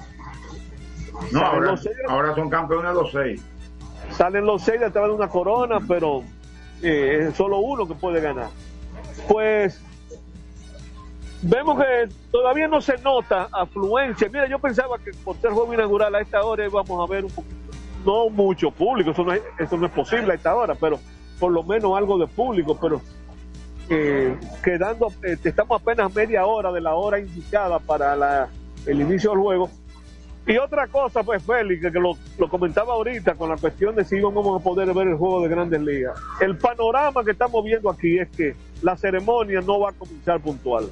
No, 1.32 1.40
ahora, 1.40 1.70
los 1.72 1.82
seis, 1.82 1.96
ahora 2.08 2.34
son 2.34 2.50
campeones 2.50 2.92
los 2.92 3.12
seis. 3.12 3.42
salen 4.10 4.44
los 4.44 4.62
seis 4.62 4.80
detrás 4.80 5.06
de 5.06 5.14
una 5.14 5.28
corona, 5.28 5.78
pero 5.86 6.22
eh, 6.82 7.28
es 7.28 7.36
solo 7.36 7.58
uno 7.58 7.86
que 7.86 7.94
puede 7.94 8.20
ganar. 8.20 8.48
Pues 9.28 9.80
vemos 11.44 11.78
que 11.78 12.08
todavía 12.30 12.68
no 12.68 12.80
se 12.80 12.96
nota 12.98 13.48
afluencia. 13.52 14.28
Mira, 14.32 14.48
yo 14.48 14.58
pensaba 14.58 14.98
que 14.98 15.10
por 15.24 15.36
ser 15.36 15.50
juego 15.52 15.72
inaugural 15.74 16.14
a 16.14 16.20
esta 16.20 16.42
hora 16.44 16.64
íbamos 16.66 17.08
a 17.08 17.12
ver 17.12 17.24
un 17.24 17.30
poquito, 17.30 17.54
no 18.04 18.28
mucho 18.30 18.70
público, 18.70 19.10
eso 19.10 19.24
no 19.24 19.32
es, 19.32 19.42
eso 19.58 19.76
no 19.76 19.86
es 19.86 19.92
posible 19.92 20.32
a 20.32 20.34
esta 20.34 20.54
hora, 20.54 20.74
pero 20.74 20.98
por 21.38 21.52
lo 21.52 21.62
menos 21.62 21.96
algo 21.96 22.18
de 22.18 22.26
público, 22.26 22.78
pero 22.80 23.00
eh, 23.90 24.36
quedando, 24.62 25.08
eh, 25.22 25.36
estamos 25.42 25.80
apenas 25.80 26.14
media 26.14 26.46
hora 26.46 26.72
de 26.72 26.80
la 26.80 26.94
hora 26.94 27.18
indicada 27.18 27.78
para 27.78 28.16
la- 28.16 28.48
el 28.86 29.00
inicio 29.00 29.30
del 29.30 29.40
juego. 29.40 29.70
Y 30.46 30.58
otra 30.58 30.86
cosa, 30.88 31.22
pues 31.22 31.42
Félix, 31.42 31.80
que, 31.90 31.98
lo, 31.98 32.18
lo 32.38 32.48
comentaba 32.50 32.92
ahorita 32.94 33.34
con 33.34 33.48
la 33.48 33.56
cuestión 33.56 33.94
de 33.96 34.04
si 34.04 34.16
íbamos 34.16 34.60
a 34.60 34.62
poder 34.62 34.92
ver 34.92 35.08
el 35.08 35.16
juego 35.16 35.42
de 35.42 35.48
grandes 35.48 35.80
ligas. 35.80 36.18
El 36.40 36.58
panorama 36.58 37.24
que 37.24 37.30
estamos 37.30 37.64
viendo 37.64 37.88
aquí 37.90 38.18
es 38.18 38.28
que 38.28 38.54
la 38.82 38.94
ceremonia 38.96 39.62
no 39.62 39.80
va 39.80 39.90
a 39.90 39.92
comenzar 39.92 40.40
puntual. 40.40 40.90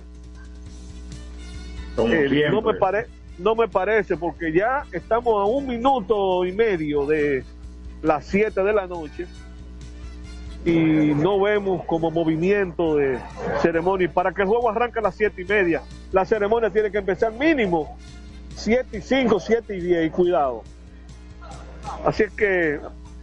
Eh, 2.13 2.29
no, 2.51 2.63
me 2.63 2.75
pare- 2.79 3.07
no 3.39 3.55
me 3.55 3.69
parece, 3.69 4.17
porque 4.17 4.53
ya 4.53 4.85
estamos 4.93 5.35
a 5.41 5.45
un 5.45 5.67
minuto 5.67 6.45
y 6.45 6.53
medio 6.53 7.07
de 7.07 7.45
las 8.03 8.25
7 8.27 8.63
de 8.63 8.73
la 8.73 8.87
noche 8.87 9.27
y 10.65 10.71
no 11.15 11.41
vemos 11.41 11.85
como 11.87 12.11
movimiento 12.11 12.97
de 12.97 13.19
ceremonia. 13.61 14.11
Para 14.13 14.33
que 14.33 14.43
el 14.43 14.49
juego 14.49 14.71
arranque 14.71 15.01
a 15.01 15.03
las 15.03 15.15
7 15.17 15.43
y 15.43 15.45
media, 15.45 15.83
la 16.13 16.25
ceremonia 16.25 16.71
tiene 16.71 16.91
que 16.91 16.99
empezar 16.99 17.33
mínimo 17.33 17.97
7 18.55 18.99
y 18.99 19.01
5, 19.01 19.41
7 19.41 19.77
y 19.77 19.81
10, 19.81 20.07
y 20.07 20.11
cuidado. 20.11 20.63
Así 22.05 22.23
es 22.25 22.33
que 22.33 22.79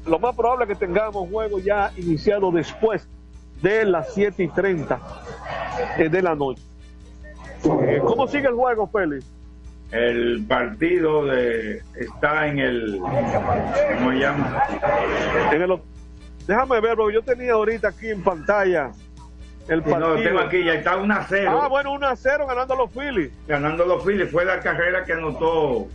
lo 0.06 0.20
más 0.20 0.36
probable 0.36 0.66
es 0.66 0.70
que 0.78 0.86
tengamos 0.86 1.30
juego 1.30 1.60
ya 1.60 1.92
iniciado 1.98 2.52
después 2.52 3.08
de 3.62 3.86
las 3.86 4.14
7 4.14 4.44
y 4.44 4.48
30 4.50 5.00
eh, 5.98 6.10
de 6.10 6.22
la 6.22 6.36
noche. 6.36 6.62
Eh, 7.64 8.00
¿Cómo 8.06 8.28
sigue 8.28 8.48
el 8.48 8.54
juego, 8.56 8.88
Félix? 8.88 9.26
El 9.92 10.46
partido 10.48 11.26
de, 11.26 11.82
está 12.00 12.48
en 12.48 12.60
el. 12.60 13.00
¿Cómo 13.00 14.12
se 14.12 14.18
llama? 14.20 14.64
En 15.52 15.62
el- 15.64 15.80
déjame 16.48 16.80
ver, 16.80 16.96
porque 16.96 17.16
yo 17.16 17.22
tenía 17.24 17.54
ahorita 17.54 17.90
aquí 17.90 18.10
en 18.10 18.24
pantalla 18.24 18.92
el 19.68 19.84
Sí, 19.84 19.90
no, 19.90 19.92
partido. 20.00 20.16
lo 20.16 20.22
tengo 20.24 20.40
aquí, 20.40 20.64
ya 20.64 20.74
está 20.76 20.96
1 20.98 21.14
a 21.14 21.26
0. 21.28 21.60
Ah, 21.64 21.68
bueno, 21.68 21.92
1 21.94 22.08
a 22.08 22.16
0 22.16 22.46
ganando 22.48 22.76
los 22.76 22.92
Phillies. 22.92 23.32
Ganando 23.48 23.86
los 23.86 24.04
Phillies. 24.04 24.32
Fue 24.32 24.46
la 24.46 24.60
carrera 24.60 25.04
que 25.06 25.14
anotó, 25.14 25.88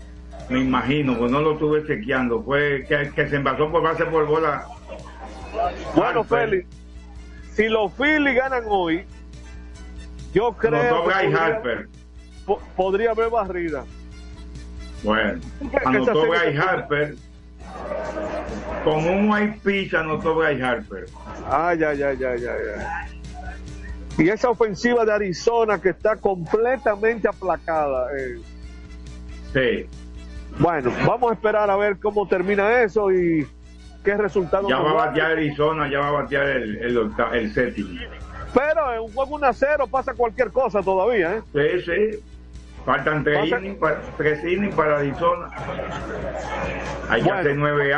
me 0.48 0.60
imagino, 0.60 1.16
pues 1.16 1.30
no 1.30 1.40
lo 1.40 1.52
estuve 1.52 1.86
chequeando. 1.86 2.42
Fue 2.42 2.84
que, 2.88 3.10
que 3.14 3.28
se 3.28 3.36
envasó 3.36 3.70
por 3.70 3.82
base 3.82 4.04
por 4.06 4.26
bola 4.26 4.64
Bueno, 5.94 6.24
Félix, 6.24 6.66
si 7.52 7.68
los 7.68 7.92
Phillies 7.94 8.34
ganan 8.36 8.64
hoy, 8.68 9.04
yo 10.34 10.52
creo 10.52 11.04
que 11.08 11.34
Harper. 11.36 11.88
po- 12.44 12.60
podría 12.76 13.12
haber 13.12 13.30
barrida. 13.30 13.84
Bueno, 15.02 15.40
anotó 15.84 16.22
se- 16.22 16.58
Harper. 16.58 17.14
Con 18.84 19.06
un 19.08 19.30
white 19.30 19.60
pitch 19.64 19.94
anotó 19.94 20.34
Bryce 20.34 20.62
Harper. 20.62 21.06
Ay, 21.50 21.82
ay, 21.82 22.02
ay, 22.02 22.18
ay, 22.22 22.44
ay, 22.44 22.46
ay. 22.78 22.84
Y 24.18 24.28
esa 24.28 24.50
ofensiva 24.50 25.04
de 25.04 25.12
Arizona 25.12 25.80
que 25.80 25.88
está 25.90 26.16
completamente 26.16 27.26
aplacada. 27.28 28.08
eh. 28.16 28.38
Sí. 29.52 29.88
Bueno, 30.58 30.92
vamos 31.06 31.30
a 31.30 31.34
esperar 31.34 31.68
a 31.70 31.76
ver 31.76 31.98
cómo 31.98 32.28
termina 32.28 32.82
eso 32.82 33.10
y 33.10 33.46
qué 34.04 34.16
resultado 34.16 34.68
Ya 34.68 34.78
va 34.78 34.90
a 34.90 35.06
batear 35.06 35.32
Arizona, 35.32 35.90
ya 35.90 35.98
va 36.00 36.08
a 36.08 36.12
batear 36.12 36.46
el, 36.48 36.76
el, 36.76 37.10
el 37.32 37.54
séptimo. 37.54 37.88
Pero 38.54 38.92
en 38.94 39.00
un 39.00 39.12
juego 39.12 39.34
1 39.36 39.46
a 39.46 39.52
0 39.52 39.86
pasa 39.90 40.14
cualquier 40.14 40.50
cosa 40.52 40.80
todavía, 40.82 41.36
¿eh? 41.36 41.42
Sí, 41.52 41.80
sí. 41.84 42.22
Faltan 42.84 43.24
tres 43.24 43.50
innings, 44.44 44.74
para, 44.74 44.98
Arizona. 44.98 45.48
Hay 47.08 47.22
que 47.22 47.28
Bueno. 47.28 47.40
hacer 47.40 47.56
nueve. 47.56 47.94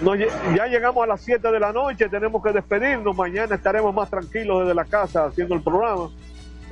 No, 0.00 0.14
ya 0.16 0.26
ya 0.56 0.66
llegamos 0.66 1.04
a 1.04 1.06
las 1.06 1.20
7 1.20 1.52
de 1.52 1.60
la 1.60 1.72
noche, 1.72 2.08
tenemos 2.08 2.42
que 2.42 2.52
despedirnos. 2.52 3.16
Mañana 3.16 3.54
estaremos 3.54 3.94
más 3.94 4.10
tranquilos 4.10 4.60
desde 4.60 4.74
la 4.74 4.84
casa 4.84 5.26
haciendo 5.26 5.54
el 5.54 5.62
programa. 5.62 6.10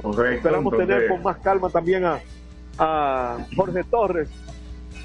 Correcto. 0.00 0.36
Esperamos 0.36 0.72
entonces, 0.72 0.88
tener 0.96 1.08
con 1.08 1.22
más 1.22 1.36
calma 1.38 1.68
también 1.68 2.04
a, 2.04 2.18
a 2.78 3.36
Jorge 3.54 3.84
Torres 3.84 4.28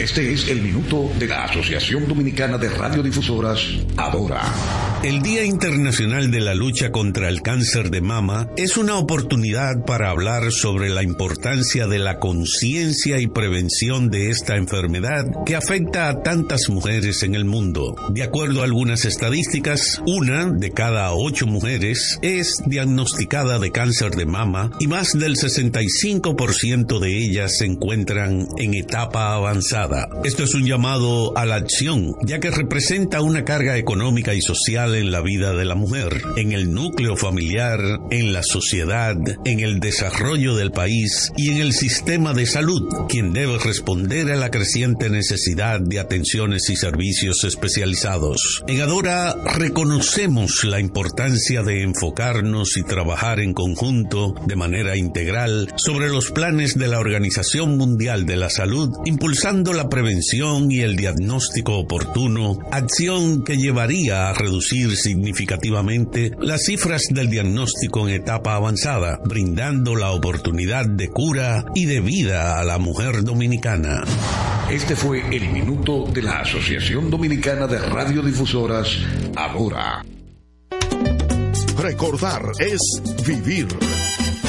Este 0.01 0.33
es 0.33 0.49
el 0.49 0.63
minuto 0.63 1.13
de 1.19 1.27
la 1.27 1.45
Asociación 1.45 2.09
Dominicana 2.09 2.57
de 2.57 2.71
Radiodifusoras, 2.71 3.61
Adora. 3.99 4.41
El 5.03 5.21
Día 5.21 5.45
Internacional 5.45 6.31
de 6.31 6.41
la 6.41 6.55
Lucha 6.55 6.91
contra 6.91 7.29
el 7.29 7.43
Cáncer 7.43 7.91
de 7.91 8.01
Mama 8.01 8.49
es 8.57 8.79
una 8.79 8.97
oportunidad 8.97 9.85
para 9.85 10.09
hablar 10.09 10.53
sobre 10.53 10.89
la 10.89 11.03
importancia 11.03 11.87
de 11.87 11.99
la 11.99 12.19
conciencia 12.19 13.19
y 13.19 13.27
prevención 13.27 14.09
de 14.09 14.31
esta 14.31 14.57
enfermedad 14.57 15.27
que 15.45 15.57
afecta 15.57 16.09
a 16.09 16.23
tantas 16.23 16.71
mujeres 16.71 17.23
en 17.23 17.35
el 17.35 17.45
mundo. 17.45 17.95
De 18.11 18.23
acuerdo 18.23 18.63
a 18.63 18.65
algunas 18.65 19.05
estadísticas, 19.05 20.03
una 20.07 20.51
de 20.51 20.71
cada 20.71 21.13
ocho 21.13 21.47
mujeres 21.47 22.19
es 22.23 22.63
diagnosticada 22.65 23.59
de 23.59 23.71
cáncer 23.71 24.13
de 24.13 24.25
mama 24.25 24.71
y 24.81 24.87
más 24.87 25.19
del 25.19 25.37
65% 25.37 26.99
de 27.01 27.19
ellas 27.19 27.59
se 27.59 27.67
encuentran 27.67 28.49
en 28.57 28.73
etapa 28.75 29.35
avanzada. 29.35 29.90
Esto 30.25 30.45
es 30.45 30.55
un 30.55 30.65
llamado 30.65 31.37
a 31.37 31.45
la 31.47 31.57
acción, 31.57 32.15
ya 32.23 32.39
que 32.39 32.51
representa 32.51 33.23
una 33.23 33.45
carga 33.45 33.77
económica 33.77 34.35
y 34.35 34.41
social 34.41 34.95
en 34.95 35.11
la 35.11 35.21
vida 35.21 35.53
de 35.53 35.65
la 35.65 35.75
mujer, 35.75 36.23
en 36.37 36.53
el 36.53 36.73
núcleo 36.73 37.17
familiar, 37.17 37.81
en 38.11 38.33
la 38.33 38.43
sociedad, 38.43 39.17
en 39.45 39.61
el 39.61 39.81
desarrollo 39.81 40.55
del 40.55 40.71
país 40.71 41.33
y 41.37 41.51
en 41.51 41.57
el 41.57 41.73
sistema 41.73 42.35
de 42.35 42.47
salud, 42.47 42.83
quien 43.09 43.33
debe 43.33 43.59
responder 43.59 44.31
a 44.31 44.37
la 44.37 44.51
creciente 44.51 45.11
necesidad 45.11 45.81
de 45.81 45.99
atenciones 45.99 46.71
y 46.71 46.77
servicios 46.77 47.43
especializados. 47.45 48.63
En 48.69 48.81
Adora 48.83 49.35
reconocemos 49.57 50.65
la 50.65 50.79
importancia 50.79 51.63
de 51.63 51.83
enfocarnos 51.83 52.77
y 52.77 52.85
trabajar 52.85 53.41
en 53.41 53.55
conjunto 53.55 54.35
de 54.47 54.57
manera 54.57 54.97
integral 54.97 55.73
sobre 55.77 56.09
los 56.09 56.31
planes 56.31 56.79
de 56.79 56.89
la 56.89 57.01
Organización 57.01 57.77
Mundial 57.77 58.27
de 58.27 58.37
la 58.37 58.51
Salud, 58.51 58.91
impulsando 59.05 59.73
la 59.73 59.80
prevención 59.89 60.71
y 60.71 60.81
el 60.81 60.97
diagnóstico 60.97 61.79
oportuno, 61.79 62.59
acción 62.71 63.45
que 63.45 63.57
llevaría 63.57 64.29
a 64.29 64.33
reducir 64.33 64.97
significativamente 64.97 66.33
las 66.41 66.65
cifras 66.65 67.05
del 67.11 67.31
diagnóstico 67.31 68.09
en 68.09 68.15
etapa 68.15 68.55
avanzada, 68.55 69.21
brindando 69.25 69.97
la 69.97 70.11
oportunidad 70.11 70.87
de 70.87 71.09
cura 71.09 71.65
y 71.75 71.87
de 71.87 72.01
vida 72.01 72.61
a 72.61 72.65
la 72.65 72.79
mujer 72.79 73.23
dominicana. 73.23 74.05
Este 74.71 74.95
fue 74.95 75.21
el 75.35 75.49
minuto 75.51 76.07
de 76.13 76.23
la 76.23 76.41
Asociación 76.41 77.11
Dominicana 77.11 77.67
de 77.67 77.79
Radiodifusoras, 77.79 78.99
Adora. 79.37 80.05
Recordar 81.77 82.43
es 82.59 82.81
vivir. 83.27 83.67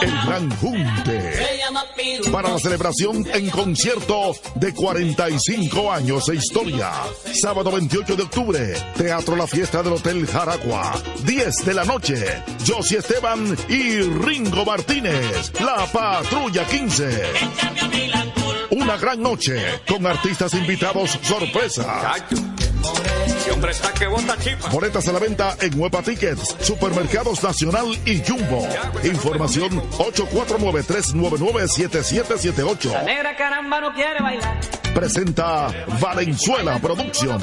El 0.00 0.10
Gran 0.10 0.50
Junte. 0.56 1.32
Para 2.30 2.50
la 2.50 2.58
celebración 2.58 3.26
en 3.32 3.50
concierto 3.50 4.34
de 4.54 4.72
45 4.72 5.92
años 5.92 6.26
de 6.26 6.36
historia. 6.36 6.92
Sábado 7.32 7.70
28 7.72 8.16
de 8.16 8.22
octubre, 8.22 8.74
Teatro 8.96 9.36
La 9.36 9.46
Fiesta 9.46 9.82
del 9.82 9.94
Hotel 9.94 10.26
Jaragua. 10.26 10.92
10 11.24 11.64
de 11.64 11.74
la 11.74 11.84
noche, 11.84 12.42
Josie 12.66 12.98
Esteban 12.98 13.56
y 13.68 14.00
Ringo 14.00 14.64
Martínez, 14.64 15.52
la 15.60 15.86
Patrulla 15.86 16.64
15. 16.66 17.22
Una 18.70 18.96
gran 18.96 19.22
noche 19.22 19.80
con 19.86 20.06
artistas 20.06 20.54
invitados 20.54 21.18
sorpresa. 21.22 22.14
Boletas 24.70 25.08
a 25.08 25.12
la 25.12 25.18
venta 25.18 25.56
en 25.60 25.80
Huepa 25.80 26.02
Tickets, 26.02 26.54
Supermercados 26.60 27.42
Nacional 27.42 27.86
y 28.04 28.22
Jumbo. 28.22 28.68
Información 29.02 29.82
849-399-7778. 29.92 32.92
La 32.92 33.04
negra 33.04 33.34
caramba 33.36 33.80
no 33.80 33.94
quiere 33.94 34.20
bailar. 34.20 34.60
Presenta 34.94 35.68
Valenzuela 36.00 36.78
Productions. 36.78 37.42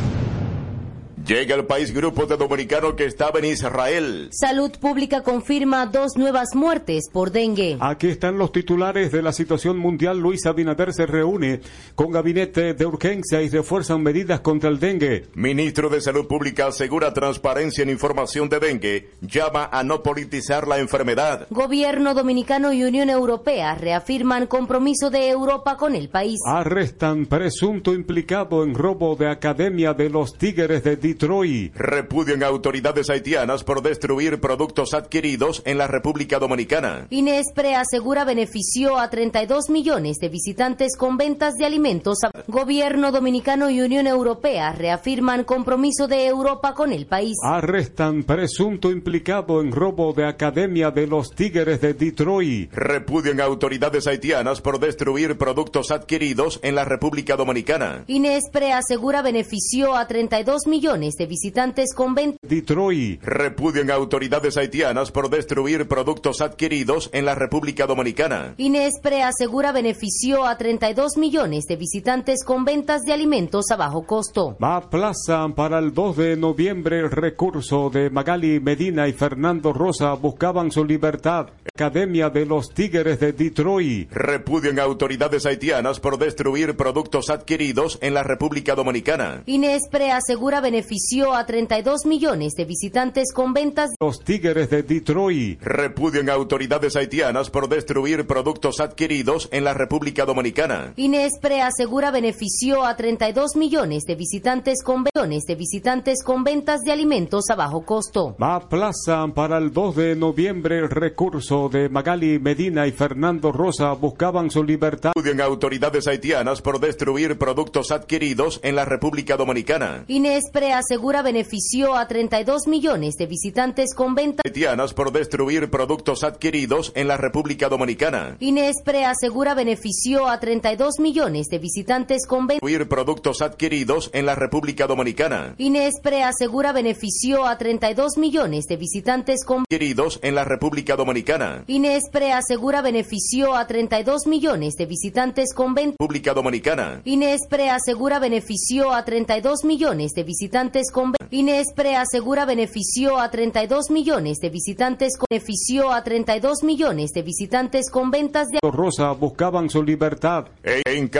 Llega 1.31 1.55
al 1.55 1.65
país 1.65 1.93
grupo 1.93 2.25
de 2.25 2.35
dominicanos 2.35 2.95
que 2.95 3.05
estaba 3.05 3.39
en 3.39 3.45
Israel. 3.45 4.27
Salud 4.33 4.69
Pública 4.81 5.23
confirma 5.23 5.85
dos 5.85 6.17
nuevas 6.17 6.49
muertes 6.55 7.05
por 7.09 7.31
dengue. 7.31 7.77
Aquí 7.79 8.07
están 8.07 8.37
los 8.37 8.51
titulares 8.51 9.13
de 9.13 9.21
la 9.21 9.31
situación 9.31 9.77
mundial. 9.77 10.19
Luis 10.19 10.45
Abinader 10.45 10.91
se 10.91 11.05
reúne 11.05 11.61
con 11.95 12.11
gabinete 12.11 12.73
de 12.73 12.85
urgencia 12.85 13.41
y 13.41 13.47
refuerzan 13.47 14.03
medidas 14.03 14.41
contra 14.41 14.69
el 14.69 14.81
dengue. 14.81 15.27
Ministro 15.33 15.87
de 15.87 16.01
Salud 16.01 16.27
Pública 16.27 16.67
asegura 16.67 17.13
transparencia 17.13 17.83
en 17.83 17.91
información 17.91 18.49
de 18.49 18.59
dengue. 18.59 19.11
Llama 19.21 19.69
a 19.71 19.85
no 19.85 20.03
politizar 20.03 20.67
la 20.67 20.79
enfermedad. 20.79 21.47
Gobierno 21.49 22.13
dominicano 22.13 22.73
y 22.73 22.83
Unión 22.83 23.09
Europea 23.09 23.75
reafirman 23.75 24.47
compromiso 24.47 25.09
de 25.09 25.29
Europa 25.29 25.77
con 25.77 25.95
el 25.95 26.09
país. 26.09 26.41
Arrestan 26.45 27.25
presunto 27.25 27.93
implicado 27.93 28.65
en 28.65 28.75
robo 28.75 29.15
de 29.15 29.29
Academia 29.29 29.93
de 29.93 30.09
los 30.09 30.37
Tigres 30.37 30.83
de 30.83 30.97
Detroit. 30.97 31.20
Repudian 31.21 32.41
autoridades 32.41 33.11
haitianas 33.11 33.63
por 33.63 33.83
destruir 33.83 34.39
productos 34.39 34.95
adquiridos 34.95 35.61
en 35.65 35.77
la 35.77 35.85
República 35.85 36.39
Dominicana. 36.39 37.05
Inespre 37.11 37.75
asegura 37.75 38.25
benefició 38.25 38.97
a 38.97 39.09
32 39.11 39.69
millones 39.69 40.17
de 40.17 40.29
visitantes 40.29 40.97
con 40.97 41.17
ventas 41.17 41.53
de 41.55 41.65
alimentos. 41.65 42.17
Gobierno 42.47 43.11
dominicano 43.11 43.69
y 43.69 43.81
Unión 43.81 44.07
Europea 44.07 44.71
reafirman 44.71 45.43
compromiso 45.43 46.07
de 46.07 46.25
Europa 46.25 46.73
con 46.73 46.91
el 46.91 47.05
país. 47.05 47.37
Arrestan 47.43 48.23
presunto 48.23 48.89
implicado 48.89 49.61
en 49.61 49.71
robo 49.71 50.13
de 50.13 50.25
Academia 50.25 50.89
de 50.89 51.05
los 51.05 51.35
Tigres 51.35 51.81
de 51.81 51.93
Detroit. 51.93 52.73
Repudian 52.73 53.41
autoridades 53.41 54.07
haitianas 54.07 54.59
por 54.59 54.79
destruir 54.79 55.37
productos 55.37 55.91
adquiridos 55.91 56.59
en 56.63 56.73
la 56.73 56.83
República 56.83 57.35
Dominicana. 57.35 58.05
Inespre 58.07 58.73
asegura 58.73 59.21
benefició 59.21 59.95
a 59.95 60.07
32 60.07 60.65
millones 60.65 61.10
de 61.15 61.25
visitantes 61.25 61.93
con 61.93 62.15
ventas. 62.15 62.39
Detroit. 62.41 63.21
Repudian 63.23 63.91
autoridades 63.91 64.57
haitianas 64.57 65.11
por 65.11 65.29
destruir 65.29 65.87
productos 65.87 66.41
adquiridos 66.41 67.09
en 67.13 67.25
la 67.25 67.35
República 67.35 67.85
Dominicana. 67.85 68.55
Inespre 68.57 69.23
asegura 69.23 69.71
benefició 69.71 70.45
a 70.45 70.57
32 70.57 71.17
millones 71.17 71.65
de 71.65 71.75
visitantes 71.75 72.43
con 72.43 72.65
ventas 72.65 73.01
de 73.01 73.13
alimentos 73.13 73.71
a 73.71 73.75
bajo 73.75 74.05
costo. 74.05 74.57
Aplazan 74.59 75.53
para 75.53 75.79
el 75.79 75.93
2 75.93 76.17
de 76.17 76.37
noviembre 76.37 76.99
el 76.99 77.11
recurso 77.11 77.89
de 77.89 78.09
Magali 78.09 78.59
Medina 78.59 79.07
y 79.07 79.13
Fernando 79.13 79.73
Rosa 79.73 80.13
buscaban 80.13 80.71
su 80.71 80.85
libertad. 80.85 81.47
Academia 81.73 82.29
de 82.29 82.45
los 82.45 82.73
Tigres 82.73 83.19
de 83.19 83.33
Detroit. 83.33 84.11
Repudian 84.11 84.79
autoridades 84.79 85.45
haitianas 85.45 85.99
por 85.99 86.17
destruir 86.17 86.75
productos 86.75 87.29
adquiridos 87.29 87.97
en 88.01 88.13
la 88.13 88.23
República 88.23 88.75
Dominicana. 88.75 89.43
Inespre 89.45 90.11
asegura 90.11 90.61
benefició 90.91 91.33
a 91.33 91.45
32 91.45 92.05
millones 92.05 92.53
de 92.55 92.65
visitantes 92.65 93.31
con 93.31 93.53
ventas. 93.53 93.91
Los 94.01 94.19
Tigres 94.25 94.69
de 94.69 94.83
Detroit. 94.83 95.61
Repudian 95.61 96.29
autoridades 96.29 96.97
haitianas 96.97 97.49
por 97.49 97.69
destruir 97.69 98.27
productos 98.27 98.81
adquiridos 98.81 99.47
en 99.53 99.63
la 99.63 99.73
República 99.73 100.25
Dominicana. 100.25 100.91
Inespre 100.97 101.61
asegura 101.61 102.11
benefició 102.11 102.83
a 102.83 102.97
32 102.97 103.55
millones 103.55 104.03
de 104.03 104.15
visitantes 104.15 104.83
con 104.83 105.05
millones 105.05 105.45
de 105.45 105.55
visitantes 105.55 106.23
con 106.25 106.43
ventas 106.43 106.81
de 106.81 106.91
alimentos 106.91 107.45
a 107.49 107.55
bajo 107.55 107.85
costo. 107.85 108.35
Aplazan 108.39 109.31
para 109.31 109.59
el 109.59 109.71
2 109.71 109.95
de 109.95 110.15
noviembre 110.17 110.79
el 110.79 110.89
recurso 110.89 111.69
de 111.69 111.87
Magali 111.87 112.37
Medina 112.37 112.85
y 112.85 112.91
Fernando 112.91 113.53
Rosa 113.53 113.93
buscaban 113.93 114.51
su 114.51 114.61
libertad. 114.61 115.13
Repudian 115.15 115.39
autoridades 115.39 116.07
haitianas 116.07 116.61
por 116.61 116.81
destruir 116.81 117.37
productos 117.37 117.91
adquiridos 117.91 118.59
en 118.61 118.75
la 118.75 118.83
República 118.83 119.37
Dominicana. 119.37 120.03
Inespre 120.09 120.80
asegura 120.81 121.21
benefició 121.21 121.95
a 121.95 122.07
32 122.07 122.65
millones 122.67 123.15
de 123.15 123.27
visitantes 123.27 123.93
con 123.93 124.15
ventas. 124.15 124.41
Haitianas 124.43 124.93
por 124.95 125.11
destruir 125.11 125.69
productos 125.69 126.23
adquiridos 126.23 126.91
en 126.95 127.07
la 127.07 127.17
República 127.17 127.69
Dominicana. 127.69 128.35
Inespre 128.39 129.05
asegura 129.05 129.53
benefició 129.53 130.27
a 130.27 130.39
32 130.39 130.99
millones 130.99 131.47
de 131.49 131.59
visitantes 131.59 132.25
con 132.25 132.47
ventas. 132.47 132.61
Destruir 132.61 132.89
productos 132.89 133.41
adquiridos 133.41 134.09
en 134.13 134.25
la 134.25 134.33
República 134.33 134.87
Dominicana. 134.87 135.53
Inespre 135.59 136.23
asegura 136.23 136.71
benefició 136.73 137.45
a 137.45 137.57
32 137.59 138.17
millones 138.17 138.65
de 138.65 138.77
visitantes 138.77 139.45
con 139.45 139.61
adquiridos 139.61 140.19
en 140.23 140.33
la 140.33 140.43
República 140.43 140.95
Dominicana. 140.95 141.63
Inespre 141.67 142.33
asegura 142.33 142.81
benefició 142.81 143.55
a 143.55 143.67
32 143.67 144.25
millones 144.25 144.73
de 144.75 144.85
visitantes 144.87 145.53
con 145.53 145.75
ventas. 145.75 145.97
República 145.99 146.33
Dominicana. 146.33 147.01
Inespre 147.05 147.69
asegura 147.69 148.17
benefició 148.17 148.93
a 148.93 149.05
32 149.05 149.63
millones 149.63 150.13
de 150.13 150.23
visitantes 150.71 150.91
con 150.91 151.13
Inespre 151.31 151.95
asegura 151.95 152.45
benefició 152.45 153.19
a 153.19 153.29
32 153.29 153.89
millones 153.89 154.39
de 154.39 154.49
visitantes 154.49 155.17
con 155.17 155.25
benefició 155.29 155.91
a 155.91 156.03
32 156.03 156.63
millones 156.63 157.11
de 157.11 157.21
visitantes 157.21 157.89
con 157.89 158.11
ventas 158.11 158.47
de 158.47 158.59
Rosa 158.69 159.11
buscaban 159.11 159.69
su 159.69 159.83
libertad. 159.83 160.47
En 160.63 161.09